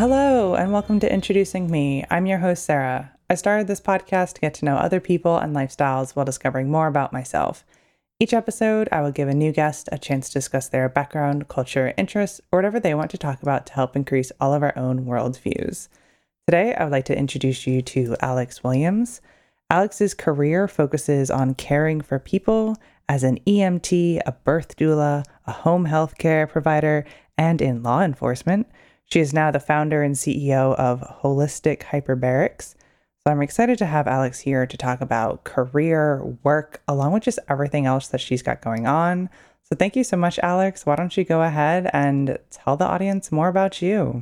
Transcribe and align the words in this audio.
Hello, 0.00 0.54
and 0.54 0.72
welcome 0.72 0.98
to 1.00 1.12
Introducing 1.12 1.70
Me. 1.70 2.06
I'm 2.08 2.24
your 2.24 2.38
host, 2.38 2.64
Sarah. 2.64 3.12
I 3.28 3.34
started 3.34 3.66
this 3.66 3.82
podcast 3.82 4.32
to 4.32 4.40
get 4.40 4.54
to 4.54 4.64
know 4.64 4.76
other 4.76 4.98
people 4.98 5.36
and 5.36 5.54
lifestyles 5.54 6.16
while 6.16 6.24
discovering 6.24 6.70
more 6.70 6.86
about 6.86 7.12
myself. 7.12 7.66
Each 8.18 8.32
episode, 8.32 8.88
I 8.90 9.02
will 9.02 9.10
give 9.12 9.28
a 9.28 9.34
new 9.34 9.52
guest 9.52 9.90
a 9.92 9.98
chance 9.98 10.28
to 10.28 10.32
discuss 10.32 10.68
their 10.68 10.88
background, 10.88 11.48
culture, 11.48 11.92
interests, 11.98 12.40
or 12.50 12.60
whatever 12.60 12.80
they 12.80 12.94
want 12.94 13.10
to 13.10 13.18
talk 13.18 13.42
about 13.42 13.66
to 13.66 13.74
help 13.74 13.94
increase 13.94 14.32
all 14.40 14.54
of 14.54 14.62
our 14.62 14.72
own 14.74 15.04
worldviews. 15.04 15.88
Today, 16.46 16.74
I 16.74 16.84
would 16.84 16.92
like 16.92 17.04
to 17.04 17.18
introduce 17.18 17.66
you 17.66 17.82
to 17.82 18.16
Alex 18.20 18.64
Williams. 18.64 19.20
Alex's 19.68 20.14
career 20.14 20.66
focuses 20.66 21.30
on 21.30 21.52
caring 21.52 22.00
for 22.00 22.18
people 22.18 22.78
as 23.06 23.22
an 23.22 23.38
EMT, 23.46 24.20
a 24.24 24.32
birth 24.32 24.78
doula, 24.78 25.26
a 25.46 25.52
home 25.52 25.84
health 25.84 26.16
care 26.16 26.46
provider, 26.46 27.04
and 27.36 27.60
in 27.60 27.82
law 27.82 28.00
enforcement. 28.00 28.66
She 29.12 29.18
is 29.18 29.32
now 29.32 29.50
the 29.50 29.58
founder 29.58 30.02
and 30.02 30.14
CEO 30.14 30.74
of 30.76 31.00
Holistic 31.22 31.82
Hyperbarics. 31.82 32.76
So 33.22 33.32
I'm 33.32 33.42
excited 33.42 33.76
to 33.78 33.86
have 33.86 34.06
Alex 34.06 34.38
here 34.38 34.66
to 34.66 34.76
talk 34.76 35.00
about 35.00 35.42
career, 35.42 36.24
work, 36.44 36.80
along 36.86 37.12
with 37.12 37.24
just 37.24 37.40
everything 37.48 37.86
else 37.86 38.08
that 38.08 38.20
she's 38.20 38.42
got 38.42 38.62
going 38.62 38.86
on. 38.86 39.28
So 39.64 39.74
thank 39.76 39.96
you 39.96 40.04
so 40.04 40.16
much, 40.16 40.38
Alex. 40.38 40.86
Why 40.86 40.94
don't 40.94 41.16
you 41.16 41.24
go 41.24 41.42
ahead 41.42 41.90
and 41.92 42.38
tell 42.50 42.76
the 42.76 42.86
audience 42.86 43.32
more 43.32 43.48
about 43.48 43.82
you? 43.82 44.20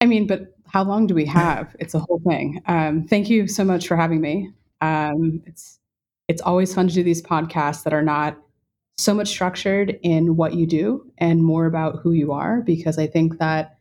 I 0.00 0.06
mean, 0.06 0.26
but 0.26 0.56
how 0.68 0.84
long 0.84 1.06
do 1.06 1.14
we 1.14 1.26
have? 1.26 1.74
It's 1.80 1.94
a 1.94 1.98
whole 1.98 2.20
thing. 2.26 2.62
Um, 2.66 3.06
thank 3.08 3.28
you 3.28 3.48
so 3.48 3.64
much 3.64 3.88
for 3.88 3.96
having 3.96 4.20
me. 4.20 4.50
Um, 4.80 5.42
it's 5.46 5.80
it's 6.28 6.42
always 6.42 6.72
fun 6.74 6.88
to 6.88 6.94
do 6.94 7.02
these 7.02 7.20
podcasts 7.20 7.82
that 7.82 7.92
are 7.92 8.02
not 8.02 8.38
so 9.02 9.14
much 9.14 9.28
structured 9.28 9.98
in 10.02 10.36
what 10.36 10.54
you 10.54 10.66
do 10.66 11.10
and 11.18 11.42
more 11.42 11.66
about 11.66 12.00
who 12.02 12.12
you 12.12 12.32
are 12.32 12.60
because 12.60 12.98
I 12.98 13.06
think 13.06 13.38
that 13.38 13.78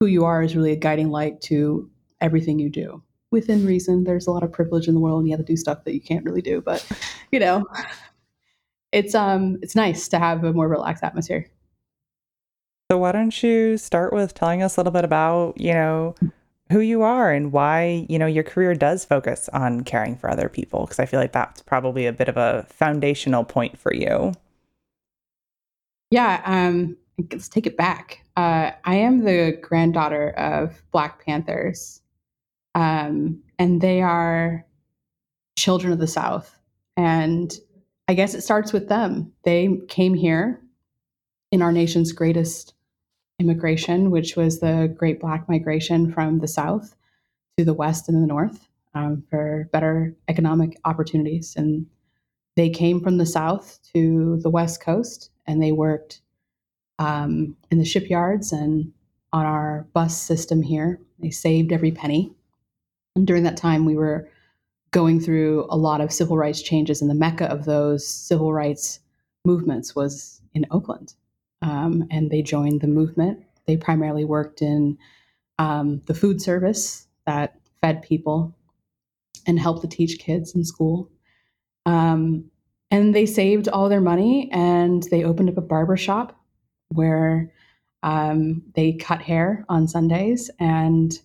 who 0.00 0.06
you 0.06 0.24
are 0.24 0.42
is 0.42 0.56
really 0.56 0.72
a 0.72 0.76
guiding 0.76 1.10
light 1.10 1.40
to 1.42 1.88
everything 2.20 2.58
you 2.58 2.68
do 2.68 3.02
within 3.30 3.64
reason. 3.64 4.04
There's 4.04 4.26
a 4.26 4.30
lot 4.30 4.42
of 4.42 4.52
privilege 4.52 4.88
in 4.88 4.94
the 4.94 5.00
world 5.00 5.20
and 5.20 5.28
you 5.28 5.36
have 5.36 5.44
to 5.44 5.52
do 5.52 5.56
stuff 5.56 5.84
that 5.84 5.94
you 5.94 6.00
can't 6.00 6.24
really 6.24 6.42
do, 6.42 6.60
but 6.60 6.86
you 7.30 7.38
know, 7.38 7.64
it's 8.92 9.14
um 9.14 9.58
it's 9.62 9.74
nice 9.74 10.08
to 10.08 10.18
have 10.18 10.44
a 10.44 10.52
more 10.52 10.68
relaxed 10.68 11.04
atmosphere. 11.04 11.46
So 12.90 12.98
why 12.98 13.12
don't 13.12 13.42
you 13.42 13.78
start 13.78 14.12
with 14.12 14.34
telling 14.34 14.62
us 14.62 14.76
a 14.76 14.80
little 14.80 14.92
bit 14.92 15.04
about, 15.04 15.58
you 15.58 15.72
know, 15.72 16.14
who 16.72 16.80
you 16.80 17.02
are 17.02 17.30
and 17.30 17.52
why, 17.52 18.06
you 18.08 18.18
know, 18.18 18.26
your 18.26 18.42
career 18.42 18.74
does 18.74 19.04
focus 19.04 19.48
on 19.52 19.82
caring 19.82 20.16
for 20.16 20.30
other 20.30 20.48
people 20.48 20.80
because 20.80 20.98
I 20.98 21.06
feel 21.06 21.20
like 21.20 21.32
that's 21.32 21.62
probably 21.62 22.06
a 22.06 22.12
bit 22.12 22.28
of 22.28 22.36
a 22.36 22.66
foundational 22.68 23.44
point 23.44 23.78
for 23.78 23.94
you. 23.94 24.32
Yeah, 26.10 26.42
um 26.44 26.96
let's 27.30 27.48
take 27.48 27.66
it 27.66 27.76
back. 27.76 28.24
Uh, 28.36 28.70
I 28.84 28.94
am 28.96 29.24
the 29.24 29.58
granddaughter 29.60 30.30
of 30.30 30.82
Black 30.90 31.24
Panthers 31.24 32.00
um, 32.74 33.42
and 33.58 33.80
they 33.80 34.02
are 34.02 34.64
children 35.56 35.92
of 35.92 35.98
the 35.98 36.06
South. 36.06 36.58
And 36.96 37.52
I 38.08 38.14
guess 38.14 38.34
it 38.34 38.42
starts 38.42 38.72
with 38.72 38.88
them. 38.88 39.32
They 39.44 39.78
came 39.88 40.14
here 40.14 40.60
in 41.50 41.62
our 41.62 41.72
nation's 41.72 42.12
greatest 42.12 42.74
immigration, 43.42 44.10
which 44.10 44.36
was 44.36 44.60
the 44.60 44.92
Great 44.96 45.20
Black 45.20 45.48
Migration 45.48 46.12
from 46.12 46.38
the 46.38 46.48
South 46.48 46.96
to 47.58 47.64
the 47.64 47.74
West 47.74 48.08
and 48.08 48.22
the 48.22 48.26
North 48.26 48.68
um, 48.94 49.22
for 49.28 49.68
better 49.72 50.14
economic 50.28 50.78
opportunities. 50.84 51.54
And 51.56 51.86
they 52.56 52.70
came 52.70 53.00
from 53.00 53.18
the 53.18 53.26
South 53.26 53.78
to 53.92 54.38
the 54.42 54.50
West 54.50 54.80
Coast 54.80 55.30
and 55.46 55.62
they 55.62 55.72
worked 55.72 56.20
um, 56.98 57.56
in 57.70 57.78
the 57.78 57.84
shipyards 57.84 58.52
and 58.52 58.92
on 59.32 59.44
our 59.44 59.86
bus 59.92 60.16
system 60.16 60.62
here. 60.62 61.00
They 61.18 61.30
saved 61.30 61.72
every 61.72 61.90
penny 61.90 62.34
and 63.14 63.26
during 63.26 63.42
that 63.44 63.56
time, 63.56 63.84
we 63.84 63.96
were 63.96 64.28
going 64.90 65.20
through 65.20 65.66
a 65.68 65.76
lot 65.76 66.00
of 66.00 66.12
civil 66.12 66.36
rights 66.36 66.62
changes, 66.62 67.00
and 67.00 67.10
the 67.10 67.14
mecca 67.14 67.46
of 67.46 67.64
those 67.64 68.06
civil 68.06 68.52
rights 68.52 69.00
movements 69.44 69.94
was 69.94 70.40
in 70.54 70.66
Oakland. 70.70 71.14
Um, 71.62 72.06
and 72.10 72.30
they 72.30 72.42
joined 72.42 72.80
the 72.80 72.88
movement. 72.88 73.40
They 73.66 73.76
primarily 73.76 74.24
worked 74.24 74.62
in 74.62 74.98
um, 75.58 76.02
the 76.06 76.14
food 76.14 76.42
service 76.42 77.06
that 77.26 77.56
fed 77.80 78.02
people 78.02 78.56
and 79.46 79.58
helped 79.58 79.82
to 79.82 79.88
teach 79.88 80.18
kids 80.18 80.54
in 80.54 80.64
school. 80.64 81.10
Um, 81.86 82.50
and 82.90 83.14
they 83.14 83.26
saved 83.26 83.68
all 83.68 83.88
their 83.88 84.00
money 84.00 84.50
and 84.52 85.02
they 85.04 85.24
opened 85.24 85.48
up 85.48 85.56
a 85.56 85.62
barber 85.62 85.96
shop 85.96 86.38
where 86.88 87.52
um, 88.02 88.62
they 88.74 88.92
cut 88.92 89.22
hair 89.22 89.64
on 89.68 89.88
Sundays 89.88 90.50
and 90.58 91.18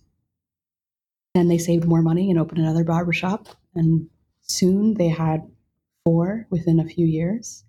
then 1.34 1.48
they 1.48 1.58
saved 1.58 1.84
more 1.84 2.02
money 2.02 2.30
and 2.30 2.38
opened 2.38 2.60
another 2.60 2.84
barber 2.84 3.12
shop. 3.12 3.48
And 3.74 4.08
soon 4.40 4.94
they 4.94 5.08
had 5.08 5.42
four 6.04 6.46
within 6.50 6.80
a 6.80 6.84
few 6.84 7.06
years. 7.06 7.64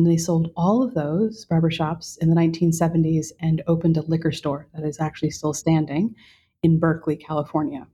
And 0.00 0.10
they 0.10 0.16
sold 0.16 0.50
all 0.56 0.82
of 0.82 0.94
those 0.94 1.44
barbershops 1.44 2.16
in 2.22 2.30
the 2.30 2.34
1970s 2.34 3.32
and 3.38 3.62
opened 3.66 3.98
a 3.98 4.02
liquor 4.02 4.32
store 4.32 4.66
that 4.72 4.82
is 4.82 4.98
actually 4.98 5.28
still 5.28 5.52
standing 5.52 6.14
in 6.62 6.78
Berkeley, 6.78 7.16
California. 7.16 7.86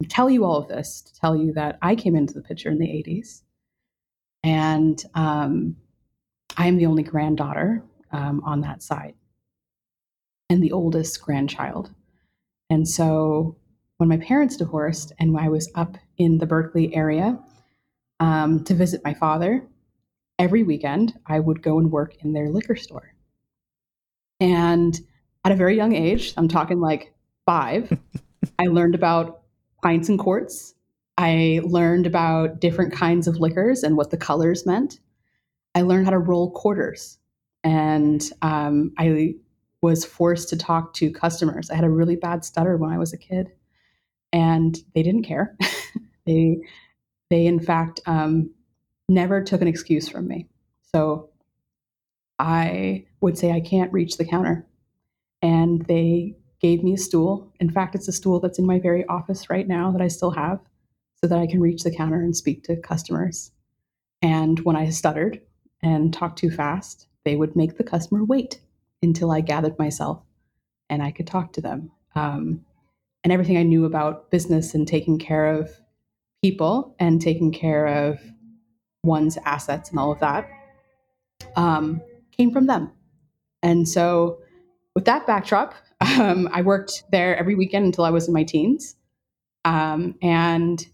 I 0.00 0.06
tell 0.06 0.30
you 0.30 0.44
all 0.44 0.56
of 0.56 0.68
this 0.68 1.00
to 1.00 1.12
tell 1.20 1.34
you 1.34 1.52
that 1.54 1.80
I 1.82 1.96
came 1.96 2.14
into 2.14 2.32
the 2.32 2.42
picture 2.42 2.70
in 2.70 2.78
the 2.78 2.86
80s. 2.86 3.42
And 4.44 5.04
um, 5.16 5.74
I 6.56 6.68
am 6.68 6.76
the 6.76 6.86
only 6.86 7.02
granddaughter 7.02 7.82
um, 8.12 8.40
on 8.44 8.60
that 8.60 8.80
side 8.80 9.14
and 10.48 10.62
the 10.62 10.70
oldest 10.70 11.20
grandchild. 11.22 11.92
And 12.70 12.86
so 12.86 13.56
when 13.96 14.08
my 14.08 14.18
parents 14.18 14.56
divorced 14.56 15.10
and 15.18 15.36
I 15.36 15.48
was 15.48 15.68
up 15.74 15.96
in 16.18 16.38
the 16.38 16.46
Berkeley 16.46 16.94
area 16.94 17.36
um, 18.20 18.62
to 18.62 18.74
visit 18.74 19.02
my 19.02 19.14
father, 19.14 19.66
every 20.38 20.62
weekend 20.62 21.14
I 21.26 21.40
would 21.40 21.62
go 21.62 21.78
and 21.78 21.90
work 21.90 22.16
in 22.24 22.32
their 22.32 22.48
liquor 22.48 22.76
store. 22.76 23.14
And 24.40 24.98
at 25.44 25.52
a 25.52 25.56
very 25.56 25.76
young 25.76 25.94
age, 25.94 26.34
I'm 26.36 26.48
talking 26.48 26.80
like 26.80 27.14
five, 27.46 27.96
I 28.58 28.66
learned 28.66 28.94
about 28.94 29.42
pints 29.82 30.08
and 30.08 30.18
quarts. 30.18 30.74
I 31.18 31.60
learned 31.64 32.06
about 32.06 32.60
different 32.60 32.92
kinds 32.92 33.28
of 33.28 33.36
liquors 33.36 33.82
and 33.82 33.96
what 33.96 34.10
the 34.10 34.16
colors 34.16 34.66
meant. 34.66 34.98
I 35.74 35.82
learned 35.82 36.06
how 36.06 36.10
to 36.10 36.18
roll 36.18 36.50
quarters. 36.50 37.18
And 37.64 38.22
um, 38.42 38.92
I 38.98 39.34
was 39.80 40.04
forced 40.04 40.48
to 40.48 40.56
talk 40.56 40.94
to 40.94 41.12
customers. 41.12 41.70
I 41.70 41.74
had 41.74 41.84
a 41.84 41.90
really 41.90 42.16
bad 42.16 42.44
stutter 42.44 42.76
when 42.76 42.90
I 42.90 42.98
was 42.98 43.12
a 43.12 43.18
kid 43.18 43.52
and 44.32 44.76
they 44.94 45.02
didn't 45.02 45.24
care. 45.24 45.56
they 46.26 46.58
they 47.30 47.46
in 47.46 47.60
fact 47.60 48.00
um, 48.06 48.50
never 49.08 49.42
took 49.42 49.62
an 49.62 49.68
excuse 49.68 50.08
from 50.08 50.28
me. 50.28 50.48
So 50.94 51.30
I 52.38 53.06
would 53.20 53.38
say 53.38 53.52
I 53.52 53.60
can't 53.60 53.92
reach 53.92 54.16
the 54.16 54.24
counter, 54.24 54.66
and 55.40 55.84
they 55.86 56.36
gave 56.60 56.82
me 56.82 56.94
a 56.94 56.98
stool. 56.98 57.52
In 57.60 57.70
fact, 57.70 57.94
it's 57.94 58.08
a 58.08 58.12
stool 58.12 58.40
that's 58.40 58.58
in 58.58 58.66
my 58.66 58.78
very 58.78 59.04
office 59.06 59.50
right 59.50 59.66
now 59.66 59.90
that 59.90 60.02
I 60.02 60.08
still 60.08 60.30
have, 60.30 60.60
so 61.20 61.26
that 61.26 61.38
I 61.38 61.46
can 61.46 61.60
reach 61.60 61.82
the 61.82 61.94
counter 61.94 62.20
and 62.20 62.36
speak 62.36 62.64
to 62.64 62.76
customers. 62.76 63.52
And 64.22 64.60
when 64.60 64.76
I 64.76 64.90
stuttered 64.90 65.40
and 65.82 66.12
talked 66.12 66.38
too 66.38 66.50
fast, 66.50 67.08
they 67.24 67.36
would 67.36 67.56
make 67.56 67.76
the 67.76 67.84
customer 67.84 68.24
wait 68.24 68.60
until 69.02 69.32
I 69.32 69.40
gathered 69.40 69.78
myself 69.78 70.22
and 70.88 71.02
I 71.02 71.10
could 71.10 71.26
talk 71.26 71.52
to 71.54 71.60
them. 71.60 71.90
Um, 72.14 72.64
and 73.24 73.32
everything 73.32 73.56
I 73.56 73.62
knew 73.62 73.84
about 73.84 74.30
business 74.30 74.74
and 74.74 74.86
taking 74.86 75.18
care 75.18 75.46
of 75.46 75.70
people 76.42 76.94
and 76.98 77.20
taking 77.20 77.52
care 77.52 77.86
of 77.86 78.20
one's 79.02 79.36
assets 79.44 79.90
and 79.90 79.98
all 79.98 80.12
of 80.12 80.20
that 80.20 80.48
um, 81.56 82.00
came 82.36 82.52
from 82.52 82.66
them. 82.66 82.90
And 83.62 83.88
so, 83.88 84.38
with 84.94 85.04
that 85.06 85.26
backdrop, 85.26 85.74
um, 86.00 86.48
I 86.52 86.62
worked 86.62 87.04
there 87.10 87.36
every 87.36 87.54
weekend 87.54 87.84
until 87.84 88.04
I 88.04 88.10
was 88.10 88.28
in 88.28 88.34
my 88.34 88.44
teens. 88.44 88.96
Um, 89.64 90.16
and 90.22 90.84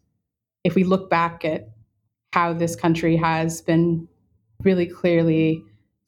if 0.65 0.75
we 0.75 0.85
look 0.85 1.09
back 1.09 1.45
at 1.45 1.71
how 2.33 2.53
this 2.53 2.77
country 2.77 3.17
has 3.17 3.63
been 3.63 4.07
really 4.63 4.87
clearly 4.87 5.65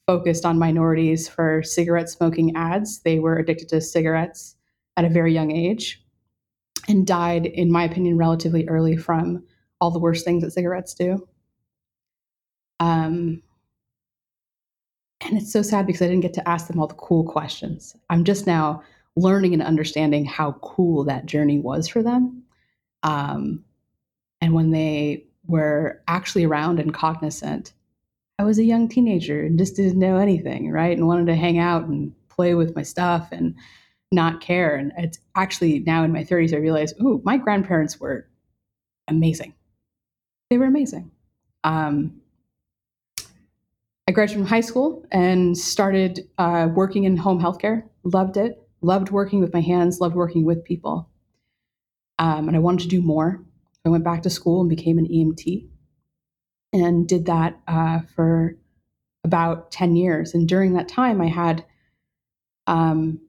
focused 0.07 0.45
on 0.45 0.59
minorities 0.59 1.29
for 1.29 1.63
cigarette 1.63 2.11
smoking 2.11 2.55
ads, 2.57 3.01
they 3.01 3.19
were 3.19 3.39
addicted 3.39 3.69
to 3.71 3.81
cigarettes 3.81 4.57
at 4.97 5.05
a 5.05 5.09
very 5.09 5.33
young 5.33 5.51
age 5.51 6.03
and 6.89 7.07
died, 7.07 7.47
in 7.47 7.71
my 7.71 7.85
opinion, 7.85 8.19
relatively 8.19 8.69
early 8.69 8.97
from 8.97 9.45
all 9.81 9.91
the 9.91 9.99
worst 9.99 10.25
things 10.25 10.43
that 10.43 10.51
cigarettes 10.51 10.95
do. 10.95 11.27
Um, 12.81 13.43
and 15.21 15.37
it's 15.37 15.53
so 15.53 15.63
sad 15.63 15.87
because 15.87 16.03
I 16.03 16.07
didn't 16.07 16.23
get 16.23 16.35
to 16.35 16.49
ask 16.49 16.67
them 16.67 16.81
all 16.81 16.87
the 16.87 16.95
cool 16.95 17.25
questions. 17.25 17.95
I'm 18.09 18.25
just 18.25 18.47
now 18.47 18.83
learning 19.17 19.53
and 19.53 19.63
understanding 19.63 20.25
how 20.25 20.53
cool 20.63 21.05
that 21.05 21.27
journey 21.27 21.59
was 21.59 21.89
for 21.89 22.03
them. 22.03 22.43
Um, 23.03 23.65
and 24.41 24.55
when 24.55 24.71
they 24.71 25.27
were 25.47 26.01
actually 26.09 26.45
around 26.45 26.81
and 26.81 26.95
cognizant, 26.95 27.75
I 28.39 28.45
was 28.45 28.59
a 28.59 28.65
young 28.65 28.89
teenager 28.89 29.43
and 29.43 29.59
just 29.59 29.77
didn't 29.77 29.99
know 29.99 30.17
anything, 30.17 30.71
right? 30.71 30.97
And 30.97 31.07
wanted 31.07 31.27
to 31.27 31.37
hang 31.37 31.59
out 31.59 31.85
and 31.85 32.13
play 32.31 32.55
with 32.55 32.75
my 32.75 32.83
stuff 32.83 33.29
and 33.33 33.55
not 34.13 34.41
care. 34.41 34.75
And 34.77 34.93
it's 34.97 35.19
actually 35.37 35.81
now 35.81 36.05
in 36.05 36.13
my 36.13 36.25
30s, 36.25 36.55
I 36.55 36.59
realize, 36.59 36.95
oh, 37.01 37.21
my 37.25 37.37
grandparents 37.37 38.01
were 38.01 38.27
amazing. 39.09 39.55
They 40.49 40.57
were 40.57 40.65
amazing. 40.65 41.11
Um, 41.65 42.21
I 44.11 44.13
graduated 44.13 44.43
from 44.43 44.49
high 44.49 44.61
school 44.61 45.07
and 45.13 45.57
started 45.57 46.29
uh, 46.37 46.67
working 46.75 47.05
in 47.05 47.17
home 47.17 47.41
healthcare. 47.41 47.85
Loved 48.03 48.37
it. 48.37 48.61
Loved 48.81 49.11
working 49.11 49.39
with 49.39 49.55
my 49.55 49.61
hands. 49.61 50.01
Loved 50.01 50.17
working 50.17 50.45
with 50.45 50.65
people. 50.65 51.09
Um, 52.19 52.49
and 52.49 52.57
I 52.57 52.59
wanted 52.59 52.83
to 52.83 52.89
do 52.89 53.03
more. 53.03 53.41
I 53.87 53.89
went 53.89 54.03
back 54.03 54.23
to 54.23 54.31
school 54.31 54.63
and 54.63 54.69
became 54.69 54.99
an 54.99 55.07
EMT 55.07 55.69
and 56.73 57.07
did 57.07 57.27
that 57.27 57.61
uh, 57.69 58.01
for 58.17 58.57
about 59.23 59.71
10 59.71 59.95
years. 59.95 60.35
And 60.35 60.49
during 60.49 60.73
that 60.73 60.89
time, 60.89 61.21
I 61.21 61.29
had 61.29 61.65
um, 62.67 63.21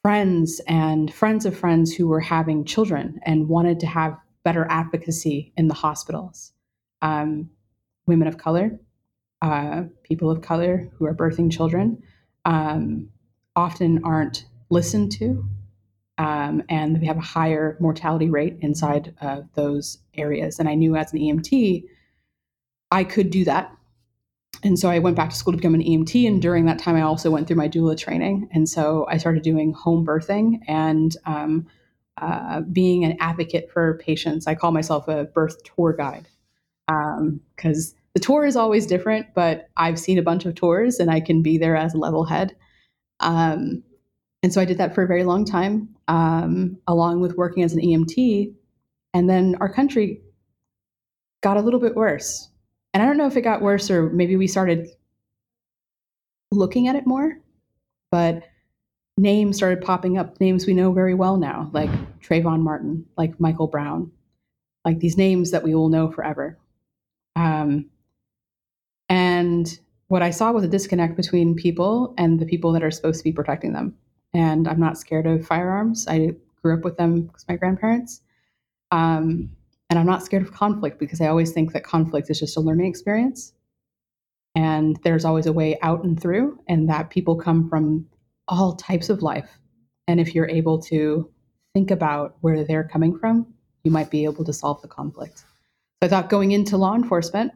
friends 0.00 0.58
and 0.66 1.12
friends 1.12 1.44
of 1.44 1.54
friends 1.54 1.92
who 1.92 2.08
were 2.08 2.20
having 2.20 2.64
children 2.64 3.20
and 3.26 3.50
wanted 3.50 3.78
to 3.80 3.86
have 3.86 4.16
better 4.42 4.66
advocacy 4.70 5.52
in 5.58 5.68
the 5.68 5.74
hospitals. 5.74 6.54
Um, 7.02 7.50
women 8.06 8.26
of 8.26 8.38
color, 8.38 8.80
uh, 9.44 9.82
people 10.02 10.30
of 10.30 10.40
color 10.40 10.88
who 10.96 11.04
are 11.04 11.14
birthing 11.14 11.52
children 11.52 12.02
um, 12.46 13.10
often 13.54 14.02
aren't 14.02 14.46
listened 14.70 15.12
to, 15.12 15.44
um, 16.16 16.62
and 16.70 16.98
we 16.98 17.06
have 17.06 17.18
a 17.18 17.20
higher 17.20 17.76
mortality 17.78 18.30
rate 18.30 18.56
inside 18.62 19.14
of 19.20 19.46
those 19.54 19.98
areas. 20.14 20.58
And 20.58 20.66
I 20.66 20.74
knew 20.74 20.96
as 20.96 21.12
an 21.12 21.18
EMT, 21.18 21.84
I 22.90 23.04
could 23.04 23.30
do 23.30 23.44
that. 23.44 23.70
And 24.62 24.78
so 24.78 24.88
I 24.88 24.98
went 24.98 25.14
back 25.14 25.28
to 25.28 25.36
school 25.36 25.52
to 25.52 25.58
become 25.58 25.74
an 25.74 25.82
EMT. 25.82 26.26
And 26.26 26.40
during 26.40 26.64
that 26.64 26.78
time, 26.78 26.96
I 26.96 27.02
also 27.02 27.30
went 27.30 27.46
through 27.46 27.56
my 27.56 27.68
doula 27.68 27.98
training. 27.98 28.48
And 28.50 28.66
so 28.66 29.06
I 29.10 29.18
started 29.18 29.42
doing 29.42 29.74
home 29.74 30.06
birthing 30.06 30.60
and 30.66 31.14
um, 31.26 31.66
uh, 32.16 32.62
being 32.62 33.04
an 33.04 33.18
advocate 33.20 33.70
for 33.70 33.98
patients. 33.98 34.46
I 34.46 34.54
call 34.54 34.72
myself 34.72 35.06
a 35.06 35.24
birth 35.24 35.62
tour 35.64 35.92
guide 35.92 36.28
because 36.86 37.90
um, 37.92 38.03
the 38.14 38.20
tour 38.20 38.44
is 38.44 38.56
always 38.56 38.86
different, 38.86 39.26
but 39.34 39.68
I've 39.76 39.98
seen 39.98 40.18
a 40.18 40.22
bunch 40.22 40.46
of 40.46 40.54
tours 40.54 41.00
and 41.00 41.10
I 41.10 41.20
can 41.20 41.42
be 41.42 41.58
there 41.58 41.76
as 41.76 41.94
a 41.94 41.98
level 41.98 42.24
head. 42.24 42.56
Um, 43.20 43.82
and 44.42 44.52
so 44.52 44.60
I 44.60 44.64
did 44.64 44.78
that 44.78 44.94
for 44.94 45.02
a 45.02 45.06
very 45.08 45.24
long 45.24 45.44
time, 45.44 45.88
um, 46.06 46.78
along 46.86 47.20
with 47.20 47.36
working 47.36 47.64
as 47.64 47.72
an 47.72 47.80
EMT. 47.80 48.54
And 49.14 49.28
then 49.28 49.56
our 49.60 49.72
country 49.72 50.20
got 51.42 51.56
a 51.56 51.60
little 51.60 51.80
bit 51.80 51.96
worse. 51.96 52.48
And 52.92 53.02
I 53.02 53.06
don't 53.06 53.16
know 53.16 53.26
if 53.26 53.36
it 53.36 53.42
got 53.42 53.62
worse 53.62 53.90
or 53.90 54.10
maybe 54.10 54.36
we 54.36 54.46
started 54.46 54.88
looking 56.52 56.86
at 56.86 56.94
it 56.94 57.06
more, 57.06 57.40
but 58.12 58.44
names 59.18 59.56
started 59.56 59.80
popping 59.80 60.18
up, 60.18 60.40
names 60.40 60.66
we 60.66 60.74
know 60.74 60.92
very 60.92 61.14
well 61.14 61.36
now, 61.36 61.68
like 61.72 61.90
Trayvon 62.20 62.60
Martin, 62.60 63.04
like 63.16 63.40
Michael 63.40 63.66
Brown, 63.66 64.12
like 64.84 65.00
these 65.00 65.16
names 65.16 65.50
that 65.50 65.64
we 65.64 65.74
will 65.74 65.88
know 65.88 66.10
forever. 66.10 66.58
Um, 67.34 67.90
and 69.08 69.78
what 70.08 70.22
I 70.22 70.30
saw 70.30 70.52
was 70.52 70.64
a 70.64 70.68
disconnect 70.68 71.16
between 71.16 71.54
people 71.54 72.14
and 72.18 72.38
the 72.38 72.46
people 72.46 72.72
that 72.72 72.82
are 72.82 72.90
supposed 72.90 73.18
to 73.18 73.24
be 73.24 73.32
protecting 73.32 73.72
them. 73.72 73.96
And 74.32 74.68
I'm 74.68 74.80
not 74.80 74.98
scared 74.98 75.26
of 75.26 75.46
firearms. 75.46 76.06
I 76.08 76.32
grew 76.62 76.74
up 76.76 76.84
with 76.84 76.96
them 76.96 77.22
because 77.22 77.44
my 77.48 77.56
grandparents. 77.56 78.20
Um, 78.90 79.50
and 79.90 79.98
I'm 79.98 80.06
not 80.06 80.22
scared 80.22 80.42
of 80.42 80.52
conflict 80.52 80.98
because 80.98 81.20
I 81.20 81.26
always 81.26 81.52
think 81.52 81.72
that 81.72 81.84
conflict 81.84 82.30
is 82.30 82.40
just 82.40 82.56
a 82.56 82.60
learning 82.60 82.86
experience. 82.86 83.52
And 84.54 84.98
there's 85.02 85.24
always 85.24 85.46
a 85.46 85.52
way 85.52 85.78
out 85.82 86.04
and 86.04 86.20
through, 86.20 86.60
and 86.68 86.88
that 86.88 87.10
people 87.10 87.36
come 87.36 87.68
from 87.68 88.06
all 88.46 88.76
types 88.76 89.10
of 89.10 89.22
life. 89.22 89.58
And 90.06 90.20
if 90.20 90.34
you're 90.34 90.48
able 90.48 90.80
to 90.82 91.28
think 91.74 91.90
about 91.90 92.36
where 92.40 92.64
they're 92.64 92.88
coming 92.88 93.18
from, 93.18 93.52
you 93.82 93.90
might 93.90 94.10
be 94.10 94.24
able 94.24 94.44
to 94.44 94.52
solve 94.52 94.80
the 94.80 94.88
conflict. 94.88 95.38
So 95.38 95.46
I 96.02 96.08
thought 96.08 96.28
going 96.28 96.52
into 96.52 96.76
law 96.76 96.94
enforcement 96.94 97.52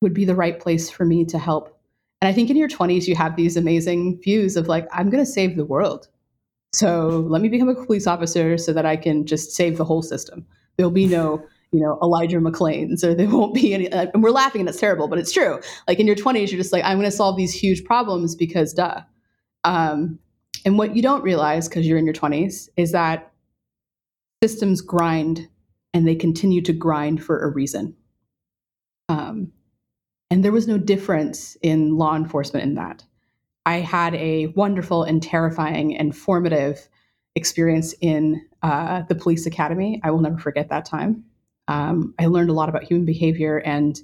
would 0.00 0.14
be 0.14 0.24
the 0.24 0.34
right 0.34 0.58
place 0.60 0.90
for 0.90 1.04
me 1.04 1.24
to 1.26 1.38
help. 1.38 1.78
And 2.20 2.28
I 2.28 2.32
think 2.32 2.50
in 2.50 2.56
your 2.56 2.68
20s, 2.68 3.06
you 3.06 3.14
have 3.16 3.36
these 3.36 3.56
amazing 3.56 4.20
views 4.22 4.56
of 4.56 4.68
like, 4.68 4.88
I'm 4.92 5.10
going 5.10 5.24
to 5.24 5.30
save 5.30 5.56
the 5.56 5.64
world. 5.64 6.08
So 6.72 7.26
let 7.28 7.42
me 7.42 7.48
become 7.48 7.68
a 7.68 7.74
police 7.74 8.06
officer 8.06 8.58
so 8.58 8.72
that 8.72 8.86
I 8.86 8.96
can 8.96 9.26
just 9.26 9.52
save 9.52 9.76
the 9.76 9.84
whole 9.84 10.02
system. 10.02 10.46
There'll 10.76 10.90
be 10.90 11.06
no, 11.06 11.46
you 11.70 11.80
know, 11.80 11.98
Elijah 12.02 12.40
McClain's 12.40 13.04
or 13.04 13.14
there 13.14 13.28
won't 13.28 13.54
be 13.54 13.74
any. 13.74 13.92
Uh, 13.92 14.06
and 14.12 14.22
we're 14.22 14.30
laughing 14.30 14.60
and 14.60 14.68
it's 14.68 14.80
terrible, 14.80 15.06
but 15.06 15.18
it's 15.18 15.32
true. 15.32 15.60
Like 15.86 16.00
in 16.00 16.06
your 16.06 16.16
20s, 16.16 16.50
you're 16.50 16.60
just 16.60 16.72
like, 16.72 16.84
I'm 16.84 16.98
going 16.98 17.10
to 17.10 17.16
solve 17.16 17.36
these 17.36 17.52
huge 17.52 17.84
problems 17.84 18.34
because 18.34 18.72
duh. 18.72 19.02
Um, 19.62 20.18
and 20.64 20.78
what 20.78 20.96
you 20.96 21.02
don't 21.02 21.22
realize 21.22 21.68
because 21.68 21.86
you're 21.86 21.98
in 21.98 22.06
your 22.06 22.14
20s 22.14 22.68
is 22.76 22.92
that 22.92 23.30
systems 24.42 24.80
grind 24.80 25.48
and 25.92 26.08
they 26.08 26.14
continue 26.14 26.60
to 26.62 26.72
grind 26.72 27.22
for 27.22 27.38
a 27.44 27.48
reason. 27.48 27.94
Um, 29.08 29.52
and 30.34 30.44
there 30.44 30.50
was 30.50 30.66
no 30.66 30.78
difference 30.78 31.56
in 31.62 31.96
law 31.96 32.16
enforcement 32.16 32.64
in 32.64 32.74
that. 32.74 33.04
I 33.66 33.76
had 33.76 34.16
a 34.16 34.48
wonderful 34.56 35.04
and 35.04 35.22
terrifying 35.22 35.96
and 35.96 36.14
formative 36.14 36.88
experience 37.36 37.94
in 38.00 38.44
uh, 38.64 39.02
the 39.02 39.14
police 39.14 39.46
academy. 39.46 40.00
I 40.02 40.10
will 40.10 40.18
never 40.18 40.36
forget 40.38 40.70
that 40.70 40.86
time. 40.86 41.22
Um, 41.68 42.14
I 42.18 42.26
learned 42.26 42.50
a 42.50 42.52
lot 42.52 42.68
about 42.68 42.82
human 42.82 43.06
behavior 43.06 43.58
and 43.58 43.96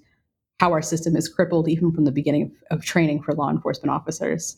how 0.60 0.70
our 0.70 0.82
system 0.82 1.16
is 1.16 1.28
crippled 1.28 1.68
even 1.68 1.90
from 1.90 2.04
the 2.04 2.12
beginning 2.12 2.54
of, 2.70 2.78
of 2.78 2.84
training 2.84 3.24
for 3.24 3.34
law 3.34 3.50
enforcement 3.50 3.90
officers. 3.90 4.56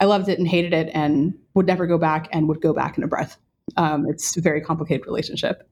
I 0.00 0.04
loved 0.04 0.28
it 0.28 0.38
and 0.38 0.46
hated 0.46 0.74
it 0.74 0.90
and 0.92 1.32
would 1.54 1.66
never 1.66 1.86
go 1.86 1.96
back 1.96 2.28
and 2.30 2.46
would 2.46 2.60
go 2.60 2.74
back 2.74 2.98
in 2.98 3.04
a 3.04 3.08
breath. 3.08 3.38
Um, 3.78 4.06
it's 4.06 4.36
a 4.36 4.42
very 4.42 4.60
complicated 4.60 5.06
relationship. 5.06 5.66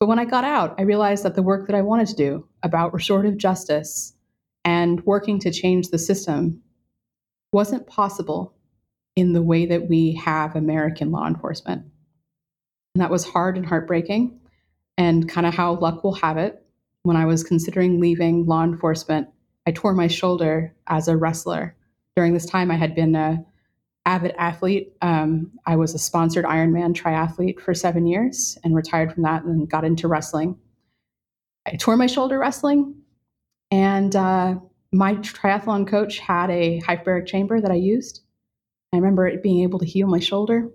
But 0.00 0.08
when 0.08 0.18
I 0.18 0.24
got 0.24 0.42
out, 0.42 0.74
I 0.76 0.82
realized 0.82 1.22
that 1.22 1.36
the 1.36 1.42
work 1.44 1.68
that 1.68 1.76
I 1.76 1.82
wanted 1.82 2.08
to 2.08 2.16
do 2.16 2.48
about 2.64 2.92
restorative 2.92 3.36
justice 3.36 4.12
and 4.66 5.00
working 5.06 5.38
to 5.38 5.52
change 5.52 5.88
the 5.88 5.98
system 5.98 6.60
wasn't 7.52 7.86
possible 7.86 8.52
in 9.14 9.32
the 9.32 9.40
way 9.40 9.64
that 9.64 9.88
we 9.88 10.12
have 10.16 10.56
American 10.56 11.12
law 11.12 11.26
enforcement. 11.26 11.82
And 12.94 13.00
that 13.00 13.10
was 13.10 13.24
hard 13.24 13.56
and 13.56 13.64
heartbreaking, 13.64 14.40
and 14.98 15.28
kind 15.28 15.46
of 15.46 15.54
how 15.54 15.76
luck 15.76 16.02
will 16.02 16.14
have 16.14 16.36
it. 16.36 16.62
When 17.04 17.16
I 17.16 17.26
was 17.26 17.44
considering 17.44 18.00
leaving 18.00 18.44
law 18.44 18.64
enforcement, 18.64 19.28
I 19.66 19.70
tore 19.70 19.94
my 19.94 20.08
shoulder 20.08 20.74
as 20.88 21.06
a 21.06 21.16
wrestler. 21.16 21.76
During 22.16 22.34
this 22.34 22.46
time, 22.46 22.70
I 22.70 22.76
had 22.76 22.94
been 22.94 23.14
a 23.14 23.44
avid 24.04 24.34
athlete. 24.36 24.96
Um, 25.00 25.52
I 25.66 25.76
was 25.76 25.94
a 25.94 25.98
sponsored 25.98 26.44
Ironman 26.44 26.92
triathlete 26.94 27.60
for 27.60 27.72
seven 27.72 28.06
years 28.06 28.58
and 28.64 28.74
retired 28.74 29.12
from 29.12 29.22
that 29.22 29.44
and 29.44 29.70
got 29.70 29.84
into 29.84 30.08
wrestling. 30.08 30.58
I 31.66 31.76
tore 31.76 31.96
my 31.96 32.06
shoulder 32.06 32.38
wrestling, 32.38 32.96
and 33.70 34.14
uh, 34.14 34.56
my 34.92 35.14
triathlon 35.16 35.86
coach 35.86 36.18
had 36.18 36.50
a 36.50 36.80
hyperbaric 36.80 37.26
chamber 37.26 37.60
that 37.60 37.70
I 37.70 37.74
used. 37.74 38.22
I 38.92 38.96
remember 38.96 39.26
it 39.26 39.42
being 39.42 39.62
able 39.62 39.78
to 39.78 39.86
heal 39.86 40.06
my 40.06 40.20
shoulder 40.20 40.70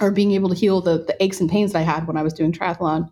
or 0.00 0.10
being 0.10 0.32
able 0.32 0.48
to 0.48 0.54
heal 0.54 0.80
the, 0.80 1.04
the 1.04 1.16
aches 1.22 1.40
and 1.40 1.50
pains 1.50 1.72
that 1.72 1.80
I 1.80 1.82
had 1.82 2.06
when 2.06 2.16
I 2.16 2.22
was 2.22 2.32
doing 2.32 2.52
triathlon. 2.52 3.08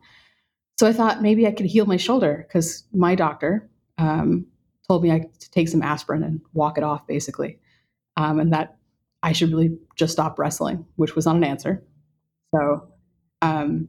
So 0.79 0.87
I 0.87 0.93
thought 0.93 1.23
maybe 1.23 1.47
I 1.47 1.53
could 1.53 1.67
heal 1.67 1.87
my 1.87 1.97
shoulder 1.97 2.47
because 2.47 2.85
my 2.93 3.15
doctor 3.15 3.69
um, 3.99 4.47
told 4.87 5.03
me 5.03 5.11
I 5.11 5.21
to 5.21 5.51
take 5.51 5.69
some 5.69 5.83
aspirin 5.83 6.23
and 6.23 6.41
walk 6.53 6.77
it 6.77 6.85
off, 6.85 7.07
basically, 7.07 7.59
um, 8.17 8.39
and 8.41 8.53
that 8.53 8.77
I 9.23 9.33
should 9.33 9.51
really 9.51 9.77
just 9.97 10.13
stop 10.13 10.39
wrestling, 10.39 10.85
which 10.97 11.17
was 11.17 11.25
not 11.27 11.37
an 11.37 11.45
answer. 11.45 11.83
So 12.55 12.89
um, 13.43 13.89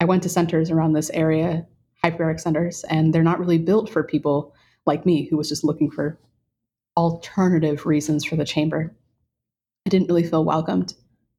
I 0.00 0.04
went 0.04 0.22
to 0.24 0.28
centers 0.28 0.70
around 0.70 0.92
this 0.92 1.10
area 1.10 1.66
hyperbaric 2.04 2.40
centers, 2.40 2.84
and 2.84 3.12
they're 3.12 3.22
not 3.22 3.38
really 3.38 3.58
built 3.58 3.90
for 3.90 4.02
people 4.02 4.54
like 4.86 5.04
me 5.04 5.26
who 5.28 5.36
was 5.36 5.48
just 5.48 5.64
looking 5.64 5.90
for 5.90 6.18
alternative 6.96 7.86
reasons 7.86 8.24
for 8.24 8.36
the 8.36 8.44
chamber. 8.44 8.94
I 9.86 9.90
didn't 9.90 10.08
really 10.08 10.24
feel 10.24 10.44
welcomed. 10.44 10.94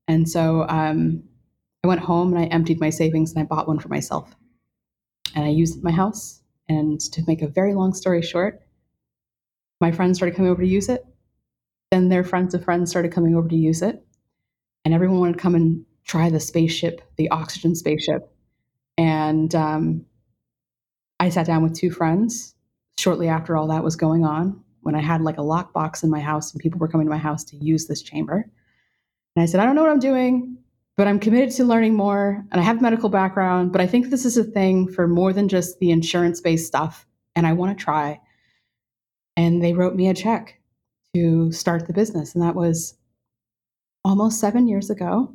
And 0.08 0.30
so 0.30 0.66
um, 0.70 1.24
I 1.84 1.88
went 1.88 2.02
home 2.02 2.34
and 2.34 2.42
I 2.42 2.48
emptied 2.48 2.80
my 2.80 2.90
savings 2.90 3.34
and 3.34 3.42
I 3.42 3.46
bought 3.46 3.68
one 3.68 3.80
for 3.80 3.90
myself. 3.90 4.36
And 5.36 5.46
I 5.46 5.50
used 5.50 5.84
my 5.84 5.92
house. 5.92 6.42
And 6.70 7.00
to 7.00 7.24
make 7.28 7.42
a 7.42 7.48
very 7.48 7.74
long 7.74 7.94
story 7.94 8.22
short, 8.22 8.62
my 9.80 9.92
friends 9.92 10.18
started 10.18 10.36
coming 10.36 10.52
over 10.52 10.62
to 10.62 10.68
use 10.68 10.90
it. 10.90 11.06
Then 11.92 12.10
their 12.10 12.24
friends 12.24 12.54
of 12.54 12.64
friends 12.64 12.90
started 12.90 13.14
coming 13.14 13.36
over 13.36 13.48
to 13.48 13.56
use 13.56 13.82
it. 13.82 14.06
And 14.84 14.94
everyone 14.94 15.20
wanted 15.20 15.34
to 15.34 15.40
come 15.40 15.56
and 15.56 15.86
try 16.06 16.30
the 16.30 16.40
spaceship, 16.40 17.02
the 17.18 17.30
oxygen 17.30 17.76
spaceship. 17.76 18.34
And 18.98 19.54
um, 19.56 20.06
I 21.20 21.30
sat 21.30 21.46
down 21.46 21.64
with 21.64 21.76
two 21.76 21.92
friends 21.92 22.56
shortly 22.98 23.28
after 23.28 23.56
all 23.56 23.68
that 23.68 23.84
was 23.84 23.96
going 23.96 24.24
on 24.24 24.64
when 24.82 24.96
I 24.96 25.02
had 25.02 25.22
like 25.22 25.38
a 25.38 25.42
lockbox 25.42 26.04
in 26.04 26.10
my 26.10 26.20
house 26.20 26.52
and 26.52 26.62
people 26.62 26.80
were 26.80 26.88
coming 26.88 27.08
to 27.08 27.12
my 27.12 27.18
house 27.18 27.44
to 27.46 27.58
use 27.58 27.88
this 27.88 28.02
chamber. 28.02 28.50
And 29.36 29.44
I 29.44 29.46
said, 29.46 29.60
I 29.60 29.66
don't 29.66 29.76
know 29.76 29.82
what 29.82 29.92
I'm 29.92 30.00
doing, 30.00 30.58
but 30.96 31.08
I'm 31.08 31.20
committed 31.20 31.52
to 31.58 31.64
learning 31.64 31.96
more. 31.96 32.44
And 32.52 32.60
I 32.60 32.64
have 32.64 32.82
medical 32.82 33.10
background, 33.10 33.72
but 33.72 33.82
I 33.82 33.88
think 33.88 34.10
this 34.10 34.26
is 34.26 34.38
a 34.38 34.44
thing 34.44 34.92
for 34.92 35.08
more 35.08 35.32
than 35.32 35.48
just 35.48 35.78
the 35.80 35.92
insurance 35.92 36.42
based 36.42 36.66
stuff. 36.66 37.06
And 37.36 37.46
I 37.46 37.54
want 37.54 37.78
to 37.78 37.84
try. 37.84 38.20
And 39.36 39.64
they 39.64 39.74
wrote 39.74 39.96
me 39.96 40.10
a 40.10 40.14
check 40.16 40.60
to 41.14 41.52
start 41.52 41.86
the 41.86 41.94
business. 41.94 42.34
And 42.34 42.44
that 42.44 42.56
was 42.56 42.98
almost 44.04 44.40
seven 44.40 44.68
years 44.68 44.90
ago, 44.90 45.32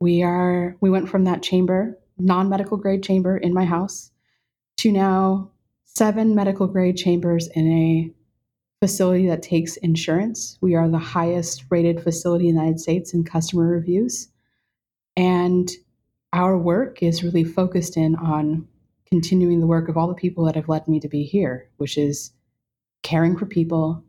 we 0.00 0.22
are 0.22 0.76
we 0.80 0.90
went 0.90 1.08
from 1.08 1.24
that 1.24 1.42
chamber, 1.42 1.98
non-medical 2.18 2.76
grade 2.76 3.02
chamber 3.02 3.36
in 3.36 3.52
my 3.52 3.64
house, 3.64 4.11
to 4.78 4.92
now 4.92 5.50
seven 5.84 6.34
medical 6.34 6.66
grade 6.66 6.96
chambers 6.96 7.48
in 7.48 7.70
a 7.70 8.10
facility 8.80 9.28
that 9.28 9.42
takes 9.42 9.76
insurance. 9.76 10.58
We 10.60 10.74
are 10.74 10.88
the 10.88 10.98
highest 10.98 11.64
rated 11.70 12.02
facility 12.02 12.48
in 12.48 12.56
the 12.56 12.60
United 12.60 12.80
States 12.80 13.14
in 13.14 13.24
customer 13.24 13.66
reviews. 13.66 14.28
And 15.16 15.70
our 16.32 16.56
work 16.58 17.02
is 17.02 17.22
really 17.22 17.44
focused 17.44 17.96
in 17.96 18.16
on 18.16 18.66
continuing 19.06 19.60
the 19.60 19.66
work 19.66 19.88
of 19.88 19.96
all 19.96 20.08
the 20.08 20.14
people 20.14 20.44
that 20.46 20.56
have 20.56 20.68
led 20.68 20.88
me 20.88 20.98
to 20.98 21.08
be 21.08 21.22
here, 21.22 21.68
which 21.76 21.98
is 21.98 22.32
caring 23.02 23.36
for 23.36 23.46
people, 23.46 24.02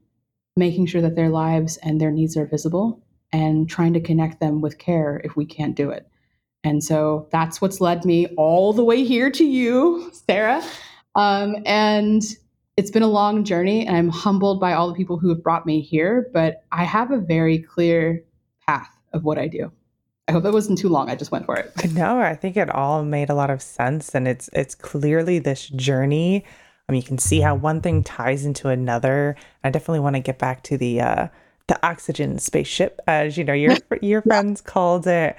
making 0.55 0.85
sure 0.85 1.01
that 1.01 1.15
their 1.15 1.29
lives 1.29 1.77
and 1.77 1.99
their 1.99 2.11
needs 2.11 2.37
are 2.37 2.45
visible, 2.45 3.03
and 3.31 3.69
trying 3.69 3.93
to 3.93 3.99
connect 3.99 4.39
them 4.39 4.61
with 4.61 4.77
care 4.77 5.21
if 5.23 5.35
we 5.35 5.45
can't 5.45 5.75
do 5.75 5.89
it. 5.89 6.07
And 6.63 6.83
so 6.83 7.27
that's 7.31 7.61
what's 7.61 7.81
led 7.81 8.05
me 8.05 8.27
all 8.37 8.73
the 8.73 8.83
way 8.83 9.03
here 9.03 9.29
to 9.31 9.43
you, 9.43 10.11
Sarah. 10.13 10.63
Um, 11.15 11.57
and 11.65 12.23
it's 12.77 12.89
been 12.89 13.03
a 13.03 13.07
long 13.07 13.43
journey, 13.43 13.85
and 13.85 13.95
I'm 13.95 14.09
humbled 14.09 14.59
by 14.59 14.73
all 14.73 14.87
the 14.87 14.95
people 14.95 15.17
who 15.17 15.29
have 15.29 15.43
brought 15.43 15.65
me 15.65 15.81
here, 15.81 16.29
but 16.33 16.63
I 16.71 16.85
have 16.85 17.11
a 17.11 17.19
very 17.19 17.59
clear 17.59 18.23
path 18.65 18.89
of 19.13 19.23
what 19.23 19.37
I 19.37 19.47
do. 19.47 19.71
I 20.27 20.31
hope 20.31 20.43
that 20.43 20.53
wasn't 20.53 20.79
too 20.79 20.89
long. 20.89 21.09
I 21.09 21.15
just 21.15 21.31
went 21.31 21.45
for 21.45 21.57
it. 21.57 21.71
No, 21.91 22.19
I 22.19 22.33
think 22.33 22.55
it 22.55 22.69
all 22.69 23.03
made 23.03 23.29
a 23.29 23.35
lot 23.35 23.49
of 23.49 23.61
sense, 23.61 24.15
and 24.15 24.27
it's 24.27 24.49
it's 24.53 24.73
clearly 24.73 25.39
this 25.39 25.67
journey. 25.67 26.45
I 26.87 26.91
mean, 26.91 27.01
you 27.01 27.07
can 27.07 27.17
see 27.17 27.41
how 27.41 27.55
one 27.55 27.81
thing 27.81 28.03
ties 28.03 28.45
into 28.45 28.69
another. 28.69 29.35
I 29.63 29.69
definitely 29.69 29.99
want 29.99 30.15
to 30.15 30.21
get 30.21 30.39
back 30.39 30.63
to 30.63 30.77
the 30.77 31.01
uh, 31.01 31.27
the 31.67 31.85
oxygen 31.85 32.39
spaceship, 32.39 33.01
as 33.05 33.37
you 33.37 33.43
know 33.43 33.53
your 33.53 33.75
your 34.01 34.21
friends 34.21 34.61
called 34.61 35.05
it. 35.07 35.35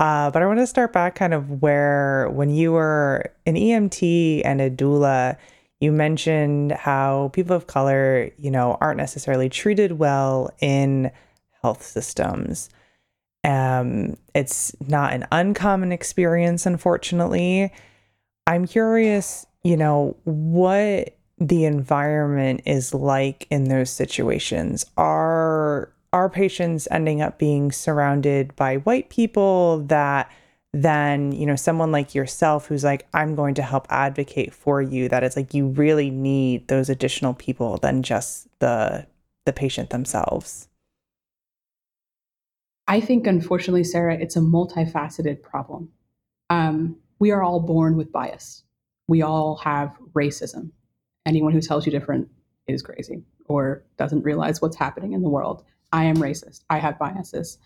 Uh, 0.00 0.30
but 0.30 0.42
I 0.42 0.46
want 0.46 0.58
to 0.58 0.66
start 0.66 0.92
back 0.92 1.14
kind 1.14 1.32
of 1.32 1.62
where 1.62 2.28
when 2.30 2.50
you 2.50 2.72
were 2.72 3.32
an 3.46 3.54
EMT 3.54 4.42
and 4.44 4.60
a 4.60 4.70
doula, 4.70 5.36
you 5.80 5.92
mentioned 5.92 6.72
how 6.72 7.30
people 7.32 7.54
of 7.54 7.66
color, 7.66 8.30
you 8.38 8.50
know, 8.50 8.76
aren't 8.80 8.96
necessarily 8.96 9.48
treated 9.48 9.92
well 9.92 10.50
in 10.60 11.12
health 11.62 11.84
systems. 11.84 12.70
Um, 13.44 14.16
it's 14.34 14.74
not 14.80 15.12
an 15.12 15.26
uncommon 15.30 15.92
experience, 15.92 16.66
unfortunately. 16.66 17.72
I'm 18.46 18.66
curious, 18.66 19.46
you 19.62 19.76
know, 19.76 20.16
what 20.24 21.16
the 21.38 21.64
environment 21.64 22.62
is 22.66 22.94
like 22.94 23.46
in 23.50 23.64
those 23.64 23.90
situations. 23.90 24.86
Are 24.96 25.93
are 26.14 26.30
patients 26.30 26.86
ending 26.92 27.20
up 27.20 27.40
being 27.40 27.72
surrounded 27.72 28.54
by 28.54 28.76
white 28.76 29.10
people 29.10 29.80
that 29.88 30.30
then, 30.72 31.32
you 31.32 31.44
know, 31.44 31.56
someone 31.56 31.90
like 31.90 32.14
yourself 32.14 32.68
who's 32.68 32.84
like, 32.84 33.04
I'm 33.12 33.34
going 33.34 33.54
to 33.54 33.62
help 33.62 33.88
advocate 33.90 34.54
for 34.54 34.80
you, 34.80 35.08
that 35.08 35.24
it's 35.24 35.36
like 35.36 35.54
you 35.54 35.66
really 35.66 36.10
need 36.10 36.68
those 36.68 36.88
additional 36.88 37.34
people 37.34 37.78
than 37.78 38.04
just 38.04 38.46
the 38.60 39.08
the 39.44 39.52
patient 39.52 39.90
themselves? 39.90 40.68
I 42.86 43.00
think, 43.00 43.26
unfortunately, 43.26 43.84
Sarah, 43.84 44.16
it's 44.16 44.36
a 44.36 44.40
multifaceted 44.40 45.42
problem. 45.42 45.88
Um, 46.48 46.96
we 47.18 47.32
are 47.32 47.42
all 47.42 47.60
born 47.60 47.96
with 47.96 48.12
bias. 48.12 48.62
We 49.08 49.20
all 49.22 49.56
have 49.56 49.96
racism. 50.12 50.70
Anyone 51.26 51.52
who 51.52 51.60
tells 51.60 51.86
you 51.86 51.92
different 51.92 52.28
is 52.68 52.82
crazy 52.82 53.24
or 53.46 53.82
doesn't 53.98 54.22
realize 54.22 54.62
what's 54.62 54.76
happening 54.76 55.12
in 55.12 55.22
the 55.22 55.28
world. 55.28 55.64
I 55.94 56.04
am 56.04 56.16
racist. 56.16 56.62
I 56.68 56.78
have 56.78 56.98
biases. 56.98 57.56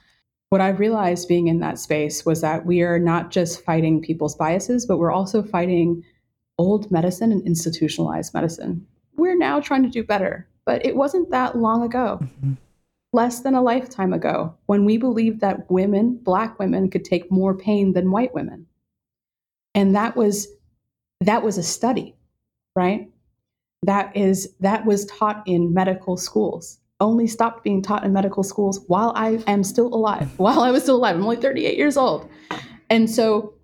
What 0.50 0.60
I 0.60 0.68
realized 0.68 1.28
being 1.28 1.48
in 1.48 1.60
that 1.60 1.78
space 1.78 2.26
was 2.26 2.42
that 2.42 2.66
we 2.66 2.82
are 2.82 2.98
not 2.98 3.30
just 3.30 3.64
fighting 3.64 4.02
people's 4.02 4.36
biases, 4.36 4.86
but 4.86 4.98
we're 4.98 5.12
also 5.12 5.42
fighting 5.42 6.04
old 6.58 6.90
medicine 6.90 7.32
and 7.32 7.46
institutionalized 7.46 8.34
medicine. 8.34 8.86
We're 9.16 9.36
now 9.36 9.60
trying 9.60 9.82
to 9.82 9.88
do 9.88 10.04
better, 10.04 10.46
but 10.66 10.84
it 10.84 10.94
wasn't 10.94 11.30
that 11.30 11.56
long 11.56 11.82
ago. 11.82 12.20
Mm-hmm 12.22 12.52
less 13.12 13.40
than 13.40 13.54
a 13.54 13.62
lifetime 13.62 14.12
ago 14.12 14.54
when 14.66 14.84
we 14.84 14.98
believed 14.98 15.40
that 15.40 15.70
women, 15.70 16.16
black 16.22 16.58
women, 16.58 16.90
could 16.90 17.04
take 17.04 17.30
more 17.30 17.56
pain 17.56 17.92
than 17.92 18.10
white 18.10 18.34
women. 18.34 18.66
And 19.74 19.94
that 19.96 20.16
was 20.16 20.48
that 21.20 21.42
was 21.42 21.58
a 21.58 21.62
study, 21.62 22.14
right? 22.76 23.10
That 23.82 24.16
is 24.16 24.54
that 24.60 24.84
was 24.84 25.06
taught 25.06 25.42
in 25.46 25.72
medical 25.72 26.16
schools. 26.16 26.78
Only 27.00 27.26
stopped 27.26 27.62
being 27.62 27.82
taught 27.82 28.04
in 28.04 28.12
medical 28.12 28.42
schools 28.42 28.84
while 28.88 29.12
I 29.14 29.42
am 29.46 29.62
still 29.62 29.86
alive. 29.94 30.30
While 30.38 30.60
I 30.60 30.70
was 30.70 30.82
still 30.82 30.96
alive. 30.96 31.16
I'm 31.16 31.22
only 31.22 31.36
38 31.36 31.76
years 31.76 31.96
old. 31.96 32.28
And 32.90 33.08
so 33.08 33.54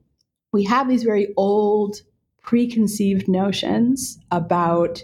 we 0.53 0.65
have 0.65 0.89
these 0.89 1.03
very 1.03 1.35
old 1.37 1.97
preconceived 2.43 3.27
notions 3.27 4.19
about 4.31 5.03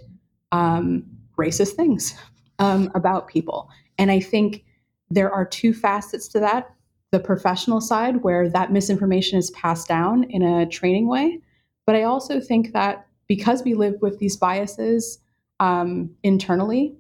um, 0.53 1.05
racist 1.37 1.73
things 1.73 2.15
um, 2.59 2.91
about 2.95 3.29
people. 3.29 3.69
And 3.99 4.11
I 4.11 4.21
think 4.21 4.65
there 5.11 5.33
are 5.33 5.45
two 5.45 5.75
facets 5.75 6.29
to 6.29 6.41
that 6.41 6.71
the 7.11 7.19
professional 7.19 7.81
side, 7.81 8.23
where 8.23 8.49
that 8.49 8.73
misinformation 8.73 9.39
is 9.39 9.51
passed 9.51 9.89
down 9.89 10.25
in 10.25 10.43
a 10.43 10.67
training 10.67 11.09
way. 11.09 11.41
But 11.87 11.97
I 11.97 12.05
also 12.05 12.41
think 12.41 12.73
that 12.73 13.07
because 13.27 13.65
we 13.65 13.75
live 13.75 13.95
with 14.01 14.19
these 14.19 14.37
biases 14.37 15.19
um, 15.59 16.11
internally, 16.23 16.95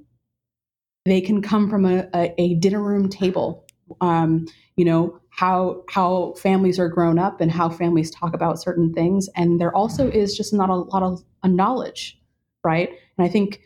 they 1.04 1.20
can 1.20 1.42
come 1.42 1.68
from 1.70 1.84
a, 1.84 2.08
a, 2.14 2.34
a 2.38 2.54
dinner 2.54 2.82
room 2.82 3.08
table. 3.08 3.66
Um, 4.00 4.46
you 4.76 4.84
know 4.84 5.18
how 5.30 5.82
how 5.88 6.34
families 6.34 6.78
are 6.78 6.88
grown 6.88 7.18
up 7.18 7.40
and 7.40 7.50
how 7.50 7.68
families 7.68 8.10
talk 8.10 8.34
about 8.34 8.60
certain 8.60 8.92
things, 8.92 9.28
and 9.36 9.60
there 9.60 9.74
also 9.74 10.10
is 10.10 10.36
just 10.36 10.52
not 10.52 10.70
a 10.70 10.76
lot 10.76 11.02
of 11.02 11.22
a 11.42 11.48
knowledge, 11.48 12.18
right? 12.64 12.90
And 13.16 13.26
I 13.26 13.28
think 13.28 13.60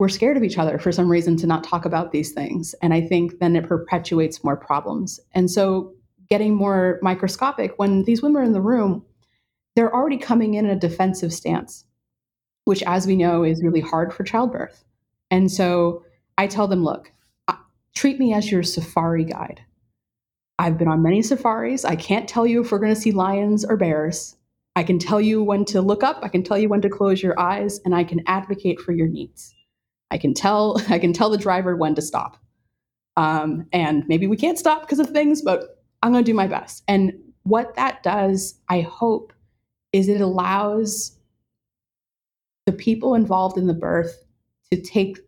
we're 0.00 0.08
scared 0.08 0.38
of 0.38 0.42
each 0.42 0.56
other 0.56 0.78
for 0.78 0.90
some 0.90 1.10
reason 1.10 1.36
to 1.36 1.46
not 1.46 1.62
talk 1.62 1.84
about 1.84 2.10
these 2.10 2.32
things. 2.32 2.74
And 2.80 2.94
I 2.94 3.02
think 3.02 3.38
then 3.38 3.54
it 3.54 3.68
perpetuates 3.68 4.42
more 4.42 4.56
problems. 4.56 5.20
And 5.32 5.50
so 5.50 5.92
getting 6.30 6.54
more 6.54 6.98
microscopic, 7.02 7.78
when 7.78 8.04
these 8.04 8.22
women 8.22 8.40
are 8.40 8.44
in 8.46 8.52
the 8.54 8.62
room, 8.62 9.04
they're 9.76 9.94
already 9.94 10.16
coming 10.16 10.54
in 10.54 10.64
a 10.64 10.74
defensive 10.74 11.34
stance, 11.34 11.84
which, 12.64 12.82
as 12.84 13.06
we 13.06 13.14
know, 13.14 13.42
is 13.42 13.62
really 13.62 13.80
hard 13.80 14.12
for 14.14 14.24
childbirth. 14.24 14.84
And 15.30 15.52
so 15.52 16.02
I 16.40 16.46
tell 16.46 16.66
them, 16.66 16.82
look, 16.82 17.12
treat 17.94 18.18
me 18.18 18.32
as 18.32 18.50
your 18.50 18.62
safari 18.62 19.24
guide. 19.24 19.60
I've 20.58 20.78
been 20.78 20.88
on 20.88 21.02
many 21.02 21.20
safaris. 21.20 21.84
I 21.84 21.96
can't 21.96 22.26
tell 22.26 22.46
you 22.46 22.62
if 22.62 22.72
we're 22.72 22.78
going 22.78 22.94
to 22.94 23.00
see 23.00 23.12
lions 23.12 23.62
or 23.62 23.76
bears. 23.76 24.38
I 24.74 24.82
can 24.82 24.98
tell 24.98 25.20
you 25.20 25.44
when 25.44 25.66
to 25.66 25.82
look 25.82 26.02
up, 26.02 26.20
I 26.22 26.28
can 26.28 26.42
tell 26.42 26.56
you 26.56 26.70
when 26.70 26.80
to 26.80 26.88
close 26.88 27.22
your 27.22 27.38
eyes, 27.38 27.78
and 27.84 27.94
I 27.94 28.04
can 28.04 28.22
advocate 28.26 28.80
for 28.80 28.92
your 28.92 29.06
needs. 29.06 29.54
I 30.10 30.16
can 30.16 30.32
tell 30.32 30.80
I 30.88 30.98
can 30.98 31.12
tell 31.12 31.28
the 31.28 31.36
driver 31.36 31.76
when 31.76 31.94
to 31.96 32.00
stop. 32.00 32.38
Um, 33.18 33.66
and 33.70 34.08
maybe 34.08 34.26
we 34.26 34.38
can't 34.38 34.58
stop 34.58 34.80
because 34.80 34.98
of 34.98 35.10
things, 35.10 35.42
but 35.42 35.82
I'm 36.02 36.10
going 36.10 36.24
to 36.24 36.30
do 36.30 36.34
my 36.34 36.46
best. 36.46 36.84
And 36.88 37.12
what 37.42 37.74
that 37.74 38.02
does, 38.02 38.54
I 38.70 38.80
hope, 38.80 39.34
is 39.92 40.08
it 40.08 40.22
allows 40.22 41.18
the 42.64 42.72
people 42.72 43.14
involved 43.14 43.58
in 43.58 43.66
the 43.66 43.74
birth 43.74 44.24
to 44.70 44.80
take 44.80 45.18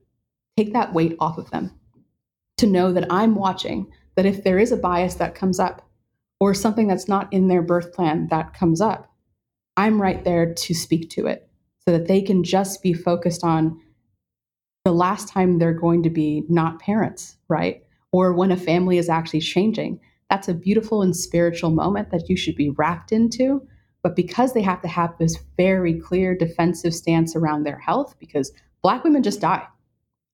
take 0.56 0.72
that 0.72 0.92
weight 0.92 1.16
off 1.18 1.38
of 1.38 1.50
them, 1.50 1.78
to 2.58 2.66
know 2.66 2.92
that 2.92 3.10
I'm 3.10 3.34
watching. 3.34 3.90
That 4.14 4.26
if 4.26 4.44
there 4.44 4.58
is 4.58 4.72
a 4.72 4.76
bias 4.76 5.14
that 5.14 5.34
comes 5.34 5.58
up, 5.58 5.88
or 6.38 6.54
something 6.54 6.88
that's 6.88 7.08
not 7.08 7.32
in 7.32 7.48
their 7.48 7.62
birth 7.62 7.92
plan 7.92 8.26
that 8.30 8.52
comes 8.52 8.80
up, 8.80 9.10
I'm 9.76 10.02
right 10.02 10.22
there 10.24 10.52
to 10.52 10.74
speak 10.74 11.08
to 11.10 11.26
it, 11.26 11.48
so 11.86 11.92
that 11.96 12.08
they 12.08 12.20
can 12.20 12.44
just 12.44 12.82
be 12.82 12.92
focused 12.92 13.44
on 13.44 13.80
the 14.84 14.92
last 14.92 15.28
time 15.28 15.58
they're 15.58 15.72
going 15.72 16.02
to 16.02 16.10
be 16.10 16.44
not 16.48 16.80
parents, 16.80 17.36
right? 17.48 17.84
Or 18.10 18.32
when 18.32 18.50
a 18.50 18.56
family 18.56 18.98
is 18.98 19.08
actually 19.08 19.40
changing. 19.40 20.00
That's 20.28 20.48
a 20.48 20.54
beautiful 20.54 21.02
and 21.02 21.14
spiritual 21.14 21.70
moment 21.70 22.10
that 22.10 22.28
you 22.28 22.36
should 22.36 22.56
be 22.56 22.70
wrapped 22.70 23.12
into. 23.12 23.66
But 24.02 24.16
because 24.16 24.52
they 24.52 24.62
have 24.62 24.82
to 24.82 24.88
have 24.88 25.16
this 25.16 25.38
very 25.56 26.00
clear 26.00 26.36
defensive 26.36 26.94
stance 26.94 27.36
around 27.36 27.62
their 27.62 27.78
health, 27.78 28.16
because 28.18 28.50
Black 28.82 29.04
women 29.04 29.22
just 29.22 29.40
die. 29.40 29.64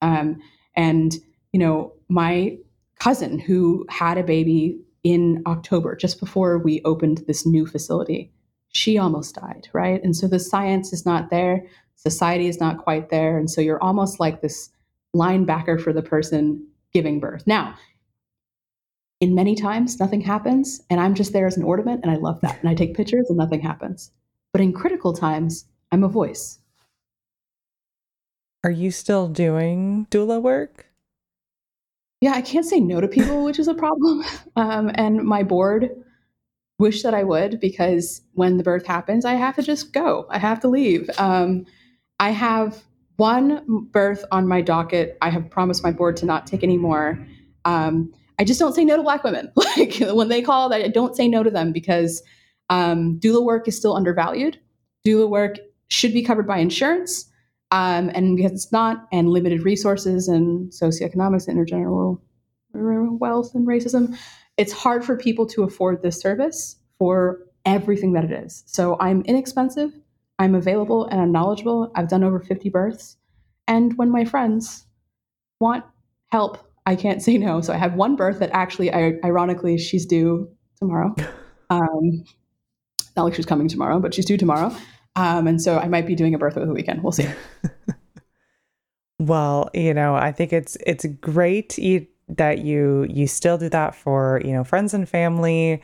Um, 0.01 0.39
and, 0.75 1.15
you 1.51 1.59
know, 1.59 1.93
my 2.09 2.57
cousin 2.99 3.39
who 3.39 3.85
had 3.89 4.17
a 4.17 4.23
baby 4.23 4.79
in 5.03 5.41
October, 5.45 5.95
just 5.95 6.19
before 6.19 6.57
we 6.57 6.81
opened 6.83 7.23
this 7.27 7.45
new 7.45 7.65
facility, 7.65 8.31
she 8.69 8.97
almost 8.97 9.35
died, 9.35 9.67
right? 9.73 10.03
And 10.03 10.15
so 10.15 10.27
the 10.27 10.39
science 10.39 10.93
is 10.93 11.05
not 11.05 11.29
there 11.29 11.65
society 11.99 12.47
is 12.47 12.59
not 12.59 12.77
quite 12.77 13.09
there. 13.09 13.37
And 13.37 13.49
so 13.51 13.59
you're 13.59 13.83
almost 13.83 14.19
like 14.19 14.41
this 14.41 14.69
linebacker 15.15 15.81
for 15.81 15.91
the 15.91 16.01
person 16.01 16.65
giving 16.93 17.19
birth. 17.19 17.45
Now, 17.45 17.75
in 19.19 19.35
many 19.35 19.53
times, 19.53 19.99
nothing 19.99 20.21
happens, 20.21 20.81
and 20.89 21.01
I'm 21.01 21.13
just 21.13 21.33
there 21.33 21.45
as 21.45 21.57
an 21.57 21.63
ornament, 21.63 21.99
and 22.03 22.11
I 22.11 22.15
love 22.15 22.39
that. 22.39 22.57
And 22.61 22.69
I 22.69 22.73
take 22.73 22.95
pictures, 22.95 23.25
and 23.27 23.37
nothing 23.37 23.59
happens. 23.59 24.11
But 24.53 24.61
in 24.61 24.71
critical 24.71 25.11
times, 25.11 25.65
I'm 25.91 26.05
a 26.05 26.07
voice. 26.07 26.58
Are 28.63 28.71
you 28.71 28.91
still 28.91 29.27
doing 29.27 30.07
doula 30.11 30.41
work? 30.41 30.89
yeah, 32.21 32.33
I 32.33 32.41
can't 32.41 32.65
say 32.65 32.79
no 32.79 32.99
to 32.99 33.07
people, 33.07 33.45
which 33.45 33.59
is 33.59 33.67
a 33.67 33.73
problem. 33.73 34.23
Um, 34.55 34.91
and 34.95 35.23
my 35.23 35.41
board 35.41 35.89
wish 36.79 37.03
that 37.03 37.13
I 37.13 37.23
would 37.23 37.61
because 37.61 38.21
when 38.33 38.57
the 38.57 38.63
birth 38.63 38.85
happens, 38.85 39.23
I 39.23 39.35
have 39.35 39.55
to 39.55 39.61
just 39.61 39.93
go. 39.93 40.25
I 40.29 40.37
have 40.37 40.59
to 40.61 40.67
leave. 40.67 41.09
Um, 41.17 41.65
I 42.19 42.31
have 42.31 42.83
one 43.15 43.87
birth 43.91 44.25
on 44.33 44.49
my 44.49 44.59
docket. 44.59 45.17
I 45.21 45.29
have 45.29 45.49
promised 45.49 45.81
my 45.81 45.91
board 45.91 46.17
to 46.17 46.25
not 46.25 46.45
take 46.45 46.61
any 46.61 46.77
more. 46.77 47.25
Um, 47.63 48.11
I 48.37 48.43
just 48.43 48.59
don't 48.59 48.73
say 48.73 48.83
no 48.83 48.97
to 48.97 49.03
black 49.03 49.23
women. 49.23 49.49
Like 49.55 49.95
when 49.99 50.27
they 50.27 50.41
call, 50.41 50.73
I 50.73 50.89
don't 50.89 51.15
say 51.15 51.29
no 51.29 51.41
to 51.41 51.51
them 51.51 51.71
because 51.71 52.21
um, 52.69 53.17
doula 53.19 53.45
work 53.45 53.65
is 53.69 53.77
still 53.77 53.95
undervalued. 53.95 54.59
Doula 55.07 55.29
work 55.29 55.57
should 55.87 56.11
be 56.11 56.23
covered 56.23 56.47
by 56.47 56.57
insurance, 56.57 57.28
um, 57.71 58.09
and 58.13 58.35
because 58.35 58.51
it's 58.51 58.71
not, 58.71 59.07
and 59.11 59.29
limited 59.29 59.63
resources 59.63 60.27
and 60.27 60.71
socioeconomics 60.71 61.47
and 61.47 61.57
intergenerational 61.57 62.19
wealth 62.73 63.53
and 63.53 63.67
racism, 63.67 64.17
it's 64.57 64.71
hard 64.71 65.05
for 65.05 65.15
people 65.15 65.45
to 65.47 65.63
afford 65.63 66.01
this 66.01 66.19
service 66.19 66.77
for 66.97 67.39
everything 67.65 68.13
that 68.13 68.23
it 68.23 68.31
is. 68.31 68.63
So 68.65 68.97
I'm 68.99 69.21
inexpensive, 69.23 69.91
I'm 70.39 70.55
available, 70.55 71.05
and 71.05 71.21
I'm 71.21 71.31
knowledgeable. 71.31 71.91
I've 71.95 72.09
done 72.09 72.23
over 72.23 72.39
50 72.39 72.69
births. 72.69 73.17
And 73.67 73.97
when 73.97 74.09
my 74.09 74.25
friends 74.25 74.85
want 75.59 75.85
help, 76.31 76.57
I 76.85 76.95
can't 76.95 77.21
say 77.27 77.37
no. 77.37 77.61
So 77.61 77.73
I 77.73 77.77
have 77.77 77.93
one 77.93 78.15
birth 78.15 78.39
that 78.39 78.49
actually, 78.51 78.91
ironically, 78.93 79.77
she's 79.77 80.05
due 80.05 80.49
tomorrow. 80.77 81.15
Um, 81.71 82.23
not 83.15 83.25
like 83.25 83.35
she's 83.35 83.45
coming 83.45 83.67
tomorrow, 83.67 83.99
but 83.99 84.11
she's 84.11 84.25
due 84.25 84.37
tomorrow. 84.37 84.75
Um, 85.15 85.47
and 85.47 85.61
so 85.61 85.77
I 85.77 85.87
might 85.87 86.07
be 86.07 86.15
doing 86.15 86.33
a 86.33 86.37
birth 86.37 86.57
over 86.57 86.65
the 86.65 86.73
weekend. 86.73 87.03
We'll 87.03 87.11
see. 87.11 87.27
well, 89.19 89.69
you 89.73 89.93
know, 89.93 90.15
I 90.15 90.31
think 90.31 90.53
it's 90.53 90.77
it's 90.85 91.05
great 91.19 91.77
that 92.29 92.59
you 92.59 93.07
you 93.09 93.27
still 93.27 93.57
do 93.57 93.69
that 93.69 93.95
for 93.95 94.41
you 94.45 94.51
know 94.51 94.63
friends 94.63 94.93
and 94.93 95.09
family 95.09 95.81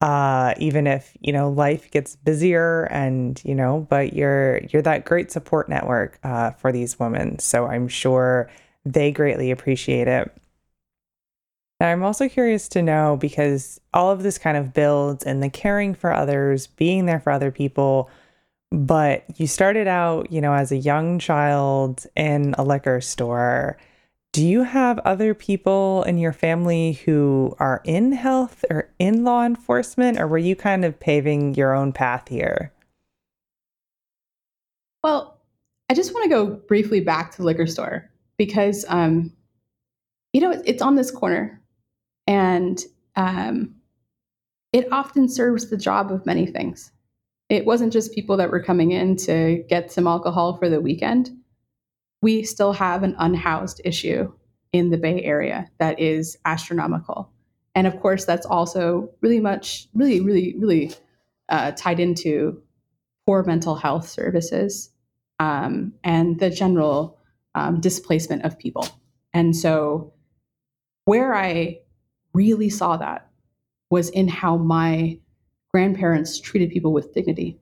uh 0.00 0.54
even 0.58 0.86
if 0.86 1.16
you 1.20 1.32
know 1.32 1.50
life 1.50 1.90
gets 1.90 2.14
busier 2.16 2.84
and 2.84 3.42
you 3.44 3.54
know 3.54 3.84
but 3.90 4.12
you're 4.12 4.58
you're 4.70 4.82
that 4.82 5.04
great 5.04 5.32
support 5.32 5.68
network 5.68 6.20
uh 6.22 6.52
for 6.52 6.70
these 6.70 7.00
women 7.00 7.36
so 7.40 7.66
i'm 7.66 7.88
sure 7.88 8.48
they 8.84 9.10
greatly 9.10 9.50
appreciate 9.50 10.06
it 10.06 10.32
now 11.80 11.88
i'm 11.88 12.04
also 12.04 12.28
curious 12.28 12.68
to 12.68 12.80
know 12.80 13.16
because 13.20 13.80
all 13.92 14.12
of 14.12 14.22
this 14.22 14.38
kind 14.38 14.56
of 14.56 14.72
builds 14.72 15.24
in 15.24 15.40
the 15.40 15.50
caring 15.50 15.94
for 15.94 16.14
others 16.14 16.68
being 16.68 17.06
there 17.06 17.18
for 17.18 17.32
other 17.32 17.50
people 17.50 18.08
but 18.70 19.24
you 19.38 19.46
started 19.46 19.86
out 19.86 20.30
you 20.30 20.40
know 20.40 20.52
as 20.52 20.72
a 20.72 20.76
young 20.76 21.18
child 21.18 22.06
in 22.16 22.54
a 22.58 22.64
liquor 22.64 23.00
store 23.00 23.78
do 24.32 24.46
you 24.46 24.62
have 24.62 24.98
other 25.00 25.34
people 25.34 26.02
in 26.04 26.18
your 26.18 26.32
family 26.32 26.92
who 26.92 27.56
are 27.58 27.80
in 27.84 28.12
health 28.12 28.64
or 28.70 28.90
in 28.98 29.24
law 29.24 29.44
enforcement, 29.44 30.20
or 30.20 30.28
were 30.28 30.38
you 30.38 30.54
kind 30.54 30.84
of 30.84 31.00
paving 31.00 31.54
your 31.54 31.74
own 31.74 31.92
path 31.92 32.28
here? 32.28 32.72
Well, 35.02 35.38
I 35.88 35.94
just 35.94 36.12
want 36.12 36.24
to 36.24 36.28
go 36.28 36.46
briefly 36.46 37.00
back 37.00 37.30
to 37.32 37.38
the 37.38 37.44
liquor 37.44 37.66
store 37.66 38.10
because, 38.36 38.84
um, 38.88 39.32
you 40.32 40.40
know, 40.40 40.62
it's 40.66 40.82
on 40.82 40.94
this 40.94 41.10
corner 41.10 41.62
and 42.26 42.84
um, 43.16 43.74
it 44.72 44.92
often 44.92 45.28
serves 45.28 45.70
the 45.70 45.76
job 45.78 46.12
of 46.12 46.26
many 46.26 46.46
things. 46.46 46.92
It 47.48 47.64
wasn't 47.64 47.92
just 47.92 48.14
people 48.14 48.36
that 48.36 48.50
were 48.50 48.62
coming 48.62 48.92
in 48.92 49.16
to 49.16 49.64
get 49.68 49.90
some 49.90 50.06
alcohol 50.06 50.56
for 50.56 50.68
the 50.68 50.80
weekend 50.80 51.30
we 52.20 52.42
still 52.42 52.72
have 52.72 53.02
an 53.02 53.14
unhoused 53.18 53.80
issue 53.84 54.32
in 54.72 54.90
the 54.90 54.98
Bay 54.98 55.22
Area 55.22 55.70
that 55.78 55.98
is 56.00 56.36
astronomical. 56.44 57.30
And 57.74 57.86
of 57.86 58.00
course, 58.00 58.24
that's 58.24 58.46
also 58.46 59.10
really 59.20 59.40
much, 59.40 59.88
really, 59.94 60.20
really, 60.20 60.56
really 60.58 60.92
uh, 61.48 61.72
tied 61.72 62.00
into 62.00 62.60
poor 63.26 63.44
mental 63.44 63.76
health 63.76 64.08
services 64.08 64.90
um, 65.38 65.92
and 66.02 66.38
the 66.40 66.50
general 66.50 67.18
um, 67.54 67.80
displacement 67.80 68.44
of 68.44 68.58
people. 68.58 68.86
And 69.32 69.54
so, 69.54 70.12
where 71.04 71.34
I 71.34 71.78
really 72.34 72.68
saw 72.68 72.96
that 72.96 73.30
was 73.90 74.10
in 74.10 74.28
how 74.28 74.56
my 74.56 75.18
grandparents 75.72 76.40
treated 76.40 76.70
people 76.70 76.92
with 76.92 77.12
dignity, 77.14 77.58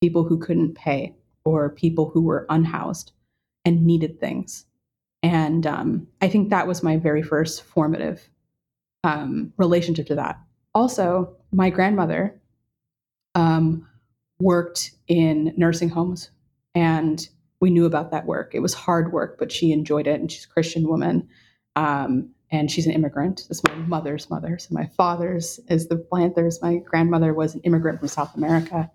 people 0.00 0.24
who 0.24 0.38
couldn't 0.38 0.74
pay, 0.74 1.14
or 1.44 1.70
people 1.70 2.10
who 2.10 2.22
were 2.22 2.46
unhoused 2.48 3.12
and 3.64 3.84
needed 3.84 4.20
things. 4.20 4.66
And 5.22 5.66
um, 5.66 6.06
I 6.20 6.28
think 6.28 6.50
that 6.50 6.66
was 6.66 6.82
my 6.82 6.96
very 6.96 7.22
first 7.22 7.62
formative 7.62 8.28
um, 9.04 9.52
relationship 9.56 10.06
to 10.08 10.14
that. 10.16 10.38
Also, 10.74 11.34
my 11.52 11.70
grandmother 11.70 12.40
um, 13.34 13.88
worked 14.38 14.92
in 15.08 15.54
nursing 15.56 15.88
homes, 15.88 16.30
and 16.74 17.28
we 17.60 17.70
knew 17.70 17.86
about 17.86 18.10
that 18.10 18.26
work. 18.26 18.54
It 18.54 18.60
was 18.60 18.74
hard 18.74 19.12
work, 19.12 19.38
but 19.38 19.50
she 19.50 19.72
enjoyed 19.72 20.06
it, 20.06 20.20
and 20.20 20.30
she's 20.30 20.44
a 20.44 20.48
Christian 20.48 20.86
woman. 20.86 21.28
Um, 21.76 22.30
and 22.50 22.70
she's 22.70 22.86
an 22.86 22.92
immigrant. 22.92 23.44
That's 23.48 23.62
my 23.64 23.74
mother's 23.74 24.30
mother. 24.30 24.58
So 24.58 24.68
my 24.72 24.86
father's 24.96 25.58
is 25.68 25.88
the 25.88 25.96
Panthers. 25.96 26.62
My 26.62 26.76
grandmother 26.76 27.34
was 27.34 27.54
an 27.54 27.60
immigrant 27.62 27.98
from 27.98 28.08
South 28.08 28.34
America. 28.36 28.90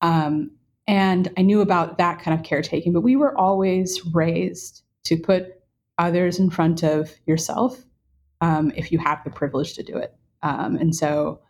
Um, 0.00 0.52
and 0.86 1.30
I 1.36 1.42
knew 1.42 1.60
about 1.60 1.98
that 1.98 2.20
kind 2.20 2.38
of 2.38 2.44
caretaking, 2.44 2.92
but 2.92 3.02
we 3.02 3.16
were 3.16 3.36
always 3.38 4.04
raised 4.06 4.82
to 5.04 5.16
put 5.16 5.60
others 5.98 6.38
in 6.38 6.50
front 6.50 6.82
of 6.82 7.12
yourself 7.26 7.84
um, 8.40 8.72
if 8.74 8.90
you 8.90 8.98
have 8.98 9.22
the 9.24 9.30
privilege 9.30 9.74
to 9.74 9.82
do 9.82 9.96
it. 9.96 10.14
Um, 10.42 10.76
and 10.76 10.94
so 10.94 11.40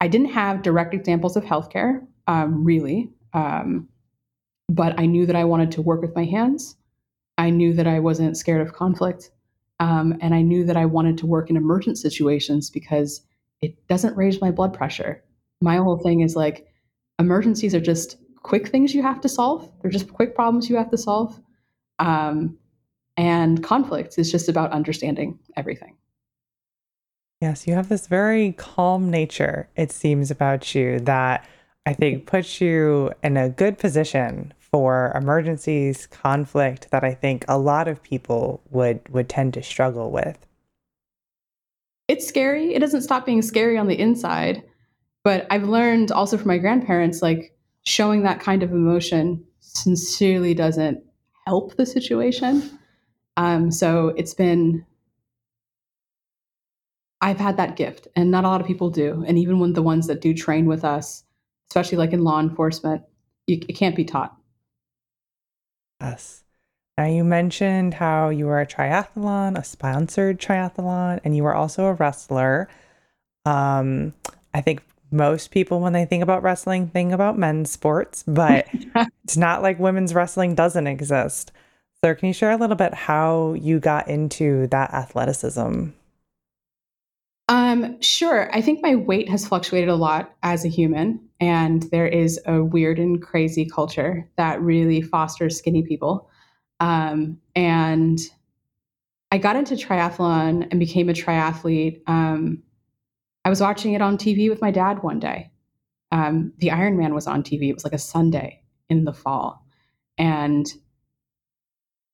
I 0.00 0.08
didn't 0.08 0.30
have 0.32 0.62
direct 0.62 0.92
examples 0.92 1.36
of 1.36 1.44
healthcare, 1.44 2.06
um, 2.26 2.64
really, 2.64 3.10
um, 3.32 3.88
but 4.68 4.98
I 5.00 5.06
knew 5.06 5.24
that 5.24 5.36
I 5.36 5.44
wanted 5.44 5.72
to 5.72 5.82
work 5.82 6.02
with 6.02 6.14
my 6.14 6.24
hands. 6.24 6.76
I 7.38 7.50
knew 7.50 7.72
that 7.74 7.86
I 7.86 8.00
wasn't 8.00 8.36
scared 8.36 8.60
of 8.60 8.74
conflict. 8.74 9.30
Um, 9.78 10.16
and 10.20 10.34
I 10.34 10.42
knew 10.42 10.64
that 10.64 10.76
I 10.76 10.86
wanted 10.86 11.18
to 11.18 11.26
work 11.26 11.50
in 11.50 11.56
emergent 11.56 11.98
situations 11.98 12.70
because 12.70 13.22
it 13.60 13.86
doesn't 13.88 14.16
raise 14.16 14.40
my 14.40 14.50
blood 14.50 14.72
pressure. 14.72 15.22
My 15.60 15.76
whole 15.76 15.98
thing 15.98 16.20
is 16.20 16.36
like, 16.36 16.66
emergencies 17.18 17.74
are 17.74 17.80
just 17.80 18.16
quick 18.42 18.68
things 18.68 18.94
you 18.94 19.02
have 19.02 19.20
to 19.22 19.28
solve. 19.28 19.70
They're 19.80 19.90
just 19.90 20.12
quick 20.12 20.34
problems 20.34 20.70
you 20.70 20.76
have 20.76 20.90
to 20.90 20.98
solve. 20.98 21.40
Um, 21.98 22.58
and 23.16 23.62
conflict 23.62 24.18
is 24.18 24.30
just 24.30 24.48
about 24.48 24.72
understanding 24.72 25.38
everything. 25.56 25.96
Yes, 27.40 27.66
you 27.66 27.74
have 27.74 27.88
this 27.88 28.06
very 28.06 28.52
calm 28.52 29.10
nature, 29.10 29.68
it 29.76 29.92
seems, 29.92 30.30
about 30.30 30.74
you 30.74 31.00
that 31.00 31.46
I 31.84 31.92
think 31.92 32.26
puts 32.26 32.60
you 32.60 33.12
in 33.22 33.36
a 33.36 33.48
good 33.48 33.78
position 33.78 34.54
for 34.76 35.10
emergencies, 35.14 36.06
conflict 36.08 36.90
that 36.90 37.02
I 37.02 37.14
think 37.14 37.46
a 37.48 37.56
lot 37.56 37.88
of 37.88 38.02
people 38.02 38.60
would 38.68 39.00
would 39.08 39.26
tend 39.26 39.54
to 39.54 39.62
struggle 39.62 40.10
with. 40.10 40.36
It's 42.08 42.28
scary. 42.28 42.74
It 42.74 42.80
doesn't 42.80 43.00
stop 43.00 43.24
being 43.24 43.40
scary 43.40 43.78
on 43.78 43.86
the 43.86 43.98
inside, 43.98 44.62
but 45.24 45.46
I've 45.50 45.64
learned 45.64 46.12
also 46.12 46.36
from 46.36 46.48
my 46.48 46.58
grandparents 46.58 47.22
like 47.22 47.56
showing 47.84 48.22
that 48.24 48.38
kind 48.38 48.62
of 48.62 48.70
emotion 48.70 49.42
sincerely 49.60 50.52
doesn't 50.52 51.02
help 51.46 51.74
the 51.76 51.86
situation. 51.86 52.78
Um, 53.38 53.70
so 53.70 54.08
it's 54.08 54.34
been, 54.34 54.84
I've 57.22 57.38
had 57.38 57.56
that 57.56 57.76
gift, 57.76 58.08
and 58.14 58.30
not 58.30 58.44
a 58.44 58.48
lot 58.48 58.60
of 58.60 58.66
people 58.66 58.90
do. 58.90 59.24
And 59.26 59.38
even 59.38 59.58
when 59.58 59.72
the 59.72 59.82
ones 59.82 60.06
that 60.08 60.20
do 60.20 60.34
train 60.34 60.66
with 60.66 60.84
us, 60.84 61.24
especially 61.70 61.96
like 61.96 62.12
in 62.12 62.24
law 62.24 62.40
enforcement, 62.40 63.04
you, 63.46 63.58
it 63.70 63.72
can't 63.72 63.96
be 63.96 64.04
taught. 64.04 64.36
Yes. 66.10 66.42
Now, 66.98 67.06
you 67.06 67.24
mentioned 67.24 67.94
how 67.94 68.30
you 68.30 68.46
were 68.46 68.60
a 68.60 68.66
triathlon, 68.66 69.58
a 69.58 69.64
sponsored 69.64 70.40
triathlon, 70.40 71.20
and 71.24 71.36
you 71.36 71.42
were 71.42 71.54
also 71.54 71.86
a 71.86 71.92
wrestler. 71.92 72.68
Um, 73.44 74.14
I 74.54 74.62
think 74.62 74.82
most 75.10 75.50
people, 75.50 75.80
when 75.80 75.92
they 75.92 76.06
think 76.06 76.22
about 76.22 76.42
wrestling, 76.42 76.88
think 76.88 77.12
about 77.12 77.38
men's 77.38 77.70
sports, 77.70 78.24
but 78.26 78.66
it's 79.24 79.36
not 79.36 79.62
like 79.62 79.78
women's 79.78 80.14
wrestling 80.14 80.54
doesn't 80.54 80.86
exist. 80.86 81.52
So, 82.02 82.14
can 82.14 82.28
you 82.28 82.32
share 82.32 82.52
a 82.52 82.56
little 82.56 82.76
bit 82.76 82.94
how 82.94 83.52
you 83.54 83.78
got 83.78 84.08
into 84.08 84.66
that 84.68 84.94
athleticism? 84.94 85.88
Um, 87.48 88.00
sure. 88.00 88.50
I 88.54 88.60
think 88.60 88.82
my 88.82 88.96
weight 88.96 89.28
has 89.28 89.46
fluctuated 89.46 89.88
a 89.88 89.94
lot 89.94 90.34
as 90.42 90.64
a 90.64 90.68
human, 90.68 91.25
and 91.40 91.82
there 91.90 92.06
is 92.06 92.40
a 92.46 92.62
weird 92.62 92.98
and 92.98 93.22
crazy 93.22 93.66
culture 93.66 94.28
that 94.36 94.60
really 94.60 95.02
fosters 95.02 95.58
skinny 95.58 95.82
people. 95.82 96.30
Um, 96.80 97.38
and 97.54 98.18
I 99.30 99.38
got 99.38 99.56
into 99.56 99.74
triathlon 99.74 100.68
and 100.70 100.78
became 100.78 101.08
a 101.08 101.12
triathlete 101.12 102.02
um, 102.06 102.62
I 103.46 103.48
was 103.48 103.60
watching 103.60 103.92
it 103.92 104.02
on 104.02 104.18
TV 104.18 104.50
with 104.50 104.60
my 104.60 104.72
dad 104.72 105.04
one 105.04 105.20
day. 105.20 105.52
Um, 106.10 106.52
the 106.58 106.70
Ironman 106.70 107.14
was 107.14 107.28
on 107.28 107.44
TV. 107.44 107.68
It 107.68 107.74
was 107.74 107.84
like 107.84 107.92
a 107.92 107.98
Sunday 107.98 108.60
in 108.90 109.04
the 109.04 109.12
fall. 109.12 109.64
And, 110.18 110.66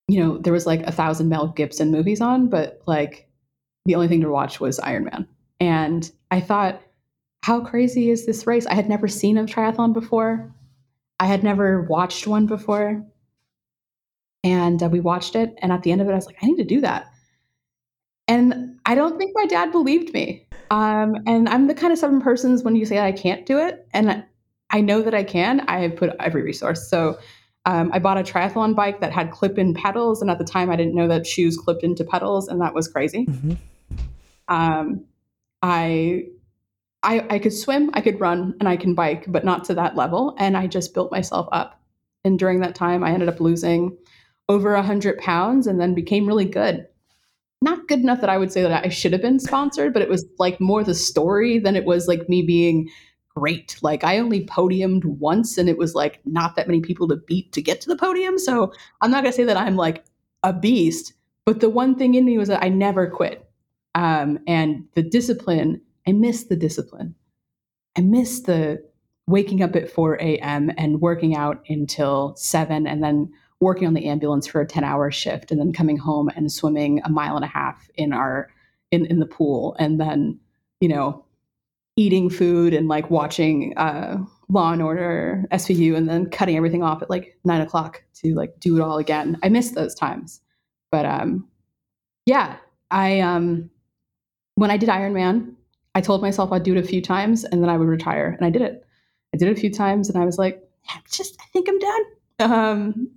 you 0.09 0.21
know, 0.21 0.37
there 0.37 0.53
was 0.53 0.67
like 0.67 0.83
a 0.83 0.93
thousand 0.93 1.31
Mel 1.31 1.49
Gibson 1.49 1.91
movies 1.91 2.21
on, 2.21 2.51
but 2.51 2.83
like 2.85 3.31
the 3.87 3.95
only 3.95 4.09
thing 4.09 4.21
to 4.21 4.29
watch 4.29 4.61
was 4.61 4.79
Ironman. 4.81 5.27
And 5.59 6.11
I 6.31 6.41
thought, 6.41 6.83
how 7.43 7.61
crazy 7.61 8.11
is 8.11 8.25
this 8.25 8.47
race? 8.47 8.67
I 8.67 8.75
had 8.75 8.89
never 8.89 9.09
seen 9.09 9.37
a 9.37 9.45
triathlon 9.45 9.93
before. 9.93 10.53
I 11.21 11.27
had 11.27 11.45
never 11.45 11.83
watched 11.83 12.27
one 12.27 12.47
before. 12.47 13.05
And 14.45 14.83
uh, 14.83 14.89
we 14.89 15.01
watched 15.01 15.37
it. 15.37 15.55
And 15.59 15.73
at 15.73 15.83
the 15.83 15.93
end 15.93 16.01
of 16.01 16.09
it, 16.09 16.13
I 16.13 16.17
was 16.17 16.27
like, 16.27 16.39
I 16.43 16.47
need 16.47 16.57
to 16.57 16.65
do 16.65 16.81
that. 16.81 17.13
And 18.29 18.79
I 18.87 18.95
don't 18.95 19.19
think 19.19 19.33
my 19.35 19.47
dad 19.47 19.73
believed 19.73 20.15
me. 20.15 20.47
Um, 20.71 21.17
and 21.27 21.49
I'm 21.49 21.67
the 21.67 21.75
kind 21.75 21.93
of 21.93 21.99
seven 21.99 22.21
persons 22.21 22.63
when 22.63 22.77
you 22.77 22.87
say 22.87 22.99
I 22.99 23.13
can't 23.13 23.45
do 23.45 23.59
it, 23.59 23.87
and 23.93 24.25
I 24.71 24.81
know 24.81 25.03
that 25.03 25.15
I 25.15 25.23
can, 25.23 25.61
I 25.69 25.81
have 25.81 25.97
put 25.97 26.11
every 26.19 26.43
resource. 26.43 26.89
So 26.89 27.19
um, 27.67 27.91
I 27.93 27.99
bought 27.99 28.19
a 28.19 28.23
triathlon 28.23 28.75
bike 28.75 29.01
that 29.01 29.13
had 29.13 29.31
clip 29.31 29.59
in 29.59 29.75
pedals. 29.75 30.23
And 30.23 30.31
at 30.31 30.39
the 30.39 30.45
time, 30.45 30.71
I 30.71 30.77
didn't 30.77 30.95
know 30.95 31.09
that 31.09 31.27
shoes 31.27 31.59
clipped 31.59 31.83
into 31.83 32.05
pedals, 32.05 32.49
and 32.49 32.61
that 32.61 32.73
was 32.73 32.89
crazy. 32.89 33.27
Mm-hmm. 33.27 33.53
Um, 34.49 35.05
I 35.61 36.27
I, 37.03 37.27
I 37.31 37.39
could 37.39 37.53
swim, 37.53 37.91
I 37.95 38.01
could 38.01 38.21
run, 38.21 38.55
and 38.61 38.69
I 38.69 38.77
can 38.77 38.95
bike, 38.95 39.25
but 39.29 39.45
not 39.45 39.65
to 39.65 39.75
that 39.75 39.97
level. 39.97 40.37
And 40.39 40.57
I 40.57 40.67
just 40.67 40.95
built 40.95 41.11
myself 41.11 41.49
up. 41.53 41.81
And 42.25 42.39
during 42.39 42.61
that 42.61 42.75
time, 42.75 43.03
I 43.03 43.13
ended 43.13 43.29
up 43.29 43.41
losing 43.41 43.97
over 44.49 44.75
100 44.75 45.19
pounds 45.19 45.67
and 45.67 45.81
then 45.81 45.95
became 45.95 46.27
really 46.27 46.45
good. 46.45 46.87
Not 47.61 47.89
good 47.89 48.01
enough 48.01 48.21
that 48.21 48.31
I 48.31 48.39
would 48.39 48.53
say 48.53 48.63
that 48.63 48.85
I 48.85 48.89
should 48.89 49.13
have 49.13 49.23
been 49.23 49.39
sponsored, 49.39 49.93
but 49.93 50.03
it 50.03 50.09
was 50.09 50.25
like 50.39 50.61
more 50.61 50.85
the 50.85 50.95
story 50.95 51.59
than 51.59 51.77
it 51.77 51.85
was 51.85 52.09
like 52.09 52.29
me 52.29 52.43
being 52.43 52.89
great. 53.35 53.79
Like 53.83 54.05
I 54.05 54.19
only 54.19 54.47
podiumed 54.47 55.05
once 55.05 55.59
and 55.59 55.69
it 55.69 55.79
was 55.79 55.95
like 55.95 56.21
not 56.25 56.57
that 56.57 56.67
many 56.67 56.81
people 56.81 57.09
to 57.09 57.17
beat 57.17 57.53
to 57.53 57.63
get 57.63 57.81
to 57.81 57.89
the 57.89 57.97
podium. 57.97 58.39
So 58.39 58.73
I'm 59.01 59.11
not 59.11 59.23
going 59.23 59.33
to 59.33 59.37
say 59.37 59.45
that 59.45 59.57
I'm 59.57 59.77
like 59.77 60.05
a 60.43 60.53
beast, 60.53 61.15
but 61.47 61.61
the 61.61 61.71
one 61.71 61.95
thing 61.95 62.15
in 62.15 62.25
me 62.25 62.37
was 62.37 62.49
that 62.49 62.63
I 62.63 62.69
never 62.69 63.09
quit. 63.09 63.49
Um, 63.95 64.39
and 64.47 64.85
the 64.95 65.03
discipline 65.03 65.81
I 66.07 66.13
miss 66.13 66.45
the 66.45 66.57
discipline. 66.57 67.15
I 67.97 68.01
miss 68.01 68.41
the 68.41 68.83
waking 69.27 69.63
up 69.63 69.77
at 69.77 69.91
4 69.91 70.17
a.m. 70.21 70.71
and 70.77 71.01
working 71.01 71.37
out 71.37 71.65
until 71.69 72.35
7 72.37 72.87
and 72.87 73.03
then 73.03 73.33
working 73.61 73.87
on 73.87 73.95
the 73.95 74.07
ambulance 74.07 74.47
for 74.47 74.61
a 74.61 74.67
10 74.67 74.83
hour 74.83 75.11
shift 75.11 75.51
and 75.51 75.61
then 75.61 75.73
coming 75.73 75.97
home 75.97 76.29
and 76.35 76.51
swimming 76.51 77.01
a 77.05 77.09
mile 77.09 77.37
and 77.37 77.45
a 77.45 77.49
half 77.49 77.89
in 77.95 78.13
our 78.13 78.51
in, 78.91 79.07
in 79.07 79.21
the 79.21 79.27
pool 79.27 79.77
and 79.79 80.01
then 80.01 80.39
you 80.81 80.89
know 80.89 81.25
eating 81.97 82.29
food 82.29 82.75
and 82.75 82.89
like 82.89 83.11
watching 83.11 83.73
uh, 83.77 84.19
law 84.49 84.73
and 84.73 84.83
order 84.83 85.45
svu 85.53 85.97
and 85.97 86.09
then 86.09 86.29
cutting 86.29 86.57
everything 86.57 86.83
off 86.83 87.03
at 87.03 87.09
like 87.09 87.39
nine 87.45 87.61
o'clock 87.61 88.03
to 88.15 88.35
like 88.35 88.59
do 88.59 88.77
it 88.77 88.83
all 88.83 88.99
again 88.99 89.39
i 89.43 89.49
miss 89.49 89.71
those 89.71 89.95
times 89.95 90.41
but 90.91 91.07
um 91.07 91.47
yeah 92.27 92.57
i 92.91 93.21
um 93.21 93.71
when 94.57 94.71
i 94.71 94.77
did 94.77 94.89
ironman 94.89 95.55
I 95.95 96.01
told 96.01 96.23
myself 96.23 96.53
I'd 96.53 96.63
do 96.63 96.75
it 96.75 96.85
a 96.85 96.87
few 96.87 97.03
times 97.03 97.45
and 97.45 97.63
then 97.63 97.71
I 97.71 97.77
would 97.77 97.89
retire. 97.89 98.35
And 98.37 98.47
I 98.47 98.51
did 98.51 98.63
it. 98.63 98.85
I 99.35 99.37
did 99.37 99.49
it 99.49 99.57
a 99.57 99.61
few 99.61 99.71
times 99.71 100.09
and 100.09 100.21
I 100.21 100.25
was 100.25 100.39
like, 100.39 100.63
yeah, 100.89 101.01
just, 101.11 101.37
I 101.41 101.45
think 101.53 101.69
I'm 101.69 101.79
done. 101.79 102.03
Um, 102.41 103.11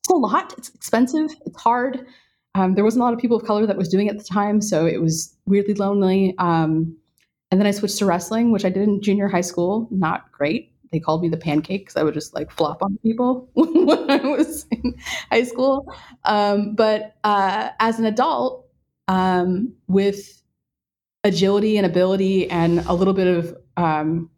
it's 0.00 0.10
a 0.10 0.14
lot. 0.14 0.54
It's 0.56 0.70
expensive. 0.74 1.30
It's 1.46 1.60
hard. 1.60 2.06
Um, 2.54 2.74
there 2.74 2.84
wasn't 2.84 3.02
a 3.02 3.04
lot 3.04 3.14
of 3.14 3.20
people 3.20 3.36
of 3.36 3.44
color 3.44 3.66
that 3.66 3.76
was 3.76 3.88
doing 3.88 4.06
it 4.06 4.10
at 4.10 4.18
the 4.18 4.24
time. 4.24 4.60
So 4.60 4.86
it 4.86 5.00
was 5.00 5.34
weirdly 5.46 5.74
lonely. 5.74 6.34
Um, 6.38 6.96
and 7.50 7.60
then 7.60 7.66
I 7.66 7.70
switched 7.70 7.98
to 7.98 8.06
wrestling, 8.06 8.50
which 8.50 8.64
I 8.64 8.70
did 8.70 8.82
in 8.82 9.02
junior 9.02 9.28
high 9.28 9.42
school. 9.42 9.88
Not 9.90 10.30
great. 10.32 10.72
They 10.90 11.00
called 11.00 11.22
me 11.22 11.28
the 11.28 11.36
pancake 11.36 11.82
because 11.82 11.96
I 11.96 12.02
would 12.02 12.14
just 12.14 12.34
like 12.34 12.50
flop 12.50 12.82
on 12.82 12.98
people 13.02 13.48
when 13.54 14.10
I 14.10 14.16
was 14.18 14.66
in 14.70 14.94
high 15.30 15.44
school. 15.44 15.92
Um, 16.24 16.74
but 16.74 17.14
uh, 17.24 17.70
as 17.80 17.98
an 17.98 18.04
adult, 18.04 18.66
um, 19.08 19.72
with 19.88 20.41
agility 21.24 21.76
and 21.76 21.86
ability 21.86 22.50
and 22.50 22.80
a 22.80 22.94
little 22.94 23.14
bit 23.14 23.26
of 23.26 23.56
um, 23.76 24.30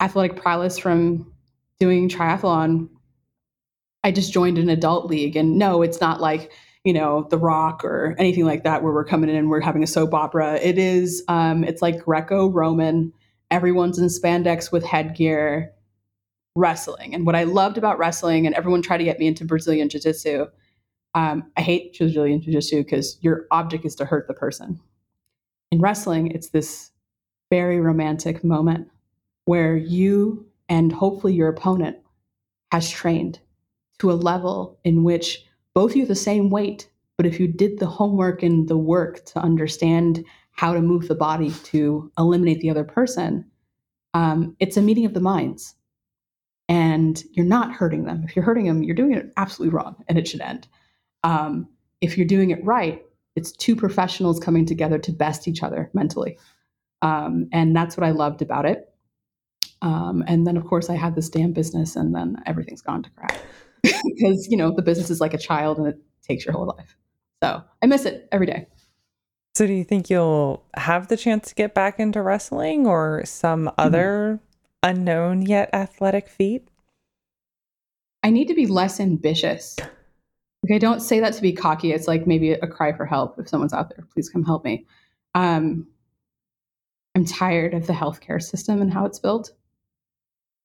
athletic 0.00 0.40
prowess 0.40 0.78
from 0.78 1.32
doing 1.78 2.08
triathlon, 2.08 2.88
I 4.02 4.12
just 4.12 4.32
joined 4.32 4.58
an 4.58 4.68
adult 4.68 5.06
league. 5.06 5.36
And 5.36 5.58
no, 5.58 5.82
it's 5.82 6.00
not 6.00 6.20
like, 6.20 6.52
you 6.84 6.92
know, 6.92 7.26
The 7.30 7.38
Rock 7.38 7.84
or 7.84 8.14
anything 8.18 8.44
like 8.44 8.64
that 8.64 8.82
where 8.82 8.92
we're 8.92 9.04
coming 9.04 9.28
in 9.28 9.36
and 9.36 9.50
we're 9.50 9.60
having 9.60 9.82
a 9.82 9.86
soap 9.86 10.14
opera. 10.14 10.56
It 10.56 10.78
is, 10.78 11.22
um, 11.28 11.64
it's 11.64 11.82
like 11.82 12.04
Greco 12.04 12.48
Roman. 12.48 13.12
Everyone's 13.50 13.98
in 13.98 14.06
spandex 14.06 14.72
with 14.72 14.84
headgear 14.84 15.72
wrestling. 16.54 17.14
And 17.14 17.26
what 17.26 17.36
I 17.36 17.44
loved 17.44 17.76
about 17.76 17.98
wrestling, 17.98 18.46
and 18.46 18.54
everyone 18.54 18.80
tried 18.80 18.98
to 18.98 19.04
get 19.04 19.18
me 19.18 19.26
into 19.26 19.44
Brazilian 19.44 19.88
Jiu 19.88 20.00
Jitsu. 20.00 20.46
Um, 21.14 21.50
I 21.56 21.60
hate 21.60 21.98
Brazilian 21.98 22.40
Jiu 22.40 22.52
Jitsu 22.52 22.84
because 22.84 23.18
your 23.20 23.46
object 23.50 23.84
is 23.84 23.94
to 23.96 24.04
hurt 24.04 24.26
the 24.28 24.34
person 24.34 24.80
in 25.70 25.80
wrestling, 25.80 26.30
it's 26.30 26.50
this 26.50 26.90
very 27.50 27.80
romantic 27.80 28.42
moment 28.44 28.88
where 29.44 29.76
you 29.76 30.46
and 30.68 30.92
hopefully 30.92 31.34
your 31.34 31.48
opponent 31.48 31.96
has 32.72 32.90
trained 32.90 33.38
to 33.98 34.10
a 34.10 34.14
level 34.14 34.78
in 34.84 35.04
which 35.04 35.44
both 35.74 35.94
you 35.94 36.04
the 36.06 36.14
same 36.14 36.50
weight, 36.50 36.88
but 37.16 37.26
if 37.26 37.38
you 37.38 37.46
did 37.46 37.78
the 37.78 37.86
homework 37.86 38.42
and 38.42 38.68
the 38.68 38.76
work 38.76 39.24
to 39.26 39.38
understand 39.38 40.24
how 40.52 40.72
to 40.72 40.80
move 40.80 41.08
the 41.08 41.14
body 41.14 41.50
to 41.64 42.10
eliminate 42.18 42.60
the 42.60 42.70
other 42.70 42.84
person, 42.84 43.44
um, 44.14 44.56
it's 44.58 44.76
a 44.76 44.82
meeting 44.82 45.04
of 45.04 45.14
the 45.14 45.20
minds. 45.20 45.74
And 46.68 47.22
you're 47.32 47.46
not 47.46 47.72
hurting 47.72 48.04
them. 48.04 48.24
If 48.24 48.34
you're 48.34 48.44
hurting 48.44 48.66
them, 48.66 48.82
you're 48.82 48.96
doing 48.96 49.12
it 49.12 49.32
absolutely 49.36 49.76
wrong 49.76 50.02
and 50.08 50.18
it 50.18 50.26
should 50.26 50.40
end. 50.40 50.66
Um, 51.22 51.68
if 52.00 52.18
you're 52.18 52.26
doing 52.26 52.50
it 52.50 52.64
right, 52.64 53.04
it's 53.36 53.52
two 53.52 53.76
professionals 53.76 54.40
coming 54.40 54.66
together 54.66 54.98
to 54.98 55.12
best 55.12 55.46
each 55.46 55.62
other 55.62 55.90
mentally. 55.92 56.38
Um, 57.02 57.48
and 57.52 57.76
that's 57.76 57.96
what 57.96 58.04
I 58.04 58.10
loved 58.10 58.42
about 58.42 58.66
it. 58.66 58.92
Um, 59.82 60.24
and 60.26 60.46
then, 60.46 60.56
of 60.56 60.64
course, 60.64 60.88
I 60.88 60.96
had 60.96 61.14
this 61.14 61.28
damn 61.28 61.52
business, 61.52 61.96
and 61.96 62.14
then 62.14 62.36
everything's 62.46 62.80
gone 62.80 63.02
to 63.02 63.10
crap 63.10 63.36
because 63.82 64.48
you 64.50 64.56
know 64.56 64.72
the 64.74 64.82
business 64.82 65.10
is 65.10 65.20
like 65.20 65.34
a 65.34 65.38
child, 65.38 65.78
and 65.78 65.86
it 65.86 65.98
takes 66.26 66.44
your 66.44 66.54
whole 66.54 66.66
life. 66.66 66.96
So 67.42 67.62
I 67.82 67.86
miss 67.86 68.06
it 68.06 68.26
every 68.32 68.46
day. 68.46 68.66
So, 69.54 69.66
do 69.66 69.72
you 69.74 69.84
think 69.84 70.08
you'll 70.08 70.64
have 70.74 71.08
the 71.08 71.16
chance 71.16 71.48
to 71.48 71.54
get 71.54 71.74
back 71.74 72.00
into 72.00 72.22
wrestling 72.22 72.86
or 72.86 73.22
some 73.26 73.66
mm-hmm. 73.66 73.74
other 73.78 74.40
unknown 74.82 75.42
yet 75.42 75.70
athletic 75.74 76.28
feat? 76.28 76.68
I 78.22 78.30
need 78.30 78.48
to 78.48 78.54
be 78.54 78.66
less 78.66 78.98
ambitious. 78.98 79.76
Okay, 80.64 80.78
don't 80.78 81.00
say 81.00 81.20
that 81.20 81.34
to 81.34 81.42
be 81.42 81.52
cocky. 81.52 81.92
It's 81.92 82.08
like 82.08 82.26
maybe 82.26 82.52
a 82.52 82.66
cry 82.66 82.92
for 82.92 83.06
help. 83.06 83.38
If 83.38 83.48
someone's 83.48 83.72
out 83.72 83.90
there, 83.90 84.04
please 84.12 84.28
come 84.28 84.44
help 84.44 84.64
me. 84.64 84.86
Um, 85.34 85.86
I'm 87.14 87.24
tired 87.24 87.72
of 87.72 87.86
the 87.86 87.92
healthcare 87.92 88.42
system 88.42 88.82
and 88.82 88.92
how 88.92 89.06
it's 89.06 89.18
built. 89.18 89.52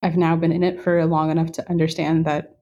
I've 0.02 0.18
now 0.18 0.36
been 0.36 0.52
in 0.52 0.64
it 0.64 0.82
for 0.82 1.06
long 1.06 1.30
enough 1.30 1.52
to 1.54 1.70
understand 1.70 2.26
that 2.26 2.58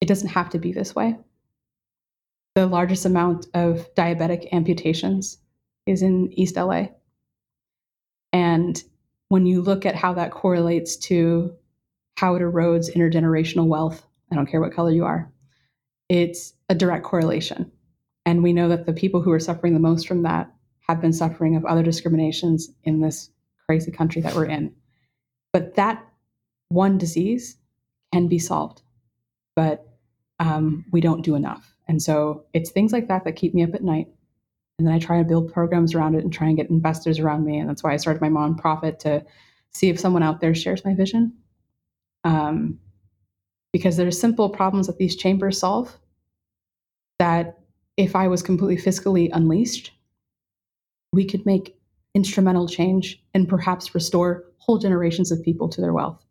it 0.00 0.08
doesn't 0.08 0.30
have 0.30 0.50
to 0.50 0.58
be 0.58 0.72
this 0.72 0.94
way. 0.94 1.16
The 2.54 2.66
largest 2.66 3.04
amount 3.04 3.46
of 3.54 3.94
diabetic 3.94 4.52
amputations 4.52 5.38
is 5.86 6.02
in 6.02 6.32
East 6.32 6.56
LA. 6.56 6.88
And 8.32 8.82
when 9.28 9.46
you 9.46 9.62
look 9.62 9.86
at 9.86 9.94
how 9.94 10.14
that 10.14 10.30
correlates 10.30 10.96
to 10.96 11.54
how 12.16 12.34
it 12.34 12.40
erodes 12.42 12.92
intergenerational 12.94 13.66
wealth 13.66 14.07
I 14.30 14.34
don't 14.34 14.46
care 14.46 14.60
what 14.60 14.74
color 14.74 14.90
you 14.90 15.04
are. 15.04 15.32
It's 16.08 16.54
a 16.68 16.74
direct 16.74 17.04
correlation. 17.04 17.70
And 18.26 18.42
we 18.42 18.52
know 18.52 18.68
that 18.68 18.86
the 18.86 18.92
people 18.92 19.22
who 19.22 19.32
are 19.32 19.40
suffering 19.40 19.72
the 19.72 19.80
most 19.80 20.06
from 20.06 20.22
that 20.22 20.52
have 20.88 21.00
been 21.00 21.12
suffering 21.12 21.56
of 21.56 21.64
other 21.64 21.82
discriminations 21.82 22.68
in 22.84 23.00
this 23.00 23.30
crazy 23.66 23.90
country 23.90 24.22
that 24.22 24.34
we're 24.34 24.46
in. 24.46 24.74
But 25.52 25.76
that 25.76 26.04
one 26.68 26.98
disease 26.98 27.56
can 28.12 28.28
be 28.28 28.38
solved, 28.38 28.82
but 29.54 29.86
um, 30.38 30.84
we 30.92 31.00
don't 31.00 31.24
do 31.24 31.34
enough. 31.34 31.74
And 31.88 32.02
so 32.02 32.44
it's 32.52 32.70
things 32.70 32.92
like 32.92 33.08
that 33.08 33.24
that 33.24 33.36
keep 33.36 33.54
me 33.54 33.62
up 33.62 33.74
at 33.74 33.82
night. 33.82 34.08
And 34.78 34.86
then 34.86 34.94
I 34.94 34.98
try 34.98 35.18
to 35.18 35.28
build 35.28 35.52
programs 35.52 35.94
around 35.94 36.14
it 36.14 36.22
and 36.22 36.32
try 36.32 36.46
and 36.46 36.56
get 36.56 36.70
investors 36.70 37.18
around 37.18 37.44
me. 37.44 37.58
And 37.58 37.68
that's 37.68 37.82
why 37.82 37.92
I 37.92 37.96
started 37.96 38.20
my 38.20 38.28
nonprofit 38.28 38.98
to 39.00 39.24
see 39.72 39.88
if 39.88 39.98
someone 39.98 40.22
out 40.22 40.40
there 40.40 40.54
shares 40.54 40.84
my 40.84 40.94
vision. 40.94 41.32
Um, 42.24 42.78
because 43.78 43.96
there 43.96 44.08
are 44.08 44.10
simple 44.10 44.48
problems 44.48 44.88
that 44.88 44.98
these 44.98 45.14
chambers 45.14 45.60
solve 45.60 45.96
that 47.20 47.60
if 47.96 48.16
I 48.16 48.26
was 48.26 48.42
completely 48.42 48.76
fiscally 48.76 49.30
unleashed, 49.32 49.92
we 51.12 51.24
could 51.24 51.46
make 51.46 51.76
instrumental 52.12 52.66
change 52.66 53.22
and 53.34 53.48
perhaps 53.48 53.94
restore 53.94 54.44
whole 54.58 54.78
generations 54.78 55.30
of 55.30 55.40
people 55.44 55.68
to 55.68 55.80
their 55.80 55.92
wealth. 55.92 56.26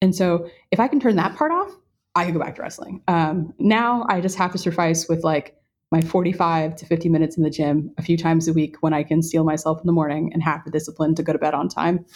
And 0.00 0.14
so 0.14 0.48
if 0.70 0.78
I 0.78 0.86
can 0.86 1.00
turn 1.00 1.16
that 1.16 1.34
part 1.34 1.50
off, 1.50 1.74
I 2.14 2.24
could 2.24 2.34
go 2.34 2.40
back 2.40 2.54
to 2.54 2.62
wrestling. 2.62 3.02
Um, 3.08 3.52
now 3.58 4.06
I 4.08 4.20
just 4.20 4.38
have 4.38 4.52
to 4.52 4.58
suffice 4.58 5.08
with 5.08 5.24
like 5.24 5.56
my 5.90 6.00
45 6.00 6.76
to 6.76 6.86
50 6.86 7.08
minutes 7.08 7.36
in 7.36 7.42
the 7.42 7.50
gym 7.50 7.90
a 7.98 8.02
few 8.02 8.16
times 8.16 8.46
a 8.46 8.52
week 8.52 8.76
when 8.78 8.94
I 8.94 9.02
can 9.02 9.22
steel 9.22 9.42
myself 9.42 9.80
in 9.80 9.86
the 9.88 9.92
morning 9.92 10.32
and 10.32 10.40
have 10.40 10.64
the 10.64 10.70
discipline 10.70 11.16
to 11.16 11.24
go 11.24 11.32
to 11.32 11.38
bed 11.38 11.52
on 11.52 11.68
time. 11.68 12.06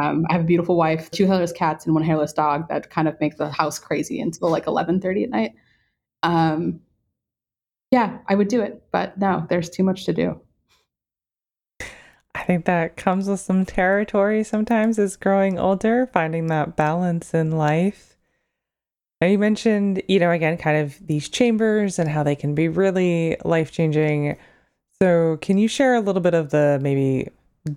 Um, 0.00 0.26
I 0.28 0.34
have 0.34 0.42
a 0.42 0.46
beautiful 0.46 0.76
wife, 0.76 1.10
two 1.10 1.26
hairless 1.26 1.52
cats, 1.52 1.86
and 1.86 1.94
one 1.94 2.04
hairless 2.04 2.32
dog 2.32 2.68
that 2.68 2.90
kind 2.90 3.08
of 3.08 3.20
make 3.20 3.36
the 3.36 3.50
house 3.50 3.78
crazy 3.78 4.20
until 4.20 4.50
like 4.50 4.66
11:30 4.66 5.24
at 5.24 5.30
night. 5.30 5.52
Um, 6.22 6.80
yeah, 7.90 8.18
I 8.28 8.34
would 8.34 8.48
do 8.48 8.62
it. 8.62 8.82
But 8.92 9.18
no, 9.18 9.46
there's 9.48 9.70
too 9.70 9.84
much 9.84 10.04
to 10.06 10.12
do. 10.12 10.40
I 12.34 12.42
think 12.42 12.66
that 12.66 12.96
comes 12.96 13.28
with 13.28 13.40
some 13.40 13.64
territory 13.64 14.44
sometimes 14.44 14.98
as 14.98 15.16
growing 15.16 15.58
older, 15.58 16.06
finding 16.06 16.48
that 16.48 16.76
balance 16.76 17.32
in 17.32 17.52
life. 17.52 18.16
Now, 19.20 19.28
you 19.28 19.38
mentioned, 19.38 20.02
you 20.08 20.20
know, 20.20 20.30
again, 20.30 20.58
kind 20.58 20.76
of 20.76 21.06
these 21.06 21.30
chambers 21.30 21.98
and 21.98 22.10
how 22.10 22.22
they 22.22 22.36
can 22.36 22.54
be 22.54 22.68
really 22.68 23.36
life 23.44 23.72
changing. 23.72 24.36
So, 25.00 25.38
can 25.40 25.56
you 25.56 25.68
share 25.68 25.94
a 25.94 26.00
little 26.00 26.20
bit 26.20 26.34
of 26.34 26.50
the 26.50 26.78
maybe 26.82 27.30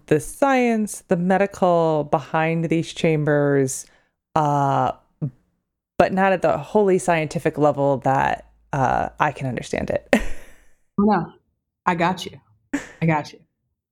the 0.07 0.19
science, 0.19 1.03
the 1.07 1.17
medical 1.17 2.07
behind 2.11 2.65
these 2.65 2.93
chambers, 2.93 3.85
uh, 4.35 4.91
but 5.97 6.13
not 6.13 6.31
at 6.31 6.41
the 6.41 6.57
wholly 6.57 6.97
scientific 6.97 7.57
level 7.57 7.97
that 7.97 8.51
uh, 8.73 9.09
I 9.19 9.31
can 9.31 9.47
understand 9.47 9.89
it? 9.89 10.15
no, 10.97 11.33
I 11.85 11.95
got 11.95 12.25
you. 12.25 12.39
I 13.01 13.05
got 13.05 13.33
you. 13.33 13.39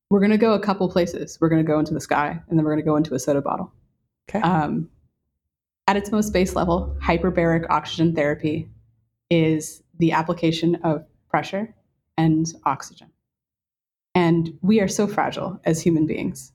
We're 0.09 0.19
going 0.19 0.31
to 0.31 0.37
go 0.37 0.53
a 0.53 0.59
couple 0.59 0.89
places. 0.89 1.37
We're 1.41 1.49
going 1.49 1.65
to 1.65 1.69
go 1.69 1.79
into 1.79 1.93
the 1.93 1.99
sky 1.99 2.39
and 2.47 2.57
then 2.57 2.63
we're 2.63 2.71
going 2.71 2.83
to 2.83 2.89
go 2.89 2.95
into 2.95 3.13
a 3.13 3.19
soda 3.19 3.41
bottle. 3.41 3.71
Okay. 4.29 4.39
Um, 4.39 4.89
at 5.87 5.97
its 5.97 6.11
most 6.11 6.31
base 6.31 6.55
level, 6.55 6.95
hyperbaric 7.01 7.65
oxygen 7.69 8.13
therapy 8.13 8.69
is 9.29 9.81
the 9.99 10.11
application 10.11 10.75
of 10.83 11.05
pressure 11.29 11.73
and 12.17 12.45
oxygen. 12.65 13.09
And 14.17 14.57
we 14.63 14.81
are 14.81 14.87
so 14.87 15.05
fragile 15.05 15.59
as 15.63 15.79
human 15.79 16.07
beings. 16.07 16.51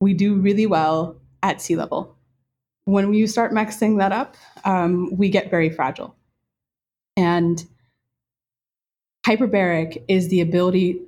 We 0.00 0.14
do 0.14 0.34
really 0.34 0.66
well 0.66 1.14
at 1.44 1.62
sea 1.62 1.76
level. 1.76 2.16
When 2.86 3.14
you 3.14 3.28
start 3.28 3.52
mixing 3.52 3.98
that 3.98 4.10
up, 4.10 4.34
um, 4.64 5.16
we 5.16 5.28
get 5.28 5.48
very 5.48 5.70
fragile. 5.70 6.16
And 7.16 7.64
hyperbaric 9.24 10.02
is 10.08 10.26
the 10.26 10.40
ability 10.40 11.00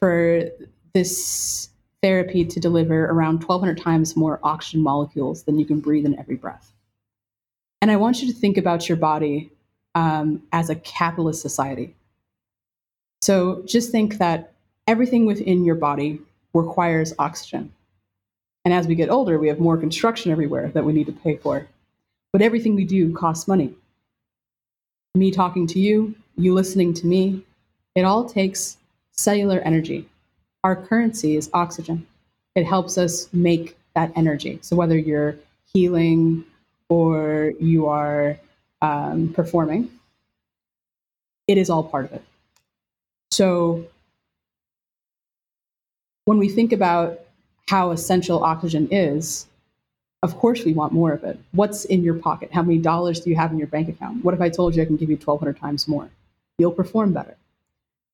for 0.00 0.50
this 0.94 1.68
therapy 2.02 2.44
to 2.44 2.58
deliver 2.58 3.04
around 3.04 3.44
1,200 3.44 3.80
times 3.80 4.16
more 4.16 4.40
oxygen 4.42 4.82
molecules 4.82 5.44
than 5.44 5.60
you 5.60 5.64
can 5.64 5.78
breathe 5.78 6.06
in 6.06 6.18
every 6.18 6.34
breath. 6.34 6.72
And 7.80 7.92
I 7.92 7.96
want 7.98 8.20
you 8.20 8.26
to 8.32 8.36
think 8.36 8.56
about 8.56 8.88
your 8.88 8.98
body 8.98 9.52
um, 9.94 10.42
as 10.50 10.70
a 10.70 10.74
capitalist 10.74 11.40
society. 11.40 11.94
So 13.22 13.62
just 13.64 13.92
think 13.92 14.18
that 14.18 14.55
everything 14.86 15.26
within 15.26 15.64
your 15.64 15.74
body 15.74 16.20
requires 16.52 17.14
oxygen. 17.18 17.72
And 18.64 18.74
as 18.74 18.86
we 18.86 18.94
get 18.94 19.10
older, 19.10 19.38
we 19.38 19.48
have 19.48 19.60
more 19.60 19.76
construction 19.76 20.32
everywhere 20.32 20.68
that 20.68 20.84
we 20.84 20.92
need 20.92 21.06
to 21.06 21.12
pay 21.12 21.36
for. 21.36 21.66
But 22.32 22.42
everything 22.42 22.74
we 22.74 22.84
do 22.84 23.14
costs 23.14 23.46
money. 23.46 23.74
Me 25.14 25.30
talking 25.30 25.66
to 25.68 25.80
you, 25.80 26.14
you 26.36 26.52
listening 26.52 26.92
to 26.94 27.06
me, 27.06 27.42
it 27.94 28.02
all 28.02 28.28
takes 28.28 28.76
cellular 29.12 29.60
energy 29.60 30.06
our 30.66 30.74
currency 30.74 31.36
is 31.36 31.48
oxygen. 31.54 32.04
It 32.56 32.64
helps 32.66 32.98
us 32.98 33.32
make 33.32 33.78
that 33.94 34.10
energy. 34.16 34.58
So 34.62 34.74
whether 34.74 34.98
you're 34.98 35.36
healing 35.72 36.44
or 36.88 37.52
you 37.60 37.86
are 37.86 38.36
um, 38.82 39.32
performing, 39.32 39.88
it 41.46 41.56
is 41.56 41.70
all 41.70 41.84
part 41.84 42.06
of 42.06 42.14
it. 42.14 42.24
So 43.30 43.86
when 46.26 46.38
we 46.38 46.48
think 46.48 46.72
about 46.72 47.20
how 47.68 47.90
essential 47.92 48.44
oxygen 48.44 48.88
is, 48.90 49.46
of 50.22 50.36
course 50.36 50.64
we 50.64 50.74
want 50.74 50.92
more 50.92 51.12
of 51.12 51.24
it. 51.24 51.38
What's 51.52 51.84
in 51.86 52.02
your 52.02 52.14
pocket? 52.14 52.50
How 52.52 52.62
many 52.62 52.78
dollars 52.78 53.20
do 53.20 53.30
you 53.30 53.36
have 53.36 53.52
in 53.52 53.58
your 53.58 53.68
bank 53.68 53.88
account? 53.88 54.24
What 54.24 54.34
if 54.34 54.40
I 54.40 54.50
told 54.50 54.76
you 54.76 54.82
I 54.82 54.86
can 54.86 54.96
give 54.96 55.08
you 55.08 55.16
1,200 55.16 55.58
times 55.58 55.88
more? 55.88 56.10
You'll 56.58 56.72
perform 56.72 57.12
better. 57.12 57.36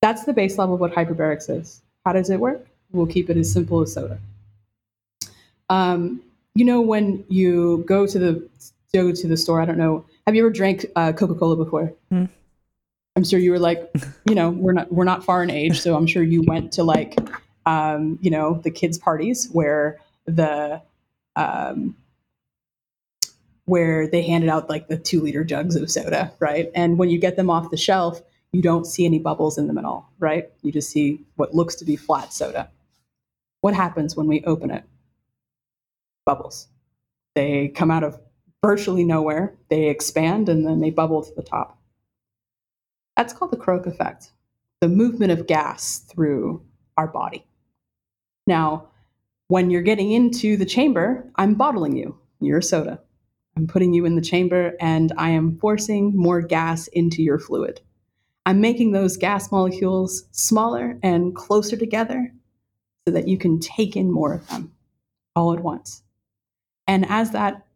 That's 0.03 0.25
the 0.25 0.33
base 0.33 0.59
level 0.59 0.75
of 0.75 0.81
what 0.81 0.93
hyperbarics 0.93 1.49
is. 1.49 1.81
How 2.05 2.13
does 2.13 2.29
it 2.29 2.39
work? 2.39 2.67
We'll 2.93 3.07
keep 3.07 3.31
it 3.31 3.37
as 3.37 3.51
simple 3.51 3.81
as 3.81 3.93
soda. 3.93 4.19
Um, 5.71 6.23
you 6.55 6.67
know, 6.67 6.83
when 6.83 7.25
you 7.29 7.85
go 7.87 8.07
to 8.07 8.19
the 8.19 8.49
go 8.93 9.11
to 9.13 9.27
the 9.27 9.37
store, 9.39 9.63
I 9.63 9.65
don't 9.65 9.79
know. 9.79 10.05
Have 10.27 10.35
you 10.35 10.43
ever 10.43 10.51
drank 10.51 10.85
uh, 10.97 11.13
Coca 11.13 11.35
Cola 11.35 11.57
before? 11.57 11.95
Mm. 12.13 12.29
I'm 13.17 13.25
sure 13.25 13.39
you 13.39 13.53
were 13.53 13.59
like, 13.59 13.91
you 14.29 14.35
know, 14.35 14.51
we're 14.51 14.73
not 14.73 14.93
we're 14.93 15.05
not 15.05 15.25
far 15.25 15.43
in 15.43 15.51
age, 15.51 15.81
so 15.81 15.97
I'm 15.97 16.07
sure 16.07 16.23
you 16.23 16.43
went 16.43 16.73
to 16.73 16.85
like, 16.85 17.17
um, 17.67 18.19
you 18.21 18.31
know, 18.31 18.61
the 18.63 18.71
kids' 18.71 18.99
parties 18.99 19.49
where 19.53 20.01
the 20.27 20.83
um, 21.37 21.97
where 23.65 24.07
they 24.09 24.23
handed 24.23 24.51
out 24.51 24.69
like 24.69 24.89
the 24.89 24.99
two 24.99 25.21
liter 25.21 25.45
jugs 25.45 25.77
of 25.77 25.91
soda, 25.91 26.33
right? 26.41 26.71
And 26.75 26.99
when 26.99 27.11
you 27.11 27.19
get 27.19 27.37
them 27.37 27.51
off 27.51 27.71
the 27.71 27.77
shelf, 27.77 28.21
you 28.53 28.61
don't 28.61 28.87
see 28.87 29.05
any 29.05 29.19
bubbles 29.19 29.57
in 29.57 29.67
them 29.67 29.79
at 29.79 29.85
all, 29.85 30.13
right? 30.19 30.51
You 30.63 30.73
just 30.73 30.91
see 30.91 31.21
what 31.37 31.55
looks 31.55 31.75
to 31.77 31.85
be 31.85 31.97
flat 31.97 32.33
soda. 32.33 32.69
What 33.61 33.75
happens 33.75 34.17
when 34.17 34.27
we 34.27 34.45
open 34.45 34.71
it? 34.71 34.85
Bubbles. 36.27 36.69
They 37.35 37.69
come 37.69 37.91
out 37.91 38.05
of 38.05 38.21
virtually 38.63 39.05
nowhere, 39.05 39.55
they 39.69 39.89
expand, 39.89 40.49
and 40.49 40.67
then 40.67 40.81
they 40.81 40.91
bubble 40.91 41.23
to 41.23 41.35
the 41.35 41.43
top. 41.43 41.79
That's 43.17 43.33
called 43.33 43.53
the 43.53 43.57
Koch 43.57 43.87
effect, 43.87 44.33
the 44.81 44.89
movement 44.89 45.33
of 45.33 45.47
gas 45.47 45.99
through 45.99 46.63
our 46.97 47.07
body. 47.07 47.45
Now, 48.47 48.89
when 49.49 49.71
you're 49.71 49.83
getting 49.83 50.11
into 50.11 50.57
the 50.57 50.67
chamber, 50.67 51.31
I'm 51.37 51.55
bottling 51.55 51.97
you. 51.97 52.19
You're 52.41 52.59
a 52.59 52.63
soda. 52.63 53.01
I'm 53.57 53.67
putting 53.67 53.93
you 53.93 54.05
in 54.05 54.17
the 54.17 54.23
chamber 54.23 54.73
and 54.81 55.13
I 55.17 55.31
am 55.31 55.59
forcing 55.59 56.17
more 56.17 56.41
gas 56.41 56.89
into 56.89 57.23
your 57.23 57.39
fluid. 57.39 57.81
I'm 58.47 58.61
making 58.61 58.93
those 58.93 59.17
gas 59.17 59.53
molecules 59.53 60.25
smaller 60.33 60.99
and 61.03 61.35
closer 61.35 61.77
together 61.77 62.33
so 63.07 63.13
that 63.13 63.29
you 63.29 63.39
can 63.39 63.61
take 63.61 63.97
in 63.97 64.11
more 64.11 64.35
of 64.35 64.49
them 64.49 64.73
all 65.37 65.53
at 65.53 65.61
once. 65.61 66.03
And 66.87 67.07
as 67.09 67.31
that 67.33 67.67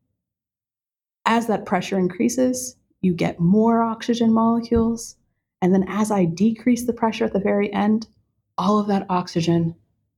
as 1.24 1.48
that 1.48 1.66
pressure 1.66 1.98
increases, 1.98 2.76
you 3.00 3.12
get 3.12 3.40
more 3.40 3.82
oxygen 3.82 4.32
molecules. 4.32 5.16
And 5.60 5.74
then 5.74 5.84
as 5.88 6.10
I 6.10 6.24
decrease 6.24 6.86
the 6.86 6.92
pressure 6.92 7.24
at 7.24 7.32
the 7.32 7.40
very 7.40 7.72
end, 7.72 8.06
all 8.56 8.78
of 8.78 8.86
that 8.88 9.06
oxygen 9.10 9.74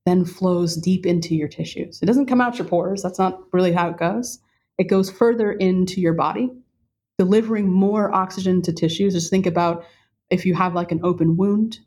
then 0.09 0.25
flows 0.25 0.75
deep 0.77 1.05
into 1.05 1.35
your 1.35 1.49
tissues. 1.49 2.01
It 2.03 2.07
doesn't 2.07 2.27
come 2.27 2.40
out 2.40 2.59
your 2.59 2.66
pores. 2.66 3.03
That's 3.03 3.18
not 3.18 3.40
really 3.53 3.73
how 3.73 3.90
it 3.90 3.99
goes. 3.99 4.38
It 4.79 4.85
goes 4.85 5.11
further 5.11 5.53
into 5.53 6.01
your 6.01 6.14
body, 6.14 6.51
delivering 7.18 7.68
more 7.68 8.12
oxygen 8.14 8.62
to 8.62 8.73
tissues. 8.73 9.12
Just 9.12 9.31
think 9.31 9.47
about 9.47 9.85
if 10.31 10.47
you 10.47 10.55
have 10.55 10.75
like 10.75 10.92
an 10.92 11.01
open 11.03 11.37
wound 11.37 11.81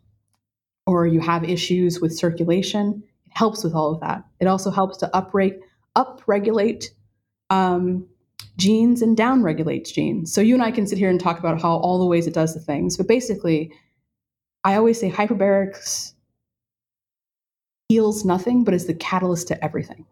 or 0.86 1.07
you 1.07 1.19
have 1.19 1.43
issues 1.43 1.99
with 1.99 2.15
circulation, 2.15 3.03
it 3.25 3.31
helps 3.34 3.63
with 3.63 3.73
all 3.73 3.93
of 3.93 4.01
that. 4.01 4.23
It 4.39 4.47
also 4.47 4.71
helps 4.71 4.97
to 4.97 5.10
uprate, 5.13 5.60
upregulate 5.97 6.88
um, 7.49 8.07
genes 8.57 9.01
and 9.01 9.17
downregulates 9.17 9.93
genes. 9.93 10.34
So 10.34 10.41
you 10.41 10.53
and 10.53 10.63
I 10.63 10.71
can 10.71 10.86
sit 10.86 10.97
here 10.97 11.10
and 11.10 11.19
talk 11.19 11.39
about 11.39 11.62
how 11.62 11.77
all 11.77 11.99
the 11.99 12.05
ways 12.05 12.27
it 12.27 12.34
does 12.34 12.53
the 12.53 12.60
things, 12.60 12.97
but 12.97 13.07
basically, 13.07 13.71
I 14.63 14.75
always 14.75 14.99
say 14.99 15.10
hyperbarics 15.10 16.13
heals 17.91 18.23
nothing, 18.23 18.63
but 18.63 18.73
is 18.73 18.88
the 18.88 18.93
catalyst 18.93 19.49
to 19.49 19.62
everything. 19.62 20.06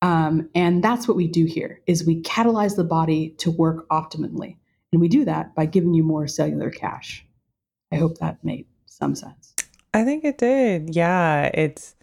Um, 0.00 0.48
and 0.54 0.82
that's 0.82 1.06
what 1.06 1.16
we 1.16 1.28
do 1.28 1.44
here: 1.44 1.82
is 1.86 2.06
we 2.06 2.22
catalyze 2.22 2.76
the 2.76 2.84
body 2.84 3.34
to 3.38 3.50
work 3.50 3.86
optimally. 3.90 4.56
And 4.92 5.00
we 5.00 5.08
do 5.08 5.24
that 5.24 5.54
by 5.54 5.66
giving 5.66 5.92
you 5.92 6.04
more 6.04 6.26
cellular 6.28 6.70
cash. 6.70 7.26
I 7.92 7.96
hope 7.96 8.18
that 8.18 8.42
made 8.44 8.66
some 8.86 9.14
sense. 9.14 9.54
I 9.92 10.04
think 10.04 10.24
it 10.24 10.38
did. 10.38 10.94
Yeah. 10.94 11.50
It's, 11.52 11.96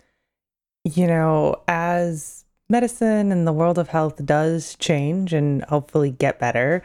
you 0.83 1.07
know, 1.07 1.55
as 1.69 2.43
medicine 2.69 3.31
and 3.31 3.47
the 3.47 3.53
world 3.53 3.79
of 3.79 3.87
health 3.87 4.25
does 4.25 4.75
change 4.75 5.33
and 5.33 5.63
hopefully 5.65 6.11
get 6.11 6.37
better, 6.37 6.83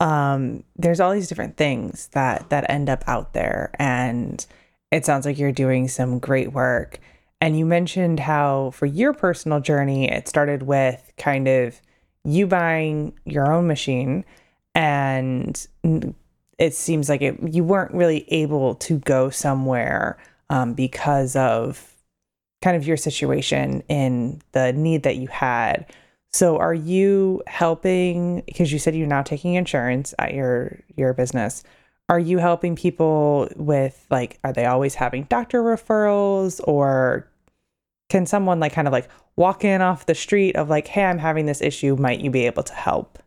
um, 0.00 0.64
there's 0.76 0.98
all 1.00 1.12
these 1.12 1.28
different 1.28 1.56
things 1.56 2.08
that 2.08 2.50
that 2.50 2.68
end 2.68 2.90
up 2.90 3.04
out 3.06 3.32
there. 3.32 3.70
And 3.78 4.44
it 4.90 5.06
sounds 5.06 5.24
like 5.24 5.38
you're 5.38 5.52
doing 5.52 5.86
some 5.86 6.18
great 6.18 6.52
work. 6.52 6.98
And 7.44 7.58
you 7.58 7.66
mentioned 7.66 8.20
how 8.20 8.70
for 8.70 8.86
your 8.86 9.12
personal 9.12 9.60
journey, 9.60 10.10
it 10.10 10.26
started 10.26 10.62
with 10.62 11.12
kind 11.18 11.46
of 11.46 11.78
you 12.24 12.46
buying 12.46 13.12
your 13.26 13.52
own 13.52 13.66
machine 13.66 14.24
and 14.74 15.68
it 16.58 16.74
seems 16.74 17.10
like 17.10 17.20
it 17.20 17.38
you 17.52 17.62
weren't 17.62 17.92
really 17.92 18.24
able 18.32 18.76
to 18.76 18.98
go 19.00 19.28
somewhere 19.28 20.16
um, 20.48 20.72
because 20.72 21.36
of 21.36 21.92
kind 22.62 22.78
of 22.78 22.86
your 22.86 22.96
situation 22.96 23.82
and 23.90 24.42
the 24.52 24.72
need 24.72 25.02
that 25.02 25.16
you 25.16 25.28
had. 25.28 25.84
So 26.32 26.56
are 26.56 26.72
you 26.72 27.42
helping 27.46 28.40
because 28.46 28.72
you 28.72 28.78
said 28.78 28.94
you're 28.96 29.06
now 29.06 29.20
taking 29.20 29.52
insurance 29.52 30.14
at 30.18 30.32
your 30.32 30.80
your 30.96 31.12
business. 31.12 31.62
Are 32.08 32.18
you 32.18 32.38
helping 32.38 32.74
people 32.74 33.50
with 33.54 34.06
like 34.10 34.38
are 34.44 34.52
they 34.54 34.64
always 34.64 34.94
having 34.94 35.24
doctor 35.24 35.62
referrals 35.62 36.58
or 36.66 37.28
can 38.14 38.26
someone 38.26 38.60
like 38.60 38.72
kind 38.72 38.86
of 38.86 38.92
like 38.92 39.08
walk 39.34 39.64
in 39.64 39.82
off 39.82 40.06
the 40.06 40.14
street 40.14 40.54
of 40.54 40.70
like 40.70 40.86
hey 40.86 41.02
I'm 41.02 41.18
having 41.18 41.46
this 41.46 41.60
issue 41.60 41.96
might 41.96 42.20
you 42.20 42.30
be 42.30 42.46
able 42.46 42.62
to 42.62 42.72
help? 42.72 43.18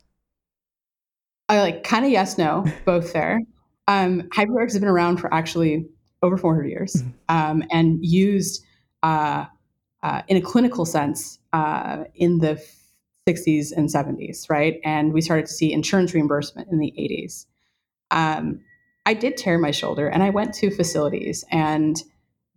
I 1.50 1.60
like 1.60 1.84
kind 1.84 2.06
of 2.06 2.12
yes, 2.12 2.38
no, 2.38 2.66
both 2.86 3.12
there. 3.12 3.42
Um, 3.90 4.22
hyperbarics 4.30 4.72
have 4.72 4.82
been 4.82 4.90
around 4.90 5.18
for 5.18 5.34
actually 5.34 5.90
over 6.22 6.38
400 6.38 6.70
years 6.70 6.94
mm-hmm. 6.94 7.10
um, 7.28 7.64
and 7.70 8.00
used 8.02 8.64
uh, 9.04 9.44
uh, 10.04 10.22
in 10.30 10.38
a 10.38 10.42
clinical 10.42 10.86
sense 10.86 11.38
uh, 11.52 12.06
in 12.16 12.38
the 12.38 12.62
60s 13.28 13.74
and 13.76 13.90
70s, 13.90 14.50
right? 14.50 14.80
And 14.86 15.12
we 15.12 15.20
started 15.20 15.48
to 15.48 15.52
see 15.52 15.74
insurance 15.74 16.14
reimbursement 16.14 16.70
in 16.72 16.80
the 16.80 16.94
80s. 16.98 17.46
Um, 18.12 18.62
I 19.06 19.16
did 19.16 19.36
tear 19.36 19.58
my 19.58 19.72
shoulder 19.72 20.08
and 20.08 20.24
I 20.24 20.30
went 20.30 20.54
to 20.56 20.72
facilities 20.72 21.44
and 21.52 22.02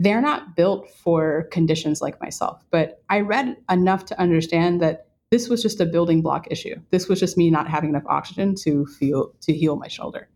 they're 0.00 0.22
not 0.22 0.56
built 0.56 0.90
for 0.90 1.44
conditions 1.52 2.00
like 2.00 2.20
myself. 2.20 2.64
But 2.70 3.02
I 3.10 3.20
read 3.20 3.56
enough 3.70 4.06
to 4.06 4.18
understand 4.18 4.80
that 4.80 5.06
this 5.30 5.48
was 5.48 5.62
just 5.62 5.80
a 5.80 5.86
building 5.86 6.22
block 6.22 6.46
issue. 6.50 6.74
This 6.90 7.06
was 7.06 7.20
just 7.20 7.36
me 7.36 7.50
not 7.50 7.68
having 7.68 7.90
enough 7.90 8.06
oxygen 8.06 8.54
to 8.62 8.86
feel 8.86 9.32
to 9.42 9.52
heal 9.52 9.76
my 9.76 9.88
shoulder. 9.88 10.28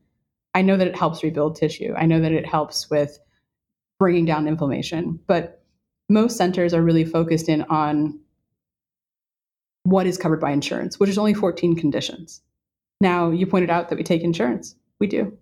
I 0.55 0.62
know 0.62 0.77
that 0.77 0.87
it 0.87 0.96
helps 0.96 1.24
rebuild 1.24 1.57
tissue. 1.57 1.94
I 1.96 2.05
know 2.07 2.20
that 2.20 2.31
it 2.31 2.46
helps 2.46 2.90
with 2.90 3.18
bringing 3.98 4.27
down 4.27 4.46
inflammation, 4.46 5.18
but 5.27 5.62
most 6.09 6.37
centers 6.37 6.74
are 6.74 6.83
really 6.83 7.05
focused 7.05 7.48
in 7.48 7.62
on 7.62 8.20
what 9.85 10.07
is 10.07 10.18
covered 10.18 10.40
by 10.40 10.50
insurance, 10.50 11.00
which 11.00 11.11
is 11.11 11.18
only 11.18 11.35
14 11.35 11.74
conditions. 11.74 12.42
Now, 13.00 13.31
you 13.31 13.46
pointed 13.46 13.70
out 13.70 13.88
that 13.88 13.96
we 13.96 14.05
take 14.05 14.22
insurance. 14.22 14.77
We 15.00 15.07
do 15.07 15.37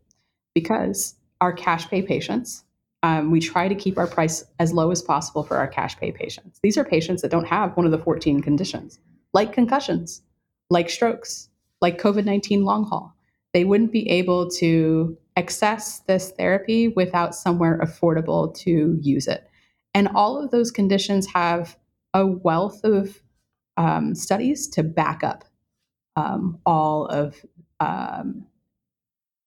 because 0.54 1.16
our 1.40 1.52
cash 1.52 1.88
pay 1.88 2.02
patients, 2.02 2.64
um, 3.02 3.30
we 3.30 3.40
try 3.40 3.68
to 3.68 3.74
keep 3.74 3.98
our 3.98 4.06
price 4.06 4.44
as 4.58 4.72
low 4.72 4.90
as 4.90 5.02
possible 5.02 5.42
for 5.42 5.56
our 5.56 5.66
cash 5.66 5.96
pay 5.96 6.12
patients. 6.12 6.60
These 6.62 6.78
are 6.78 6.84
patients 6.84 7.22
that 7.22 7.30
don't 7.30 7.46
have 7.46 7.76
one 7.76 7.86
of 7.86 7.92
the 7.92 7.98
14 7.98 8.40
conditions, 8.40 8.98
like 9.32 9.52
concussions, 9.52 10.22
like 10.70 10.88
strokes, 10.88 11.48
like 11.80 12.00
COVID 12.00 12.24
19 12.24 12.64
long 12.64 12.84
haul. 12.84 13.14
They 13.52 13.64
wouldn't 13.64 13.92
be 13.92 14.08
able 14.08 14.48
to 14.50 15.16
access 15.36 16.00
this 16.00 16.30
therapy 16.32 16.88
without 16.88 17.34
somewhere 17.34 17.78
affordable 17.82 18.54
to 18.58 18.98
use 19.00 19.26
it. 19.26 19.48
And 19.94 20.08
all 20.14 20.42
of 20.42 20.50
those 20.50 20.70
conditions 20.70 21.26
have 21.34 21.76
a 22.14 22.26
wealth 22.26 22.80
of 22.84 23.22
um, 23.76 24.14
studies 24.14 24.68
to 24.68 24.82
back 24.82 25.24
up 25.24 25.44
um, 26.16 26.58
all 26.64 27.06
of 27.06 27.44
um, 27.80 28.46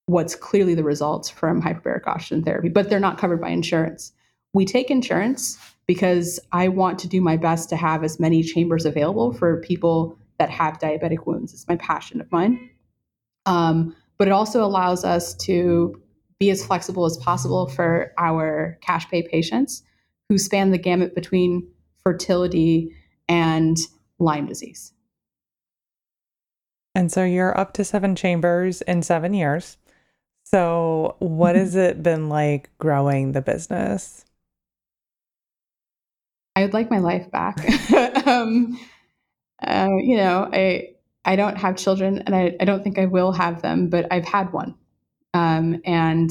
what's 0.08 0.36
clearly 0.36 0.76
the 0.76 0.84
results 0.84 1.30
from 1.30 1.62
hyperbaric 1.62 2.06
oxygen 2.08 2.44
therapy, 2.44 2.70
but 2.70 2.90
they're 2.90 3.00
not 3.00 3.18
covered 3.18 3.42
by 3.42 3.50
insurance. 3.50 4.12
We 4.54 4.66
take 4.66 4.92
insurance 4.92 5.58
because 5.88 6.40
I 6.52 6.68
want 6.68 7.00
to 7.00 7.08
do 7.08 7.22
my 7.22 7.38
best 7.38 7.70
to 7.70 7.76
have 7.76 8.04
as 8.04 8.20
many 8.20 8.44
chambers 8.44 8.86
available 8.86 9.34
for 9.34 9.62
people 9.62 10.18
that 10.40 10.50
have 10.50 10.80
diabetic 10.80 11.26
wounds. 11.26 11.54
It's 11.54 11.68
my 11.68 11.76
passion 11.78 12.22
of 12.22 12.32
mine. 12.32 12.70
Um, 13.46 13.96
but 14.18 14.28
it 14.28 14.32
also 14.32 14.64
allows 14.64 15.04
us 15.04 15.34
to 15.36 16.02
be 16.40 16.50
as 16.50 16.66
flexible 16.66 17.06
as 17.06 17.18
possible 17.18 17.68
for 17.68 18.14
our 18.18 18.78
cash 18.82 19.10
pay 19.10 19.24
patients 19.24 19.84
who 20.30 20.38
span 20.38 20.72
the 20.72 20.78
gamut 20.78 21.16
between 21.16 21.68
fertility 22.04 22.94
and 23.28 23.78
Lyme 24.20 24.46
disease. 24.46 24.94
And 26.94 27.12
so 27.12 27.24
you're 27.24 27.58
up 27.58 27.74
to 27.74 27.84
seven 27.84 28.16
chambers 28.16 28.82
in 28.84 29.02
seven 29.02 29.34
years. 29.34 29.78
So, 30.46 31.16
what 31.20 31.56
has 31.56 31.76
it 31.76 32.02
been 32.02 32.30
like 32.30 32.70
growing 32.78 33.34
the 33.34 33.42
business? 33.42 34.26
I 36.56 36.62
would 36.62 36.74
like 36.74 36.90
my 36.90 37.00
life 37.00 37.30
back. 37.32 37.58
um, 38.28 38.80
uh, 39.62 39.90
you 39.98 40.18
know, 40.18 40.50
I 40.54 40.90
I 41.26 41.36
don't 41.36 41.58
have 41.58 41.76
children, 41.76 42.20
and 42.20 42.36
I, 42.36 42.56
I 42.60 42.66
don't 42.66 42.84
think 42.84 43.00
I 43.00 43.08
will 43.08 43.32
have 43.32 43.62
them, 43.62 43.90
but 43.90 44.06
I've 44.12 44.26
had 44.26 44.54
one, 44.54 44.76
um, 45.34 45.82
and 45.86 46.30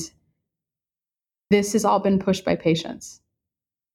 this 1.50 1.72
has 1.72 1.84
all 1.84 1.98
been 1.98 2.18
pushed 2.18 2.44
by 2.44 2.56
patients. 2.56 3.20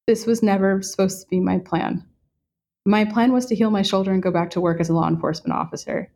This 0.08 0.25
was 0.25 0.43
never 0.43 0.82
supposed 0.82 1.21
to 1.21 1.27
be 1.29 1.39
my 1.39 1.60
plan. 1.60 2.05
My 2.86 3.05
plan 3.05 3.32
was 3.32 3.45
to 3.47 3.55
heal 3.55 3.69
my 3.69 3.82
shoulder 3.82 4.12
and 4.12 4.23
go 4.23 4.32
back 4.32 4.49
to 4.51 4.62
work 4.62 4.79
as 4.82 4.89
a 4.89 4.93
law 4.93 5.08
enforcement 5.08 5.53
officer 5.53 6.12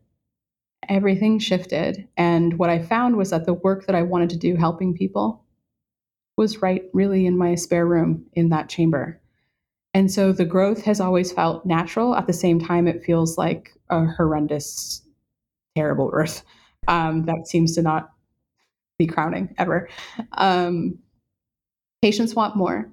everything 0.88 1.38
shifted. 1.38 2.08
And 2.16 2.58
what 2.58 2.70
I 2.70 2.82
found 2.82 3.16
was 3.16 3.30
that 3.30 3.46
the 3.46 3.54
work 3.54 3.86
that 3.86 3.94
I 3.94 4.02
wanted 4.02 4.30
to 4.30 4.38
do 4.38 4.56
helping 4.56 4.94
people 4.94 5.44
was 6.36 6.62
right 6.62 6.82
really 6.92 7.26
in 7.26 7.38
my 7.38 7.54
spare 7.54 7.86
room 7.86 8.26
in 8.32 8.48
that 8.48 8.68
chamber. 8.68 9.20
And 9.92 10.10
so 10.10 10.32
the 10.32 10.44
growth 10.44 10.82
has 10.84 11.00
always 11.00 11.32
felt 11.32 11.64
natural. 11.64 12.16
At 12.16 12.26
the 12.26 12.32
same 12.32 12.60
time, 12.60 12.88
it 12.88 13.04
feels 13.04 13.38
like 13.38 13.72
a 13.90 14.04
horrendous, 14.04 15.02
terrible 15.76 16.10
birth 16.10 16.42
um, 16.88 17.24
that 17.26 17.46
seems 17.46 17.74
to 17.76 17.82
not 17.82 18.10
be 18.98 19.06
crowning 19.06 19.54
ever. 19.58 19.88
Um, 20.32 20.98
patients 22.02 22.34
want 22.34 22.56
more. 22.56 22.90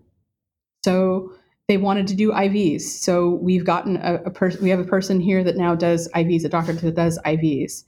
So 0.84 1.34
they 1.72 1.78
wanted 1.78 2.06
to 2.06 2.16
do 2.16 2.34
IVs. 2.34 2.82
So 2.82 3.36
we've 3.36 3.64
gotten 3.64 3.96
a, 3.96 4.16
a 4.26 4.30
person, 4.30 4.62
we 4.62 4.70
have 4.72 4.82
a 4.82 4.84
person 4.84 5.22
here 5.22 5.42
that 5.42 5.56
now 5.56 5.74
does 5.74 6.10
IVs, 6.10 6.44
a 6.44 6.50
doctor 6.50 6.74
that 6.74 6.96
does 6.96 7.18
IVs. 7.20 7.86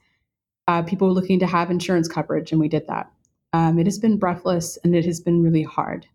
Uh, 0.69 0.83
people 0.83 1.09
were 1.09 1.13
looking 1.13 1.37
to 1.39 1.45
have 1.45 1.69
insurance 1.69 2.07
coverage, 2.07 2.53
and 2.53 2.61
we 2.61 2.69
did 2.69 2.87
that. 2.87 3.11
Um, 3.51 3.77
it 3.77 3.85
has 3.85 3.99
been 3.99 4.17
breathless 4.17 4.77
and 4.85 4.95
it 4.95 5.03
has 5.03 5.19
been 5.19 5.43
really 5.43 5.63
hard. 5.63 6.07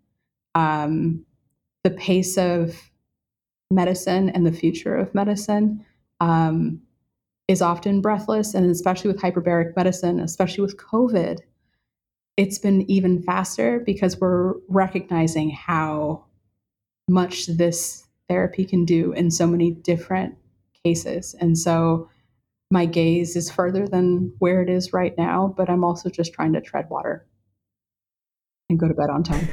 Um, 0.55 1.27
the 1.85 1.91
pace 1.91 2.39
of 2.39 2.75
medicine 3.71 4.31
and 4.31 4.47
the 4.47 4.53
future 4.53 4.97
of 4.97 5.15
medicine 5.15 5.85
um, 6.21 6.81
is 7.49 7.61
often 7.61 8.01
breathless, 8.01 8.55
and 8.55 8.71
especially 8.71 9.13
with 9.13 9.21
hyperbaric 9.21 9.77
medicine, 9.77 10.21
especially 10.21 10.63
with 10.63 10.79
COVID, 10.79 11.41
it's 12.39 12.59
been 12.59 12.91
even 12.91 13.23
faster 13.23 13.83
because 13.85 14.19
we're 14.19 14.55
recognizing 14.69 15.51
how 15.51 16.25
much 17.09 17.47
this 17.47 18.07
therapy 18.29 18.65
can 18.65 18.85
do 18.85 19.13
in 19.13 19.31
so 19.31 19.47
many 19.47 19.71
different 19.71 20.37
cases. 20.85 21.35
And 21.41 21.57
so 21.57 22.09
my 22.71 22.87
gaze 22.87 23.35
is 23.35 23.51
further 23.51 23.87
than 23.87 24.33
where 24.39 24.63
it 24.63 24.69
is 24.69 24.93
right 24.93 25.17
now, 25.17 25.55
but 25.57 25.71
I'm 25.71 25.85
also 25.85 26.11
just 26.11 26.35
trying 26.35 26.53
to 26.53 26.61
tread 26.61 26.89
water 26.91 27.27
and 28.69 28.79
go 28.79 28.89
to 28.89 28.95
bed 28.95 29.11
on 29.11 29.23
time. 29.23 29.49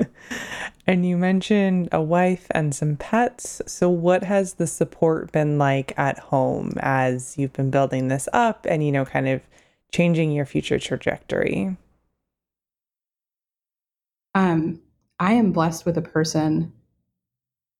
and 0.86 1.06
you 1.06 1.16
mentioned 1.16 1.88
a 1.90 2.02
wife 2.02 2.46
and 2.50 2.74
some 2.74 2.96
pets. 2.96 3.62
So, 3.66 3.88
what 3.88 4.24
has 4.24 4.54
the 4.54 4.66
support 4.66 5.32
been 5.32 5.56
like 5.56 5.94
at 5.98 6.18
home 6.18 6.72
as 6.80 7.38
you've 7.38 7.54
been 7.54 7.70
building 7.70 8.08
this 8.08 8.28
up 8.32 8.66
and, 8.68 8.84
you 8.84 8.92
know, 8.92 9.06
kind 9.06 9.28
of 9.28 9.40
changing 9.90 10.30
your 10.30 10.44
future 10.44 10.78
trajectory? 10.78 11.76
Um, 14.34 14.80
I 15.20 15.32
am 15.32 15.52
blessed 15.52 15.84
with 15.84 15.96
a 15.98 16.02
person 16.02 16.72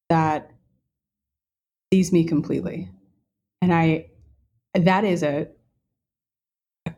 that 0.09 0.51
sees 1.93 2.13
me 2.13 2.25
completely. 2.25 2.91
And 3.63 3.73
I, 3.73 4.07
that 4.75 5.05
is 5.05 5.23
a, 5.23 5.49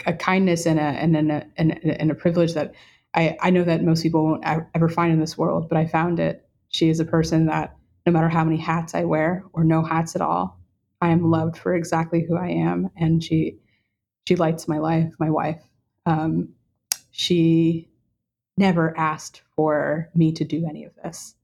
a, 0.07 0.12
kindness 0.14 0.66
and 0.66 0.79
a, 0.79 0.83
and, 0.83 1.16
a, 1.16 1.46
and, 1.57 1.72
a, 1.72 2.00
and 2.00 2.11
a 2.11 2.14
privilege 2.14 2.55
that 2.55 2.74
I, 3.14 3.37
I 3.40 3.50
know 3.50 3.64
that 3.64 3.83
most 3.83 4.03
people 4.03 4.24
won't 4.24 4.44
ever 4.74 4.88
find 4.88 5.12
in 5.12 5.20
this 5.20 5.37
world, 5.37 5.68
but 5.68 5.76
I 5.76 5.87
found 5.87 6.20
it. 6.20 6.48
She 6.68 6.88
is 6.88 7.00
a 7.00 7.05
person 7.05 7.46
that 7.46 7.76
no 8.07 8.12
matter 8.12 8.29
how 8.29 8.44
many 8.44 8.57
hats 8.57 8.94
I 8.94 9.05
wear 9.05 9.44
or 9.53 9.64
no 9.64 9.83
hats 9.83 10.14
at 10.14 10.22
all, 10.22 10.59
I 11.00 11.09
am 11.09 11.31
loved 11.31 11.57
for 11.57 11.74
exactly 11.74 12.24
who 12.26 12.37
I 12.37 12.48
am. 12.48 12.90
And 12.96 13.22
she, 13.22 13.59
she 14.29 14.37
lights 14.37 14.68
my 14.68 14.79
life, 14.79 15.12
my 15.18 15.31
wife. 15.31 15.61
Um, 16.07 16.50
she 17.10 17.90
never 18.61 18.96
asked 18.96 19.42
for 19.56 20.08
me 20.15 20.31
to 20.33 20.44
do 20.44 20.67
any 20.69 20.85
of 20.85 20.94
this. 21.02 21.35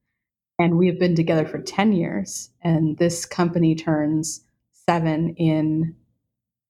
And 0.58 0.78
we 0.78 0.86
have 0.86 0.98
been 0.98 1.16
together 1.16 1.46
for 1.46 1.58
10 1.58 1.92
years, 1.92 2.50
and 2.62 2.96
this 2.98 3.24
company 3.26 3.74
turns 3.74 4.42
seven 4.72 5.34
in 5.34 5.96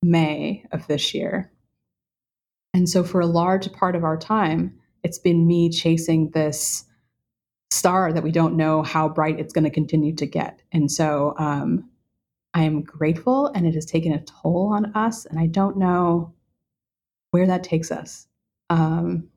May 0.01 0.65
of 0.71 0.87
this 0.87 1.13
year. 1.13 1.51
And 2.73 2.89
so, 2.89 3.03
for 3.03 3.21
a 3.21 3.27
large 3.27 3.71
part 3.71 3.95
of 3.95 4.03
our 4.03 4.17
time, 4.17 4.77
it's 5.03 5.19
been 5.19 5.47
me 5.47 5.69
chasing 5.69 6.31
this 6.31 6.85
star 7.69 8.11
that 8.11 8.23
we 8.23 8.31
don't 8.31 8.57
know 8.57 8.81
how 8.83 9.07
bright 9.07 9.39
it's 9.39 9.53
going 9.53 9.63
to 9.63 9.69
continue 9.69 10.15
to 10.15 10.25
get. 10.25 10.61
And 10.71 10.91
so, 10.91 11.33
um, 11.37 11.89
I 12.53 12.63
am 12.63 12.81
grateful, 12.81 13.47
and 13.47 13.65
it 13.65 13.75
has 13.75 13.85
taken 13.85 14.11
a 14.13 14.23
toll 14.23 14.71
on 14.73 14.93
us. 14.95 15.25
And 15.25 15.39
I 15.39 15.47
don't 15.47 15.77
know 15.77 16.33
where 17.31 17.47
that 17.47 17.63
takes 17.63 17.91
us. 17.91 18.27
Um, 18.69 19.29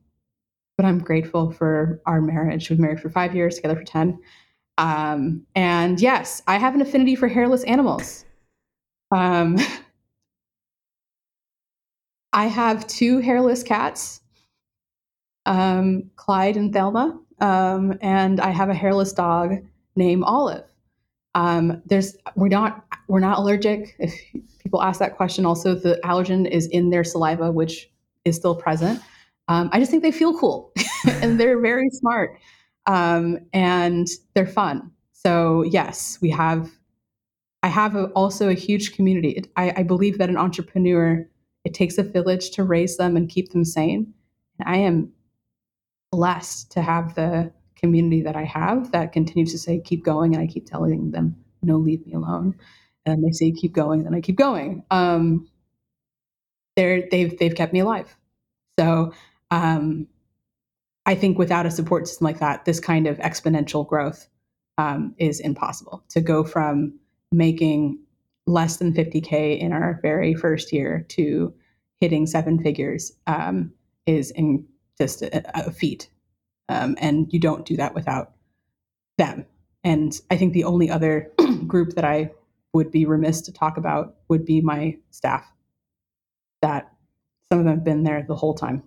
but 0.81 0.87
I'm 0.87 0.97
grateful 0.97 1.51
for 1.51 2.01
our 2.07 2.21
marriage. 2.21 2.71
We've 2.71 2.79
married 2.79 2.99
for 2.99 3.11
five 3.11 3.35
years, 3.35 3.55
together 3.55 3.75
for 3.75 3.83
10. 3.83 4.19
Um, 4.79 5.45
and 5.53 6.01
yes, 6.01 6.41
I 6.47 6.57
have 6.57 6.73
an 6.73 6.81
affinity 6.81 7.13
for 7.13 7.27
hairless 7.27 7.63
animals. 7.65 8.25
Um, 9.11 9.59
I 12.33 12.47
have 12.47 12.87
two 12.87 13.19
hairless 13.19 13.61
cats, 13.61 14.21
um, 15.45 16.09
Clyde 16.15 16.57
and 16.57 16.73
Thelma, 16.73 17.19
um, 17.39 17.99
and 18.01 18.39
I 18.39 18.49
have 18.49 18.69
a 18.69 18.73
hairless 18.73 19.13
dog 19.13 19.57
named 19.95 20.23
Olive. 20.25 20.65
Um, 21.35 21.83
there's 21.85 22.17
we're 22.35 22.47
not 22.47 22.85
we're 23.07 23.19
not 23.19 23.37
allergic. 23.37 23.95
If 23.99 24.19
people 24.57 24.81
ask 24.81 24.99
that 24.99 25.15
question, 25.15 25.45
also 25.45 25.75
the 25.75 25.99
allergen 26.03 26.49
is 26.49 26.65
in 26.65 26.89
their 26.89 27.03
saliva, 27.03 27.51
which 27.51 27.91
is 28.25 28.35
still 28.35 28.55
present. 28.55 28.99
Um, 29.51 29.69
I 29.73 29.79
just 29.79 29.91
think 29.91 30.01
they 30.01 30.13
feel 30.13 30.37
cool 30.39 30.71
and 31.21 31.37
they're 31.37 31.59
very 31.59 31.89
smart 31.89 32.39
um, 32.85 33.37
and 33.51 34.07
they're 34.33 34.47
fun. 34.47 34.91
So 35.11 35.63
yes, 35.63 36.17
we 36.21 36.29
have. 36.29 36.71
I 37.63 37.67
have 37.67 37.95
a, 37.95 38.05
also 38.13 38.49
a 38.49 38.55
huge 38.55 38.95
community. 38.95 39.31
It, 39.31 39.47
I, 39.55 39.71
I 39.77 39.83
believe 39.83 40.17
that 40.17 40.29
an 40.29 40.37
entrepreneur 40.37 41.29
it 41.63 41.75
takes 41.75 41.99
a 41.99 42.03
village 42.03 42.49
to 42.51 42.63
raise 42.63 42.97
them 42.97 43.15
and 43.15 43.29
keep 43.29 43.51
them 43.51 43.63
sane. 43.65 44.13
And 44.57 44.67
I 44.67 44.77
am 44.77 45.11
blessed 46.11 46.71
to 46.71 46.81
have 46.81 47.13
the 47.13 47.51
community 47.75 48.23
that 48.23 48.35
I 48.35 48.45
have 48.45 48.91
that 48.93 49.11
continues 49.11 49.51
to 49.51 49.59
say, 49.59 49.79
keep 49.79 50.03
going. 50.03 50.33
And 50.33 50.41
I 50.41 50.47
keep 50.47 50.65
telling 50.65 51.11
them, 51.11 51.35
no, 51.61 51.77
leave 51.77 52.03
me 52.07 52.13
alone. 52.13 52.55
And 53.05 53.23
they 53.23 53.31
say, 53.31 53.51
keep 53.51 53.73
going. 53.73 54.07
And 54.07 54.15
I 54.15 54.21
keep 54.21 54.37
going. 54.37 54.83
Um, 54.89 55.47
they're, 56.75 57.07
they've, 57.11 57.37
they've 57.37 57.53
kept 57.53 57.73
me 57.73 57.81
alive. 57.81 58.15
So 58.79 59.13
um, 59.51 60.07
I 61.05 61.15
think 61.15 61.37
without 61.37 61.65
a 61.65 61.71
support 61.71 62.07
system 62.07 62.25
like 62.25 62.39
that, 62.39 62.65
this 62.65 62.79
kind 62.79 63.07
of 63.07 63.17
exponential 63.19 63.87
growth 63.87 64.27
um, 64.77 65.13
is 65.17 65.39
impossible 65.39 66.03
to 66.09 66.21
go 66.21 66.43
from 66.43 66.97
making 67.31 67.99
less 68.47 68.77
than 68.77 68.93
50K 68.93 69.59
in 69.59 69.73
our 69.73 69.99
very 70.01 70.33
first 70.33 70.73
year 70.73 71.05
to 71.09 71.53
hitting 71.99 72.25
seven 72.25 72.61
figures 72.61 73.11
um, 73.27 73.71
is 74.05 74.31
in 74.31 74.65
just 74.97 75.21
a, 75.21 75.67
a 75.67 75.71
feat. 75.71 76.09
Um, 76.69 76.95
and 76.99 77.31
you 77.31 77.39
don't 77.39 77.65
do 77.65 77.75
that 77.77 77.93
without 77.93 78.31
them. 79.17 79.45
And 79.83 80.19
I 80.29 80.37
think 80.37 80.53
the 80.53 80.63
only 80.63 80.89
other 80.89 81.31
group 81.67 81.93
that 81.95 82.05
I 82.05 82.31
would 82.73 82.91
be 82.91 83.05
remiss 83.05 83.41
to 83.41 83.51
talk 83.51 83.77
about 83.77 84.15
would 84.29 84.45
be 84.45 84.61
my 84.61 84.97
staff, 85.09 85.45
that 86.61 86.91
some 87.51 87.59
of 87.59 87.65
them 87.65 87.75
have 87.75 87.83
been 87.83 88.03
there 88.03 88.23
the 88.27 88.35
whole 88.35 88.53
time. 88.53 88.83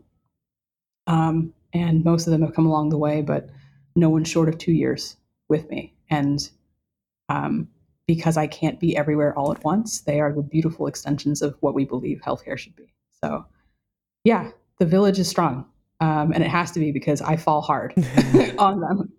Um, 1.07 1.53
and 1.73 2.05
most 2.05 2.27
of 2.27 2.31
them 2.31 2.43
have 2.43 2.55
come 2.55 2.67
along 2.67 2.91
the 2.91 2.99
way, 2.99 3.21
but 3.23 3.51
no 3.97 4.09
one 4.09 4.25
short 4.25 4.49
of 4.49 4.59
two 4.59 4.73
years 4.73 5.17
with 5.49 5.69
me. 5.71 5.95
And 6.11 6.49
um, 7.29 7.69
because 8.07 8.37
I 8.37 8.47
can't 8.47 8.81
be 8.81 8.97
everywhere 8.97 9.37
all 9.39 9.53
at 9.53 9.65
once, 9.65 10.03
they 10.03 10.21
are 10.21 10.33
the 10.33 10.43
beautiful 10.43 10.87
extensions 10.87 11.43
of 11.43 11.57
what 11.61 11.75
we 11.75 11.85
believe 11.85 12.21
healthcare 12.21 12.59
should 12.59 12.77
be. 12.77 12.93
So, 13.23 13.45
yeah, 14.25 14.51
the 14.79 14.87
village 14.87 15.19
is 15.19 15.29
strong. 15.29 15.67
Um, 16.01 16.33
and 16.33 16.43
it 16.43 16.51
has 16.51 16.71
to 16.73 16.81
be 16.81 16.93
because 16.93 17.23
I 17.23 17.37
fall 17.37 17.63
hard 17.63 17.95
on 18.59 18.81
them. 18.81 19.13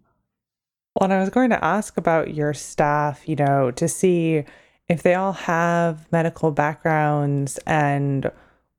Well, 0.96 1.10
and 1.10 1.14
I 1.14 1.20
was 1.20 1.30
going 1.30 1.50
to 1.50 1.64
ask 1.64 1.98
about 1.98 2.34
your 2.34 2.54
staff, 2.54 3.28
you 3.28 3.36
know, 3.36 3.72
to 3.72 3.88
see 3.88 4.44
if 4.88 5.04
they 5.04 5.16
all 5.16 5.34
have 5.34 6.10
medical 6.12 6.52
backgrounds 6.52 7.58
and 7.66 8.32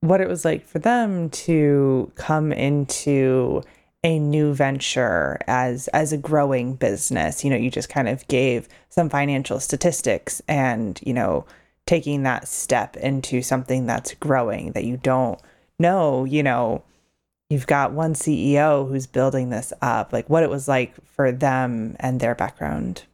what 0.09 0.21
it 0.21 0.29
was 0.29 0.45
like 0.45 0.65
for 0.65 0.79
them 0.79 1.31
to 1.31 2.11
come 2.15 2.53
into 2.53 3.63
a 4.05 4.19
new 4.19 4.55
venture 4.55 5.39
as 5.47 5.89
as 5.89 6.13
a 6.13 6.19
growing 6.19 6.75
business. 6.75 7.45
You 7.45 7.51
know 7.51 7.57
you 7.57 7.71
just 7.71 7.89
kind 7.89 8.09
of 8.09 8.27
gave 8.29 8.69
some 8.89 9.09
financial 9.09 9.61
statistics 9.61 10.41
and 10.49 11.01
you 11.05 11.13
know 11.13 11.45
taking 11.87 12.23
that 12.25 12.49
step 12.49 12.97
into 12.97 13.43
something 13.43 13.87
that's 13.87 14.15
growing 14.15 14.73
that 14.73 14.85
you 14.85 14.97
don't 14.97 15.41
know 15.79 16.25
you 16.25 16.43
know 16.43 16.83
you've 17.49 17.67
got 17.67 17.93
one 17.93 18.15
CEO 18.15 18.89
who's 18.89 19.07
building 19.07 19.51
this 19.51 19.73
up 19.81 20.13
like 20.13 20.29
what 20.29 20.43
it 20.43 20.51
was 20.51 20.67
like 20.69 20.95
for 21.05 21.33
them 21.33 21.97
and 22.01 22.21
their 22.21 22.35
background. 22.35 23.05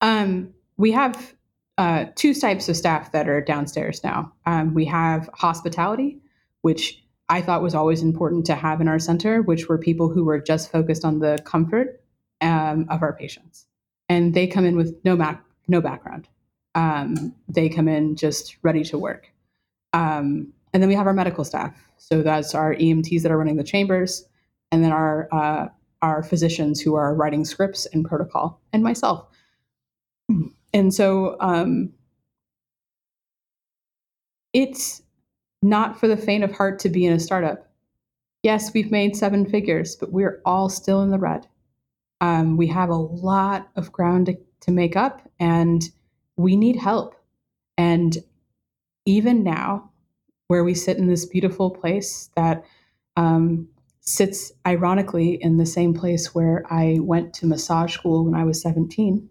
Um 0.00 0.54
we 0.76 0.92
have 0.92 1.35
uh, 1.78 2.06
two 2.14 2.34
types 2.34 2.68
of 2.68 2.76
staff 2.76 3.12
that 3.12 3.28
are 3.28 3.40
downstairs 3.40 4.02
now. 4.02 4.32
Um, 4.46 4.74
we 4.74 4.84
have 4.86 5.28
hospitality, 5.34 6.18
which 6.62 7.02
I 7.28 7.42
thought 7.42 7.62
was 7.62 7.74
always 7.74 8.02
important 8.02 8.46
to 8.46 8.54
have 8.54 8.80
in 8.80 8.88
our 8.88 8.98
center, 8.98 9.42
which 9.42 9.68
were 9.68 9.78
people 9.78 10.08
who 10.08 10.24
were 10.24 10.40
just 10.40 10.70
focused 10.70 11.04
on 11.04 11.18
the 11.18 11.38
comfort 11.44 12.02
um, 12.40 12.86
of 12.88 13.02
our 13.02 13.12
patients, 13.12 13.66
and 14.08 14.34
they 14.34 14.46
come 14.46 14.64
in 14.64 14.76
with 14.76 14.98
no 15.04 15.16
back 15.16 15.42
no 15.68 15.80
background. 15.80 16.28
Um, 16.74 17.34
they 17.48 17.68
come 17.68 17.88
in 17.88 18.16
just 18.16 18.56
ready 18.62 18.84
to 18.84 18.98
work. 18.98 19.32
Um, 19.92 20.52
and 20.72 20.82
then 20.82 20.88
we 20.88 20.94
have 20.94 21.06
our 21.06 21.14
medical 21.14 21.44
staff. 21.44 21.74
So 21.96 22.22
that's 22.22 22.54
our 22.54 22.74
EMTs 22.74 23.22
that 23.22 23.32
are 23.32 23.38
running 23.38 23.56
the 23.56 23.64
chambers, 23.64 24.24
and 24.70 24.84
then 24.84 24.92
our 24.92 25.28
uh, 25.32 25.68
our 26.02 26.22
physicians 26.22 26.80
who 26.80 26.94
are 26.94 27.14
writing 27.14 27.44
scripts 27.44 27.86
and 27.86 28.04
protocol, 28.04 28.60
and 28.72 28.82
myself. 28.82 29.26
And 30.76 30.92
so 30.92 31.38
um, 31.40 31.90
it's 34.52 35.00
not 35.62 35.98
for 35.98 36.06
the 36.06 36.18
faint 36.18 36.44
of 36.44 36.52
heart 36.52 36.78
to 36.80 36.90
be 36.90 37.06
in 37.06 37.14
a 37.14 37.18
startup. 37.18 37.70
Yes, 38.42 38.74
we've 38.74 38.90
made 38.90 39.16
seven 39.16 39.46
figures, 39.46 39.96
but 39.96 40.12
we're 40.12 40.42
all 40.44 40.68
still 40.68 41.00
in 41.00 41.10
the 41.10 41.18
red. 41.18 41.46
Um, 42.20 42.58
we 42.58 42.66
have 42.66 42.90
a 42.90 42.94
lot 42.94 43.70
of 43.74 43.90
ground 43.90 44.26
to, 44.26 44.36
to 44.60 44.70
make 44.70 44.96
up, 44.96 45.26
and 45.40 45.82
we 46.36 46.56
need 46.56 46.76
help. 46.76 47.14
And 47.78 48.18
even 49.06 49.42
now, 49.42 49.90
where 50.48 50.62
we 50.62 50.74
sit 50.74 50.98
in 50.98 51.08
this 51.08 51.24
beautiful 51.24 51.70
place 51.70 52.28
that 52.36 52.66
um, 53.16 53.66
sits 54.00 54.52
ironically 54.66 55.38
in 55.40 55.56
the 55.56 55.64
same 55.64 55.94
place 55.94 56.34
where 56.34 56.64
I 56.68 56.98
went 57.00 57.32
to 57.34 57.46
massage 57.46 57.94
school 57.94 58.26
when 58.26 58.34
I 58.34 58.44
was 58.44 58.60
17, 58.60 59.26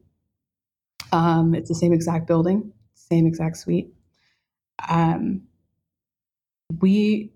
um, 1.15 1.55
it's 1.55 1.69
the 1.69 1.75
same 1.75 1.93
exact 1.93 2.27
building, 2.27 2.73
same 2.93 3.25
exact 3.25 3.55
suite. 3.55 3.93
Um, 4.89 5.43
we 6.81 7.31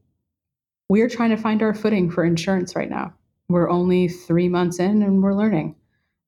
we 0.89 1.01
are 1.01 1.07
trying 1.07 1.29
to 1.29 1.37
find 1.37 1.63
our 1.63 1.73
footing 1.73 2.11
for 2.11 2.25
insurance 2.25 2.75
right 2.75 2.89
now. 2.89 3.13
We're 3.47 3.69
only 3.69 4.09
three 4.09 4.49
months 4.49 4.79
in, 4.79 5.01
and 5.01 5.23
we're 5.23 5.33
learning. 5.33 5.75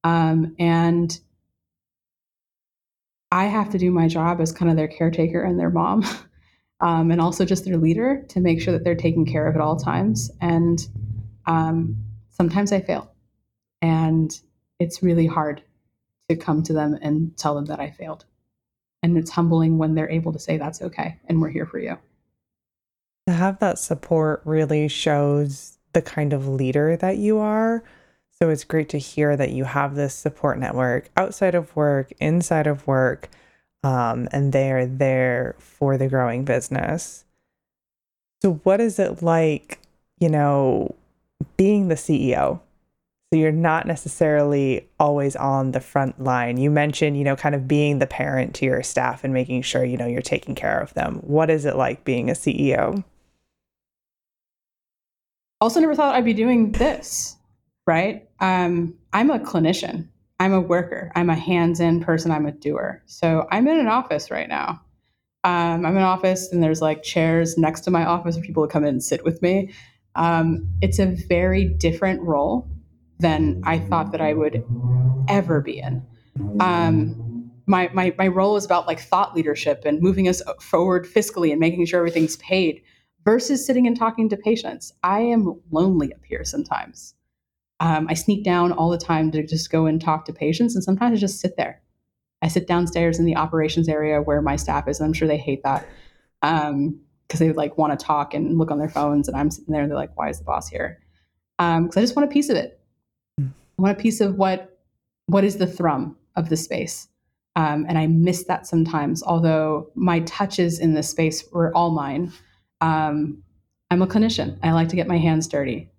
Um, 0.06 0.56
and 0.60 1.20
I 3.34 3.46
have 3.46 3.70
to 3.72 3.78
do 3.78 3.92
my 3.92 4.08
job 4.08 4.40
as 4.40 4.54
kind 4.54 4.72
of 4.72 4.78
their 4.78 4.88
caretaker 4.88 5.42
and 5.44 5.60
their 5.60 5.70
mom, 5.70 6.06
um, 6.80 7.12
and 7.12 7.20
also 7.20 7.44
just 7.44 7.66
their 7.66 7.78
leader 7.78 8.24
to 8.30 8.40
make 8.40 8.62
sure 8.62 8.72
that 8.72 8.86
they're 8.86 8.96
taken 8.96 9.26
care 9.26 9.46
of 9.46 9.56
at 9.56 9.62
all 9.62 9.76
times. 9.76 10.32
And 10.40 10.80
um, 11.48 11.98
sometimes 12.30 12.72
I 12.72 12.80
fail, 12.80 13.12
and 13.82 14.32
it's 14.80 15.04
really 15.04 15.28
hard 15.28 15.64
to 16.32 16.44
come 16.44 16.64
to 16.64 16.74
them 16.74 16.98
and 17.02 17.36
tell 17.38 17.56
them 17.56 17.66
that 17.66 17.80
I 17.80 17.92
failed. 17.92 18.26
And 19.04 19.18
it's 19.18 19.32
humbling 19.32 19.78
when 19.78 19.96
they're 19.96 20.10
able 20.10 20.32
to 20.34 20.40
say, 20.40 20.58
that's 20.58 20.82
okay. 20.82 21.18
And 21.28 21.42
we're 21.42 21.50
here 21.50 21.66
for 21.66 21.80
you. 21.80 21.98
To 23.28 23.34
have 23.34 23.60
that 23.60 23.80
support 23.80 24.42
really 24.46 24.88
shows 24.88 25.78
the 25.94 26.02
kind 26.02 26.34
of 26.34 26.48
leader 26.48 26.96
that 26.98 27.18
you 27.18 27.38
are. 27.40 27.84
So 28.40 28.50
it's 28.50 28.64
great 28.64 28.90
to 28.90 28.98
hear 28.98 29.36
that 29.38 29.52
you 29.52 29.66
have 29.66 29.96
this 29.96 30.16
support 30.16 30.58
network 30.58 31.10
outside 31.18 31.54
of 31.54 31.76
work, 31.76 32.12
inside 32.20 32.68
of 32.68 32.88
work, 32.88 33.30
um, 33.84 34.28
and 34.32 34.52
they're 34.54 34.86
there 34.86 35.56
for 35.60 35.98
the 35.98 36.08
growing 36.08 36.46
business. 36.46 37.26
So, 38.42 38.54
what 38.64 38.82
is 38.82 38.98
it 38.98 39.22
like, 39.22 39.80
you 40.20 40.30
know, 40.30 40.96
being 41.58 41.88
the 41.88 41.96
CEO? 41.96 42.62
So 43.34 43.40
you're 43.40 43.54
not 43.54 43.88
necessarily 43.88 44.90
always 45.00 45.38
on 45.38 45.72
the 45.72 45.80
front 45.80 46.22
line. 46.22 46.58
You 46.58 46.70
mentioned, 46.70 47.18
you 47.18 47.24
know, 47.24 47.38
kind 47.38 47.56
of 47.56 47.66
being 47.66 48.00
the 48.00 48.08
parent 48.08 48.54
to 48.56 48.66
your 48.66 48.84
staff 48.84 49.24
and 49.24 49.34
making 49.34 49.62
sure, 49.62 49.86
you 49.86 49.96
know, 49.96 50.06
you're 50.06 50.22
taking 50.22 50.54
care 50.54 50.78
of 50.82 50.94
them. 50.96 51.20
What 51.24 51.50
is 51.50 51.64
it 51.64 51.78
like 51.78 52.04
being 52.04 52.30
a 52.30 52.34
CEO? 52.34 53.06
Also, 55.62 55.80
never 55.80 55.96
thought 55.96 56.14
I'd 56.14 56.26
be 56.26 56.34
doing 56.34 56.74
this, 56.74 57.38
right? 57.88 58.28
Um, 58.42 58.96
I'm 59.14 59.30
a 59.30 59.40
clinician. 59.40 60.10
I'm 60.42 60.52
a 60.52 60.60
worker. 60.60 61.10
I'm 61.16 61.30
a 61.30 61.36
hands-in 61.36 62.04
person. 62.04 62.32
I'm 62.32 62.46
a 62.46 62.52
doer. 62.52 63.02
So 63.06 63.48
I'm 63.50 63.66
in 63.70 63.80
an 63.80 63.88
office 63.88 64.30
right 64.30 64.50
now. 64.50 64.82
Um, 65.46 65.86
I'm 65.86 65.94
in 65.94 65.98
an 65.98 66.04
office, 66.04 66.52
and 66.52 66.62
there's 66.62 66.82
like 66.82 67.02
chairs 67.02 67.58
next 67.58 67.82
to 67.82 67.92
my 67.92 68.04
office 68.04 68.36
for 68.36 68.42
people 68.42 68.68
to 68.68 68.72
come 68.74 68.84
in 68.84 68.90
and 68.90 69.04
sit 69.04 69.24
with 69.24 69.42
me. 69.42 69.72
Um, 70.16 70.68
it's 70.82 71.00
a 71.00 71.06
very 71.06 71.64
different 71.64 72.22
role 72.24 72.68
than 73.22 73.62
I 73.66 73.80
thought 73.80 74.12
that 74.12 74.22
I 74.22 74.34
would 74.34 74.64
ever 75.28 75.62
be 75.62 75.80
in. 75.80 76.06
Um, 76.60 77.52
my, 77.68 77.90
my, 77.94 78.14
my 78.18 78.28
role 78.28 78.58
is 78.58 78.66
about 78.66 78.88
like 78.88 79.00
thought 79.00 79.36
leadership 79.36 79.84
and 79.86 80.02
moving 80.02 80.28
us 80.28 80.42
forward 80.60 81.06
fiscally 81.06 81.52
and 81.52 81.60
making 81.60 81.86
sure 81.86 82.00
everything's 82.00 82.38
paid 82.38 82.82
versus 83.24 83.66
sitting 83.66 83.88
and 83.88 83.98
talking 83.98 84.28
to 84.30 84.38
patients. 84.38 84.94
I 85.04 85.22
am 85.22 85.62
lonely 85.72 86.14
up 86.14 86.26
here 86.26 86.44
sometimes. 86.44 87.14
Um, 87.80 88.08
I 88.10 88.14
sneak 88.14 88.44
down 88.44 88.72
all 88.72 88.90
the 88.90 88.98
time 88.98 89.32
to 89.32 89.46
just 89.46 89.72
go 89.72 89.86
and 89.86 90.00
talk 90.00 90.26
to 90.26 90.34
patients, 90.34 90.76
and 90.76 90.84
sometimes 90.84 91.18
I 91.18 91.20
just 91.20 91.40
sit 91.40 91.58
there. 91.58 91.82
I 92.44 92.48
sit 92.48 92.68
downstairs 92.68 93.20
in 93.20 93.26
the 93.26 93.36
operations 93.36 93.90
area 93.90 94.22
where 94.22 94.42
my 94.42 94.56
staff 94.56 94.88
is, 94.88 95.00
and 95.00 95.08
I'm 95.08 95.14
sure 95.14 95.28
they 95.28 95.38
hate 95.38 95.64
that 95.64 95.88
because 96.42 96.70
um, 96.70 97.00
they 97.40 97.52
like 97.54 97.78
want 97.78 97.98
to 97.98 98.04
talk 98.04 98.34
and 98.34 98.58
look 98.58 98.70
on 98.70 98.78
their 98.78 98.90
phones, 98.90 99.28
and 99.28 99.36
I'm 99.38 99.50
sitting 99.50 99.72
there 99.72 99.82
and 99.82 99.90
they're 99.90 99.98
like, 99.98 100.16
"Why 100.16 100.30
is 100.30 100.38
the 100.38 100.44
boss 100.44 100.68
here?" 100.68 101.00
Because 101.58 101.78
um, 101.78 101.90
I 101.96 102.02
just 102.02 102.16
want 102.16 102.30
a 102.30 102.34
piece 102.34 102.50
of 102.50 102.56
it. 102.56 102.81
I 103.78 103.82
want 103.82 103.98
a 103.98 104.02
piece 104.02 104.22
of 104.22 104.36
what 104.36 104.78
what 105.28 105.44
is 105.44 105.58
the 105.58 105.68
thrum 105.68 106.18
of 106.36 106.50
the 106.50 106.58
space. 106.58 107.08
Um, 107.56 107.86
and 107.88 107.98
I 107.98 108.08
miss 108.08 108.46
that 108.46 108.66
sometimes, 108.66 109.24
although 109.24 109.90
my 109.96 110.22
touches 110.22 110.80
in 110.80 110.94
this 110.94 111.10
space 111.10 111.44
were 111.52 111.76
all 111.76 111.92
mine. 111.92 112.32
Um, 112.80 113.44
I'm 113.90 114.02
a 114.02 114.08
clinician. 114.08 114.58
I 114.64 114.72
like 114.72 114.88
to 114.90 114.96
get 114.96 115.08
my 115.08 115.18
hands 115.18 115.48
dirty. 115.48 115.90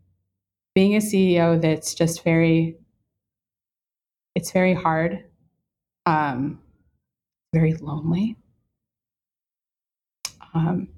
Being 0.75 0.97
a 0.97 0.99
CEO 0.99 1.61
that's 1.61 1.95
just 1.95 2.25
very, 2.25 2.79
it's 4.35 4.51
very 4.51 4.73
hard, 4.73 5.25
um, 6.07 6.59
very 7.53 7.75
lonely. 7.75 8.37
Um, 10.55 10.89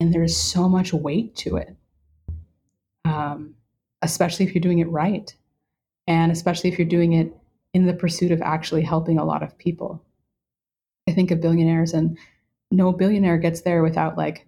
and 0.00 0.12
there's 0.12 0.36
so 0.36 0.68
much 0.68 0.92
weight 0.92 1.36
to 1.36 1.56
it, 1.56 1.76
um, 3.04 3.54
especially 4.00 4.46
if 4.46 4.54
you're 4.54 4.62
doing 4.62 4.78
it 4.78 4.88
right. 4.88 5.34
And 6.08 6.32
especially 6.32 6.70
if 6.70 6.78
you're 6.78 6.88
doing 6.88 7.12
it 7.12 7.32
in 7.74 7.86
the 7.86 7.94
pursuit 7.94 8.32
of 8.32 8.42
actually 8.42 8.82
helping 8.82 9.18
a 9.18 9.24
lot 9.24 9.44
of 9.44 9.56
people. 9.58 10.02
I 11.08 11.12
think 11.12 11.30
of 11.30 11.40
billionaires, 11.40 11.92
and 11.94 12.18
no 12.70 12.92
billionaire 12.92 13.38
gets 13.38 13.60
there 13.60 13.82
without 13.82 14.16
like 14.16 14.46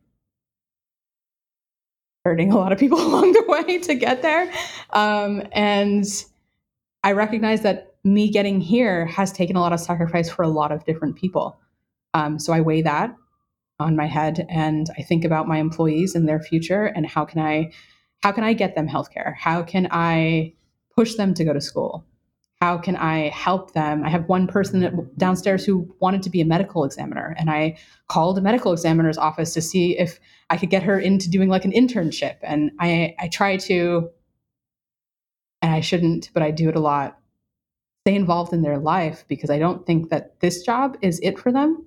hurting 2.24 2.52
a 2.52 2.56
lot 2.56 2.72
of 2.72 2.78
people 2.78 2.98
along 3.06 3.32
the 3.32 3.44
way 3.46 3.78
to 3.78 3.94
get 3.94 4.22
there. 4.22 4.52
Um, 4.90 5.42
and 5.52 6.04
I 7.02 7.12
recognize 7.12 7.62
that 7.62 7.94
me 8.04 8.30
getting 8.30 8.60
here 8.60 9.06
has 9.06 9.32
taken 9.32 9.56
a 9.56 9.60
lot 9.60 9.72
of 9.72 9.80
sacrifice 9.80 10.28
for 10.30 10.42
a 10.42 10.48
lot 10.48 10.72
of 10.72 10.84
different 10.84 11.16
people. 11.16 11.58
Um, 12.14 12.38
so 12.38 12.52
I 12.52 12.60
weigh 12.60 12.82
that 12.82 13.14
on 13.78 13.96
my 13.96 14.06
head 14.06 14.46
and 14.50 14.88
I 14.98 15.02
think 15.02 15.24
about 15.24 15.48
my 15.48 15.58
employees 15.58 16.14
and 16.14 16.28
their 16.28 16.40
future 16.40 16.84
and 16.84 17.06
how 17.06 17.24
can 17.24 17.40
I 17.40 17.72
how 18.22 18.32
can 18.32 18.44
I 18.44 18.52
get 18.52 18.74
them 18.74 18.86
healthcare? 18.86 19.34
How 19.34 19.62
can 19.62 19.88
I 19.90 20.52
push 21.00 21.14
them 21.14 21.32
to 21.32 21.44
go 21.44 21.54
to 21.54 21.62
school? 21.62 22.04
How 22.60 22.76
can 22.76 22.94
I 22.94 23.30
help 23.30 23.72
them? 23.72 24.04
I 24.04 24.10
have 24.10 24.28
one 24.28 24.46
person 24.46 25.10
downstairs 25.16 25.64
who 25.64 25.96
wanted 25.98 26.22
to 26.24 26.28
be 26.28 26.42
a 26.42 26.44
medical 26.44 26.84
examiner, 26.84 27.34
and 27.38 27.48
I 27.48 27.78
called 28.08 28.36
a 28.36 28.42
medical 28.42 28.70
examiner's 28.70 29.16
office 29.16 29.54
to 29.54 29.62
see 29.62 29.98
if 29.98 30.20
I 30.50 30.58
could 30.58 30.68
get 30.68 30.82
her 30.82 30.98
into 31.00 31.30
doing 31.30 31.48
like 31.48 31.64
an 31.64 31.72
internship. 31.72 32.36
And 32.42 32.72
I, 32.78 33.14
I 33.18 33.28
try 33.28 33.56
to, 33.56 34.10
and 35.62 35.72
I 35.72 35.80
shouldn't, 35.80 36.28
but 36.34 36.42
I 36.42 36.50
do 36.50 36.68
it 36.68 36.76
a 36.76 36.80
lot, 36.80 37.18
stay 38.04 38.14
involved 38.14 38.52
in 38.52 38.60
their 38.60 38.78
life 38.78 39.24
because 39.26 39.48
I 39.48 39.58
don't 39.58 39.86
think 39.86 40.10
that 40.10 40.38
this 40.40 40.62
job 40.62 40.98
is 41.00 41.18
it 41.22 41.38
for 41.38 41.50
them. 41.50 41.86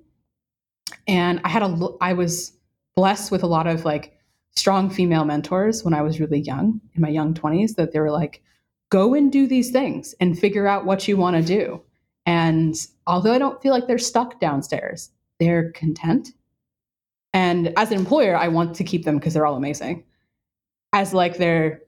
And 1.06 1.40
I 1.44 1.50
had 1.50 1.62
a, 1.62 1.88
I 2.00 2.14
was 2.14 2.52
blessed 2.96 3.30
with 3.30 3.44
a 3.44 3.52
lot 3.56 3.68
of 3.68 3.84
like 3.84 4.18
strong 4.56 4.90
female 4.90 5.24
mentors 5.24 5.84
when 5.84 5.94
I 5.94 6.02
was 6.02 6.18
really 6.18 6.40
young, 6.40 6.80
in 6.94 7.00
my 7.00 7.10
young 7.10 7.32
20s, 7.32 7.76
that 7.76 7.92
they 7.92 8.00
were 8.00 8.10
like, 8.10 8.42
go 8.94 9.12
and 9.12 9.32
do 9.32 9.48
these 9.48 9.72
things 9.72 10.14
and 10.20 10.38
figure 10.38 10.68
out 10.68 10.86
what 10.86 11.08
you 11.08 11.16
want 11.16 11.34
to 11.34 11.42
do. 11.42 11.82
And 12.26 12.76
although 13.08 13.32
I 13.32 13.38
don't 13.38 13.60
feel 13.60 13.72
like 13.72 13.88
they're 13.88 13.98
stuck 13.98 14.38
downstairs, 14.38 15.10
they're 15.40 15.72
content. 15.72 16.28
And 17.32 17.72
as 17.76 17.90
an 17.90 17.98
employer, 17.98 18.36
I 18.36 18.46
want 18.46 18.76
to 18.76 18.84
keep 18.84 19.04
them 19.04 19.18
because 19.18 19.34
they're 19.34 19.46
all 19.46 19.56
amazing. 19.56 20.04
As 20.92 21.12
like 21.12 21.38
their 21.38 21.80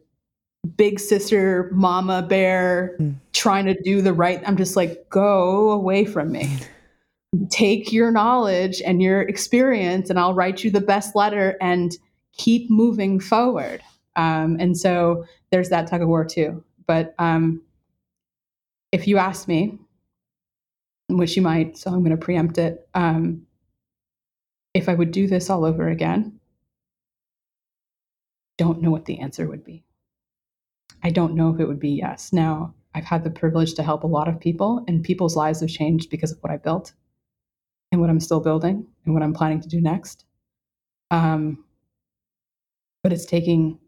big 0.76 0.98
sister, 0.98 1.70
mama 1.72 2.22
bear, 2.22 2.96
mm. 2.98 3.14
trying 3.32 3.66
to 3.66 3.80
do 3.82 4.02
the 4.02 4.12
right, 4.12 4.42
I'm 4.44 4.56
just 4.56 4.74
like, 4.74 5.08
go 5.08 5.70
away 5.70 6.06
from 6.06 6.32
me. 6.32 6.58
Take 7.50 7.92
your 7.92 8.10
knowledge 8.10 8.82
and 8.84 9.00
your 9.00 9.22
experience, 9.22 10.10
and 10.10 10.18
I'll 10.18 10.34
write 10.34 10.64
you 10.64 10.72
the 10.72 10.80
best 10.80 11.14
letter 11.14 11.56
and 11.60 11.96
keep 12.32 12.68
moving 12.68 13.20
forward. 13.20 13.80
Um, 14.16 14.56
and 14.58 14.76
so 14.76 15.24
there's 15.52 15.68
that 15.68 15.86
tug 15.86 16.02
of 16.02 16.08
war 16.08 16.24
too. 16.24 16.64
But 16.86 17.14
um, 17.18 17.62
if 18.92 19.06
you 19.06 19.18
ask 19.18 19.48
me, 19.48 19.78
which 21.08 21.36
you 21.36 21.42
might, 21.42 21.76
so 21.76 21.90
I'm 21.90 22.00
going 22.00 22.10
to 22.10 22.16
preempt 22.16 22.58
it, 22.58 22.88
um, 22.94 23.46
if 24.74 24.88
I 24.88 24.94
would 24.94 25.10
do 25.10 25.26
this 25.26 25.50
all 25.50 25.64
over 25.64 25.88
again, 25.88 26.38
don't 28.58 28.82
know 28.82 28.90
what 28.90 29.04
the 29.04 29.18
answer 29.18 29.48
would 29.48 29.64
be. 29.64 29.84
I 31.02 31.10
don't 31.10 31.34
know 31.34 31.52
if 31.54 31.60
it 31.60 31.66
would 31.66 31.80
be 31.80 31.90
yes. 31.90 32.32
Now, 32.32 32.74
I've 32.94 33.04
had 33.04 33.24
the 33.24 33.30
privilege 33.30 33.74
to 33.74 33.82
help 33.82 34.02
a 34.02 34.08
lot 34.08 34.28
of 34.28 34.40
people, 34.40 34.84
and 34.88 35.04
people's 35.04 35.36
lives 35.36 35.60
have 35.60 35.68
changed 35.68 36.10
because 36.10 36.32
of 36.32 36.38
what 36.42 36.52
I 36.52 36.56
built 36.56 36.92
and 37.92 38.00
what 38.00 38.10
I'm 38.10 38.20
still 38.20 38.40
building 38.40 38.86
and 39.04 39.14
what 39.14 39.22
I'm 39.22 39.34
planning 39.34 39.60
to 39.60 39.68
do 39.68 39.80
next. 39.80 40.24
Um, 41.10 41.64
but 43.02 43.12
it's 43.12 43.26
taking 43.26 43.78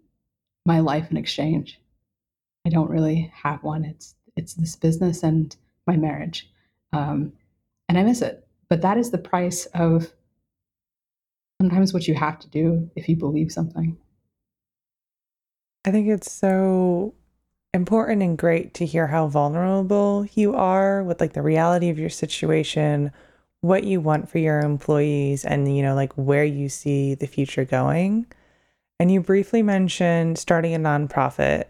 my 0.67 0.81
life 0.81 1.11
in 1.11 1.17
exchange. 1.17 1.81
I 2.67 2.71
don't 2.71 2.91
really 2.91 3.33
have 3.35 3.63
one. 3.63 3.85
It's 3.85 4.15
it's 4.37 4.55
this 4.55 4.77
business 4.77 5.23
and 5.23 5.55
my 5.87 5.97
marriage, 5.97 6.51
um, 6.93 7.33
and 7.89 7.99
I 7.99 8.03
miss 8.03 8.23
it. 8.23 8.47
But 8.69 8.83
that 8.83 8.99
is 8.99 9.11
the 9.11 9.19
price 9.19 9.67
of 9.75 10.13
sometimes 11.61 11.93
what 11.93 12.07
you 12.07 12.15
have 12.15 12.39
to 12.41 12.49
do 12.49 12.91
if 12.95 13.09
you 13.09 13.17
believe 13.17 13.51
something. 13.51 13.97
I 15.85 15.91
think 15.91 16.09
it's 16.09 16.31
so 16.31 17.15
important 17.75 18.23
and 18.23 18.37
great 18.37 18.75
to 18.75 18.87
hear 18.87 19.07
how 19.07 19.27
vulnerable 19.27 20.27
you 20.35 20.55
are 20.55 21.03
with 21.03 21.21
like 21.21 21.33
the 21.33 21.43
reality 21.43 21.89
of 21.89 21.99
your 21.99 22.11
situation, 22.11 23.13
what 23.61 23.85
you 23.85 24.01
want 24.01 24.29
for 24.29 24.39
your 24.39 24.61
employees, 24.61 25.45
and 25.45 25.75
you 25.75 25.83
know, 25.83 25.95
like 25.95 26.13
where 26.15 26.45
you 26.45 26.69
see 26.69 27.15
the 27.15 27.27
future 27.27 27.65
going. 27.65 28.27
And 29.01 29.13
you 29.13 29.21
briefly 29.21 29.63
mentioned 29.63 30.39
starting 30.39 30.75
a 30.75 30.79
nonprofit. 30.79 31.65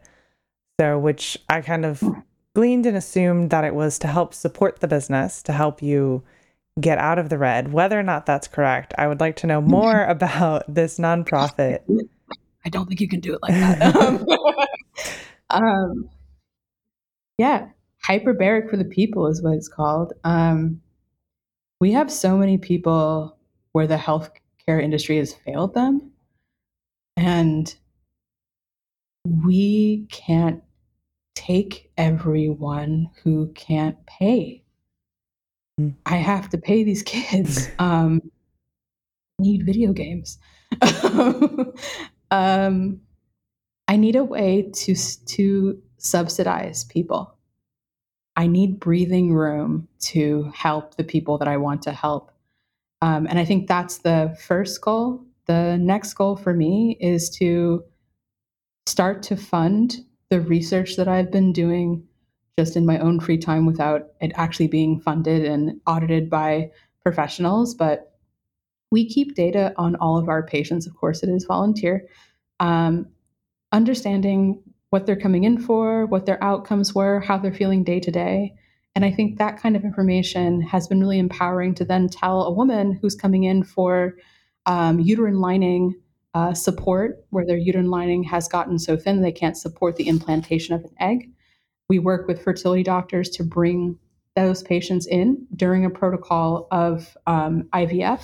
So, 0.80 0.98
which 0.98 1.36
I 1.48 1.60
kind 1.60 1.84
of 1.84 2.02
gleaned 2.54 2.86
and 2.86 2.96
assumed 2.96 3.50
that 3.50 3.64
it 3.64 3.74
was 3.74 3.98
to 4.00 4.06
help 4.06 4.32
support 4.32 4.80
the 4.80 4.88
business, 4.88 5.42
to 5.44 5.52
help 5.52 5.82
you 5.82 6.22
get 6.80 6.98
out 6.98 7.18
of 7.18 7.28
the 7.28 7.38
red. 7.38 7.72
Whether 7.72 7.98
or 7.98 8.02
not 8.02 8.26
that's 8.26 8.48
correct, 8.48 8.94
I 8.96 9.08
would 9.08 9.20
like 9.20 9.36
to 9.36 9.46
know 9.46 9.60
more 9.60 10.04
about 10.08 10.62
this 10.72 10.98
nonprofit. 10.98 11.80
I 12.64 12.68
don't 12.68 12.86
think 12.86 13.00
you 13.00 13.08
can 13.08 13.20
do 13.20 13.34
it 13.34 13.42
like 13.42 13.52
that. 13.52 13.96
um, 13.96 14.26
um, 15.62 16.10
yeah, 17.38 17.68
hyperbaric 18.04 18.70
for 18.70 18.76
the 18.76 18.84
people 18.84 19.26
is 19.26 19.42
what 19.42 19.54
it's 19.54 19.68
called. 19.68 20.12
Um, 20.24 20.80
we 21.80 21.92
have 21.92 22.10
so 22.10 22.36
many 22.36 22.58
people 22.58 23.36
where 23.72 23.86
the 23.86 23.96
healthcare 23.96 24.82
industry 24.82 25.18
has 25.18 25.32
failed 25.32 25.74
them, 25.74 26.10
and 27.16 27.74
we 29.24 30.06
can't 30.10 30.62
take 31.38 31.88
everyone 31.96 33.08
who 33.22 33.52
can't 33.54 34.04
pay. 34.06 34.64
Mm. 35.80 35.94
I 36.04 36.16
have 36.16 36.48
to 36.50 36.58
pay 36.58 36.82
these 36.82 37.02
kids. 37.02 37.68
Um, 37.78 38.20
need 39.38 39.64
video 39.64 39.92
games. 39.92 40.38
um, 42.32 43.00
I 43.86 43.96
need 43.96 44.16
a 44.16 44.24
way 44.24 44.68
to 44.74 44.94
to 45.26 45.80
subsidize 45.98 46.84
people. 46.84 47.36
I 48.36 48.48
need 48.48 48.80
breathing 48.80 49.32
room 49.32 49.86
to 50.10 50.50
help 50.52 50.96
the 50.96 51.04
people 51.04 51.38
that 51.38 51.46
I 51.46 51.56
want 51.56 51.82
to 51.82 51.92
help. 51.92 52.32
Um, 53.00 53.28
and 53.28 53.38
I 53.38 53.44
think 53.44 53.68
that's 53.68 53.98
the 53.98 54.36
first 54.40 54.80
goal. 54.80 55.24
The 55.46 55.76
next 55.76 56.14
goal 56.14 56.34
for 56.34 56.52
me 56.52 56.96
is 57.00 57.30
to 57.38 57.84
start 58.86 59.22
to 59.24 59.36
fund 59.36 59.98
the 60.30 60.40
research 60.40 60.96
that 60.96 61.08
I've 61.08 61.30
been 61.30 61.52
doing 61.52 62.06
just 62.58 62.76
in 62.76 62.84
my 62.84 62.98
own 62.98 63.20
free 63.20 63.38
time 63.38 63.66
without 63.66 64.08
it 64.20 64.32
actually 64.34 64.66
being 64.66 65.00
funded 65.00 65.44
and 65.44 65.80
audited 65.86 66.28
by 66.28 66.70
professionals. 67.02 67.74
But 67.74 68.12
we 68.90 69.08
keep 69.08 69.34
data 69.34 69.72
on 69.76 69.96
all 69.96 70.18
of 70.18 70.28
our 70.28 70.44
patients. 70.44 70.86
Of 70.86 70.96
course, 70.96 71.22
it 71.22 71.28
is 71.28 71.44
volunteer. 71.44 72.06
Um, 72.60 73.06
understanding 73.72 74.62
what 74.90 75.06
they're 75.06 75.16
coming 75.16 75.44
in 75.44 75.60
for, 75.60 76.06
what 76.06 76.26
their 76.26 76.42
outcomes 76.42 76.94
were, 76.94 77.20
how 77.20 77.38
they're 77.38 77.52
feeling 77.52 77.84
day 77.84 78.00
to 78.00 78.10
day. 78.10 78.54
And 78.94 79.04
I 79.04 79.12
think 79.12 79.38
that 79.38 79.60
kind 79.60 79.76
of 79.76 79.84
information 79.84 80.60
has 80.62 80.88
been 80.88 81.00
really 81.00 81.18
empowering 81.18 81.74
to 81.76 81.84
then 81.84 82.08
tell 82.08 82.42
a 82.42 82.52
woman 82.52 82.98
who's 83.00 83.14
coming 83.14 83.44
in 83.44 83.62
for 83.62 84.16
um, 84.66 84.98
uterine 84.98 85.40
lining 85.40 85.94
uh, 86.34 86.54
support 86.54 87.24
where 87.30 87.46
their 87.46 87.56
uterine 87.56 87.90
lining 87.90 88.22
has 88.22 88.48
gotten 88.48 88.78
so 88.78 88.96
thin 88.96 89.22
they 89.22 89.32
can't 89.32 89.56
support 89.56 89.96
the 89.96 90.08
implantation 90.08 90.74
of 90.74 90.84
an 90.84 90.90
egg. 91.00 91.30
We 91.88 91.98
work 91.98 92.28
with 92.28 92.42
fertility 92.42 92.82
doctors 92.82 93.30
to 93.30 93.44
bring 93.44 93.98
those 94.36 94.62
patients 94.62 95.06
in 95.06 95.46
during 95.56 95.84
a 95.84 95.90
protocol 95.90 96.68
of 96.70 97.16
um, 97.26 97.64
IVF 97.72 98.22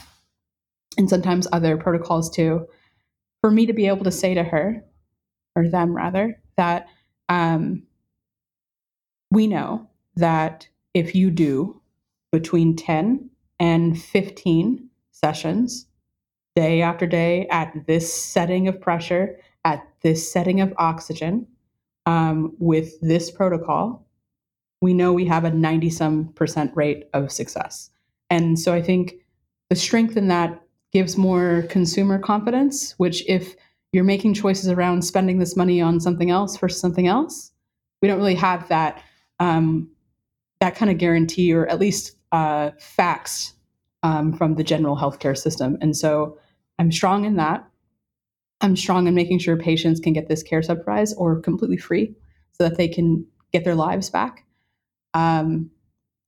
and 0.96 1.08
sometimes 1.08 1.48
other 1.50 1.76
protocols 1.76 2.30
too, 2.30 2.66
for 3.40 3.50
me 3.50 3.66
to 3.66 3.72
be 3.72 3.88
able 3.88 4.04
to 4.04 4.10
say 4.10 4.34
to 4.34 4.44
her, 4.44 4.84
or 5.56 5.68
them 5.68 5.94
rather, 5.94 6.40
that 6.56 6.86
um, 7.28 7.82
we 9.30 9.46
know 9.46 9.88
that 10.16 10.68
if 10.92 11.14
you 11.14 11.30
do 11.30 11.80
between 12.30 12.76
10 12.76 13.30
and 13.58 14.00
15 14.00 14.88
sessions 15.10 15.86
day 16.56 16.82
after 16.82 17.06
day 17.06 17.46
at 17.50 17.72
this 17.86 18.12
setting 18.12 18.68
of 18.68 18.80
pressure, 18.80 19.38
at 19.64 19.86
this 20.02 20.30
setting 20.30 20.60
of 20.60 20.72
oxygen, 20.78 21.46
um, 22.06 22.54
with 22.58 23.00
this 23.00 23.30
protocol, 23.30 24.06
we 24.80 24.92
know 24.92 25.12
we 25.12 25.24
have 25.24 25.44
a 25.44 25.50
90 25.50 25.90
some 25.90 26.28
percent 26.34 26.70
rate 26.74 27.04
of 27.14 27.32
success. 27.32 27.90
And 28.30 28.58
so 28.58 28.74
I 28.74 28.82
think 28.82 29.14
the 29.70 29.76
strength 29.76 30.16
in 30.16 30.28
that 30.28 30.60
gives 30.92 31.16
more 31.16 31.64
consumer 31.70 32.18
confidence, 32.18 32.92
which 32.98 33.24
if 33.28 33.56
you're 33.94 34.02
making 34.02 34.34
choices 34.34 34.68
around 34.68 35.02
spending 35.02 35.38
this 35.38 35.56
money 35.56 35.80
on 35.80 36.00
something 36.00 36.28
else 36.28 36.56
versus 36.56 36.80
something 36.80 37.06
else. 37.06 37.52
We 38.02 38.08
don't 38.08 38.18
really 38.18 38.34
have 38.34 38.66
that 38.68 39.00
um, 39.38 39.88
that 40.60 40.74
kind 40.74 40.90
of 40.90 40.98
guarantee, 40.98 41.52
or 41.52 41.68
at 41.68 41.78
least 41.78 42.16
uh, 42.32 42.72
facts 42.80 43.54
um, 44.02 44.32
from 44.32 44.56
the 44.56 44.64
general 44.64 44.96
healthcare 44.96 45.38
system. 45.38 45.78
And 45.80 45.96
so, 45.96 46.36
I'm 46.78 46.92
strong 46.92 47.24
in 47.24 47.36
that. 47.36 47.66
I'm 48.60 48.76
strong 48.76 49.06
in 49.06 49.14
making 49.14 49.40
sure 49.40 49.56
patients 49.56 50.00
can 50.00 50.12
get 50.12 50.28
this 50.28 50.42
care 50.42 50.62
subsidized 50.62 51.14
or 51.18 51.40
completely 51.40 51.76
free, 51.76 52.14
so 52.52 52.68
that 52.68 52.76
they 52.76 52.88
can 52.88 53.26
get 53.52 53.64
their 53.64 53.74
lives 53.74 54.10
back. 54.10 54.44
Um, 55.12 55.70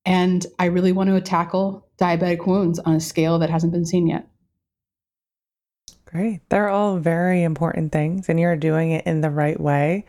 and 0.05 0.47
I 0.59 0.66
really 0.66 0.92
want 0.92 1.11
to 1.11 1.20
tackle 1.20 1.86
diabetic 1.99 2.47
wounds 2.47 2.78
on 2.78 2.94
a 2.94 3.01
scale 3.01 3.38
that 3.38 3.51
hasn't 3.51 3.72
been 3.72 3.86
seen 3.86 4.07
yet. 4.07 4.28
Great. 6.05 6.40
They're 6.49 6.68
all 6.68 6.99
very 6.99 7.42
important 7.42 7.90
things, 7.90 8.28
and 8.28 8.38
you're 8.38 8.57
doing 8.57 8.92
it 8.92 9.07
in 9.07 9.22
the 9.22 9.30
right 9.30 9.59
way 9.59 10.05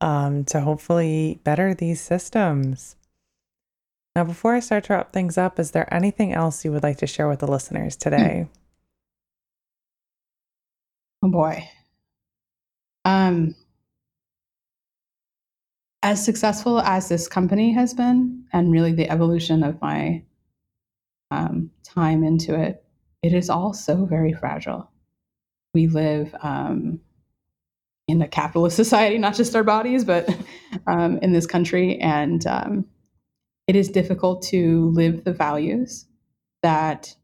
um, 0.00 0.44
to 0.46 0.60
hopefully 0.60 1.40
better 1.44 1.74
these 1.74 2.00
systems. 2.00 2.96
Now, 4.16 4.24
before 4.24 4.54
I 4.54 4.60
start 4.60 4.84
to 4.84 4.94
wrap 4.94 5.12
things 5.12 5.38
up, 5.38 5.58
is 5.58 5.70
there 5.70 5.92
anything 5.94 6.32
else 6.32 6.64
you 6.64 6.72
would 6.72 6.82
like 6.82 6.98
to 6.98 7.06
share 7.06 7.28
with 7.28 7.40
the 7.40 7.46
listeners 7.46 7.96
today? 7.96 8.48
Oh 11.26 11.28
boy. 11.28 11.68
Um, 13.04 13.56
as 16.04 16.24
successful 16.24 16.78
as 16.78 17.08
this 17.08 17.26
company 17.26 17.72
has 17.72 17.94
been, 17.94 18.44
and 18.52 18.70
really 18.70 18.92
the 18.92 19.10
evolution 19.10 19.64
of 19.64 19.82
my 19.82 20.22
um, 21.32 21.72
time 21.82 22.22
into 22.22 22.54
it, 22.54 22.84
it 23.24 23.32
is 23.32 23.50
all 23.50 23.72
so 23.72 24.04
very 24.04 24.34
fragile. 24.34 24.88
We 25.74 25.88
live 25.88 26.32
um, 26.42 27.00
in 28.06 28.22
a 28.22 28.28
capitalist 28.28 28.76
society, 28.84 29.18
not 29.18 29.34
just 29.34 29.56
our 29.56 29.64
bodies, 29.64 30.04
but 30.04 30.32
um, 30.86 31.18
in 31.22 31.32
this 31.32 31.46
country. 31.48 31.98
And 31.98 32.46
um, 32.46 32.84
it 33.66 33.74
is 33.74 33.88
difficult 33.88 34.42
to 34.44 34.90
live 34.90 35.24
the 35.24 35.32
values 35.32 36.06
that 36.62 37.16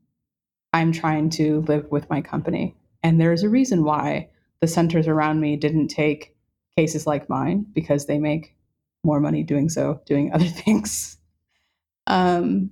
I'm 0.72 0.90
trying 0.90 1.30
to 1.30 1.60
live 1.68 1.88
with 1.92 2.10
my 2.10 2.20
company. 2.20 2.74
And 3.02 3.20
there's 3.20 3.42
a 3.42 3.48
reason 3.48 3.84
why 3.84 4.28
the 4.60 4.66
centers 4.66 5.08
around 5.08 5.40
me 5.40 5.56
didn't 5.56 5.88
take 5.88 6.36
cases 6.76 7.06
like 7.06 7.28
mine 7.28 7.66
because 7.72 8.06
they 8.06 8.18
make 8.18 8.54
more 9.04 9.20
money 9.20 9.42
doing 9.42 9.68
so, 9.68 10.00
doing 10.06 10.32
other 10.32 10.44
things. 10.64 11.18
Um, 12.06 12.70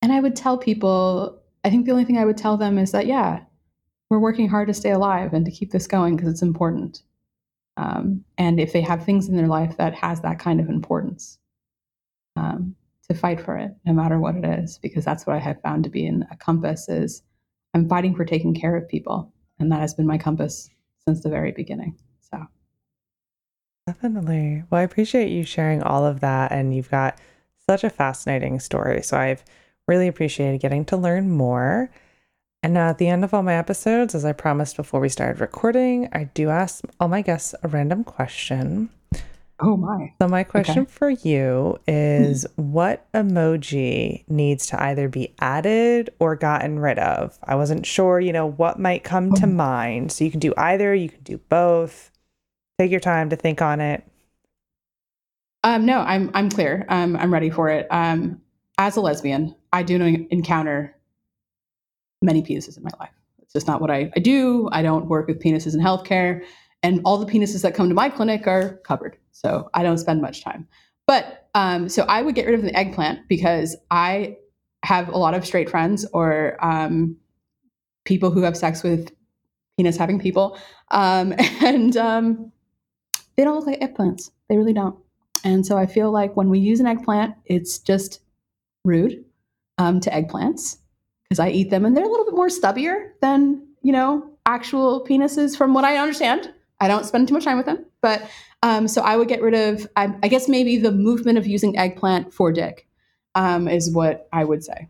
and 0.00 0.12
I 0.12 0.20
would 0.20 0.36
tell 0.36 0.56
people, 0.58 1.42
I 1.64 1.70
think 1.70 1.86
the 1.86 1.92
only 1.92 2.04
thing 2.04 2.18
I 2.18 2.24
would 2.24 2.36
tell 2.36 2.56
them 2.56 2.78
is 2.78 2.92
that, 2.92 3.06
yeah, 3.06 3.40
we're 4.10 4.18
working 4.18 4.48
hard 4.48 4.68
to 4.68 4.74
stay 4.74 4.90
alive 4.90 5.32
and 5.34 5.44
to 5.44 5.50
keep 5.50 5.70
this 5.70 5.86
going 5.86 6.16
because 6.16 6.32
it's 6.32 6.42
important. 6.42 7.02
Um, 7.76 8.24
and 8.38 8.58
if 8.58 8.72
they 8.72 8.80
have 8.80 9.04
things 9.04 9.28
in 9.28 9.36
their 9.36 9.46
life 9.46 9.76
that 9.76 9.94
has 9.94 10.20
that 10.22 10.38
kind 10.38 10.60
of 10.60 10.68
importance, 10.68 11.38
um, 12.36 12.74
to 13.08 13.14
fight 13.14 13.40
for 13.40 13.56
it, 13.56 13.74
no 13.84 13.92
matter 13.92 14.18
what 14.18 14.36
it 14.36 14.44
is, 14.44 14.78
because 14.78 15.04
that's 15.04 15.26
what 15.26 15.36
I 15.36 15.40
have 15.40 15.60
found 15.62 15.84
to 15.84 15.90
be 15.90 16.06
in 16.06 16.26
a 16.30 16.36
compass 16.36 16.88
is 16.88 17.22
I'm 17.78 17.88
fighting 17.88 18.16
for 18.16 18.24
taking 18.24 18.54
care 18.54 18.76
of 18.76 18.88
people, 18.88 19.32
and 19.60 19.70
that 19.70 19.80
has 19.80 19.94
been 19.94 20.06
my 20.06 20.18
compass 20.18 20.68
since 21.06 21.22
the 21.22 21.28
very 21.28 21.52
beginning. 21.52 21.96
So. 22.20 22.44
Definitely. 23.86 24.64
Well, 24.68 24.80
I 24.80 24.84
appreciate 24.84 25.30
you 25.30 25.44
sharing 25.44 25.82
all 25.82 26.04
of 26.04 26.20
that. 26.20 26.50
And 26.52 26.74
you've 26.74 26.90
got 26.90 27.18
such 27.68 27.84
a 27.84 27.90
fascinating 27.90 28.58
story. 28.58 29.02
So 29.02 29.16
I've 29.16 29.44
really 29.86 30.08
appreciated 30.08 30.60
getting 30.60 30.84
to 30.86 30.96
learn 30.96 31.30
more. 31.30 31.90
And 32.62 32.74
now, 32.74 32.88
at 32.88 32.98
the 32.98 33.06
end 33.06 33.22
of 33.22 33.32
all 33.32 33.44
my 33.44 33.54
episodes, 33.54 34.14
as 34.16 34.24
I 34.24 34.32
promised 34.32 34.76
before 34.76 34.98
we 34.98 35.08
started 35.08 35.40
recording, 35.40 36.08
I 36.12 36.24
do 36.24 36.48
ask 36.48 36.84
all 36.98 37.06
my 37.06 37.22
guests 37.22 37.54
a 37.62 37.68
random 37.68 38.02
question. 38.02 38.90
Oh, 39.60 39.76
my. 39.76 40.12
So, 40.20 40.28
my 40.28 40.44
question 40.44 40.82
okay. 40.82 40.90
for 40.90 41.10
you 41.10 41.78
is 41.86 42.46
what 42.56 43.10
emoji 43.12 44.24
needs 44.28 44.66
to 44.68 44.82
either 44.82 45.08
be 45.08 45.34
added 45.40 46.10
or 46.20 46.36
gotten 46.36 46.78
rid 46.78 46.98
of? 46.98 47.38
I 47.42 47.56
wasn't 47.56 47.84
sure, 47.84 48.20
you 48.20 48.32
know, 48.32 48.46
what 48.46 48.78
might 48.78 49.02
come 49.02 49.32
to 49.34 49.46
oh. 49.46 49.50
mind. 49.50 50.12
So, 50.12 50.24
you 50.24 50.30
can 50.30 50.40
do 50.40 50.54
either, 50.56 50.94
you 50.94 51.08
can 51.08 51.22
do 51.22 51.38
both. 51.48 52.10
Take 52.78 52.92
your 52.92 53.00
time 53.00 53.30
to 53.30 53.36
think 53.36 53.60
on 53.60 53.80
it. 53.80 54.04
Um, 55.64 55.84
no, 55.84 55.98
I'm 56.00 56.30
I'm 56.34 56.48
clear. 56.48 56.86
Um, 56.88 57.16
I'm 57.16 57.32
ready 57.32 57.50
for 57.50 57.68
it. 57.68 57.88
Um, 57.90 58.40
as 58.78 58.96
a 58.96 59.00
lesbian, 59.00 59.54
I 59.72 59.82
do 59.82 59.96
encounter 60.30 60.94
many 62.22 62.42
penises 62.42 62.76
in 62.76 62.84
my 62.84 62.90
life. 63.00 63.10
It's 63.42 63.52
just 63.52 63.66
not 63.66 63.80
what 63.80 63.90
I, 63.90 64.10
I 64.14 64.20
do. 64.20 64.68
I 64.72 64.82
don't 64.82 65.06
work 65.06 65.26
with 65.26 65.42
penises 65.42 65.74
in 65.74 65.80
healthcare. 65.80 66.44
And 66.82 67.00
all 67.04 67.18
the 67.18 67.26
penises 67.26 67.62
that 67.62 67.74
come 67.74 67.88
to 67.88 67.94
my 67.94 68.08
clinic 68.08 68.46
are 68.46 68.76
covered. 68.84 69.16
So 69.38 69.70
I 69.72 69.84
don't 69.84 69.98
spend 69.98 70.20
much 70.20 70.42
time. 70.42 70.66
But 71.06 71.48
um, 71.54 71.88
so 71.88 72.02
I 72.02 72.22
would 72.22 72.34
get 72.34 72.46
rid 72.46 72.56
of 72.56 72.62
the 72.62 72.76
eggplant 72.76 73.28
because 73.28 73.76
I 73.90 74.36
have 74.82 75.08
a 75.08 75.16
lot 75.16 75.34
of 75.34 75.46
straight 75.46 75.70
friends 75.70 76.04
or 76.12 76.56
um, 76.60 77.16
people 78.04 78.32
who 78.32 78.42
have 78.42 78.56
sex 78.56 78.82
with 78.82 79.12
penis 79.76 79.96
having 79.96 80.18
people. 80.18 80.58
Um, 80.90 81.34
and 81.62 81.96
um, 81.96 82.52
they 83.36 83.44
don't 83.44 83.54
look 83.54 83.66
like 83.66 83.80
eggplants. 83.80 84.30
They 84.48 84.56
really 84.56 84.72
don't. 84.72 84.98
And 85.44 85.64
so 85.64 85.78
I 85.78 85.86
feel 85.86 86.10
like 86.10 86.36
when 86.36 86.50
we 86.50 86.58
use 86.58 86.80
an 86.80 86.88
eggplant, 86.88 87.36
it's 87.46 87.78
just 87.78 88.20
rude 88.84 89.24
um, 89.78 90.00
to 90.00 90.10
eggplants 90.10 90.78
because 91.22 91.38
I 91.38 91.50
eat 91.50 91.70
them 91.70 91.84
and 91.84 91.96
they're 91.96 92.04
a 92.04 92.08
little 92.08 92.24
bit 92.24 92.34
more 92.34 92.48
stubbier 92.48 93.12
than, 93.20 93.64
you 93.82 93.92
know, 93.92 94.28
actual 94.46 95.06
penises 95.08 95.56
from 95.56 95.74
what 95.74 95.84
I 95.84 95.98
understand. 95.98 96.52
I 96.80 96.88
don't 96.88 97.06
spend 97.06 97.28
too 97.28 97.34
much 97.34 97.44
time 97.44 97.56
with 97.56 97.66
them. 97.66 97.84
But 98.00 98.28
um, 98.62 98.88
so 98.88 99.02
I 99.02 99.16
would 99.16 99.28
get 99.28 99.40
rid 99.40 99.54
of, 99.54 99.86
I, 99.96 100.14
I, 100.22 100.28
guess 100.28 100.48
maybe 100.48 100.78
the 100.78 100.90
movement 100.90 101.38
of 101.38 101.46
using 101.46 101.78
eggplant 101.78 102.34
for 102.34 102.50
dick 102.50 102.88
um, 103.34 103.68
is 103.68 103.92
what 103.92 104.28
I 104.32 104.44
would 104.44 104.64
say. 104.64 104.88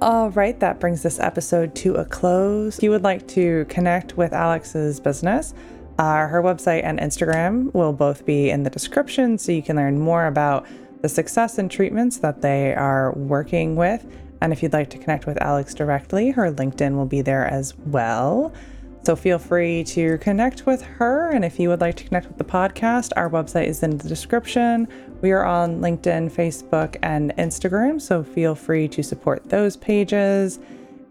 All 0.00 0.30
right, 0.30 0.58
that 0.60 0.80
brings 0.80 1.02
this 1.02 1.20
episode 1.20 1.74
to 1.74 1.96
a 1.96 2.06
close. 2.06 2.78
If 2.78 2.82
you 2.82 2.90
would 2.90 3.02
like 3.02 3.28
to 3.28 3.66
connect 3.68 4.16
with 4.16 4.32
Alex's 4.32 4.98
business, 4.98 5.52
uh, 5.98 6.26
her 6.26 6.42
website 6.42 6.84
and 6.84 6.98
Instagram 6.98 7.74
will 7.74 7.92
both 7.92 8.24
be 8.24 8.48
in 8.48 8.62
the 8.62 8.70
description 8.70 9.36
so 9.36 9.52
you 9.52 9.62
can 9.62 9.76
learn 9.76 9.98
more 9.98 10.24
about 10.24 10.66
the 11.02 11.08
success 11.10 11.58
and 11.58 11.70
treatments 11.70 12.16
that 12.18 12.40
they 12.40 12.74
are 12.74 13.12
working 13.12 13.76
with. 13.76 14.06
And 14.40 14.52
if 14.52 14.62
you'd 14.62 14.72
like 14.72 14.90
to 14.90 14.98
connect 14.98 15.26
with 15.26 15.40
Alex 15.42 15.74
directly, 15.74 16.30
her 16.30 16.52
LinkedIn 16.52 16.96
will 16.96 17.06
be 17.06 17.22
there 17.22 17.46
as 17.46 17.76
well. 17.76 18.52
So 19.02 19.16
feel 19.16 19.38
free 19.38 19.82
to 19.84 20.18
connect 20.18 20.66
with 20.66 20.82
her. 20.82 21.30
And 21.30 21.44
if 21.44 21.58
you 21.58 21.70
would 21.70 21.80
like 21.80 21.96
to 21.96 22.04
connect 22.04 22.28
with 22.28 22.36
the 22.36 22.44
podcast, 22.44 23.12
our 23.16 23.30
website 23.30 23.66
is 23.66 23.82
in 23.82 23.96
the 23.96 24.08
description. 24.08 24.88
We 25.22 25.32
are 25.32 25.44
on 25.44 25.80
LinkedIn, 25.80 26.30
Facebook, 26.30 26.96
and 27.02 27.34
Instagram. 27.36 28.00
So 28.00 28.22
feel 28.22 28.54
free 28.54 28.88
to 28.88 29.02
support 29.02 29.48
those 29.48 29.76
pages. 29.76 30.58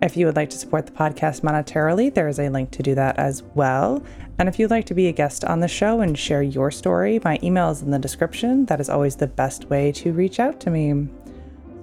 If 0.02 0.16
you 0.16 0.28
would 0.28 0.36
like 0.36 0.52
to 0.52 0.58
support 0.58 0.86
the 0.86 0.92
podcast 0.92 1.42
monetarily, 1.42 2.14
there 2.14 2.28
is 2.28 2.40
a 2.40 2.50
link 2.50 2.72
to 2.72 2.84
do 2.84 2.96
that 2.96 3.18
as 3.18 3.44
well. 3.56 4.04
And 4.38 4.48
if 4.48 4.58
you'd 4.58 4.72
like 4.72 4.86
to 4.86 4.94
be 4.94 5.08
a 5.08 5.12
guest 5.12 5.44
on 5.44 5.60
the 5.60 5.68
show 5.68 6.00
and 6.00 6.18
share 6.18 6.44
your 6.44 6.72
story, 6.72 7.20
my 7.26 7.40
email 7.44 7.72
is 7.72 7.82
in 7.82 7.92
the 7.92 8.00
description. 8.00 8.66
That 8.68 8.80
is 8.80 8.90
always 8.90 9.18
the 9.18 9.28
best 9.28 9.66
way 9.66 9.92
to 9.94 10.14
reach 10.14 10.40
out 10.40 10.60
to 10.62 10.70
me. 10.70 11.10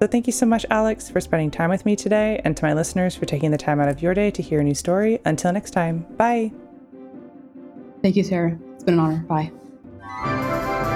So, 0.00 0.06
thank 0.06 0.26
you 0.26 0.32
so 0.32 0.44
much, 0.44 0.66
Alex, 0.70 1.08
for 1.08 1.20
spending 1.20 1.50
time 1.50 1.70
with 1.70 1.86
me 1.86 1.96
today, 1.96 2.40
and 2.44 2.56
to 2.56 2.64
my 2.64 2.74
listeners 2.74 3.14
for 3.16 3.24
taking 3.24 3.50
the 3.50 3.56
time 3.56 3.80
out 3.80 3.88
of 3.88 4.02
your 4.02 4.12
day 4.12 4.30
to 4.30 4.42
hear 4.42 4.60
a 4.60 4.64
new 4.64 4.74
story. 4.74 5.20
Until 5.24 5.52
next 5.52 5.70
time, 5.70 6.06
bye. 6.16 6.52
Thank 8.02 8.16
you, 8.16 8.22
Sarah. 8.22 8.58
It's 8.74 8.84
been 8.84 8.94
an 8.94 9.00
honor. 9.00 9.24
Bye. 9.26 10.92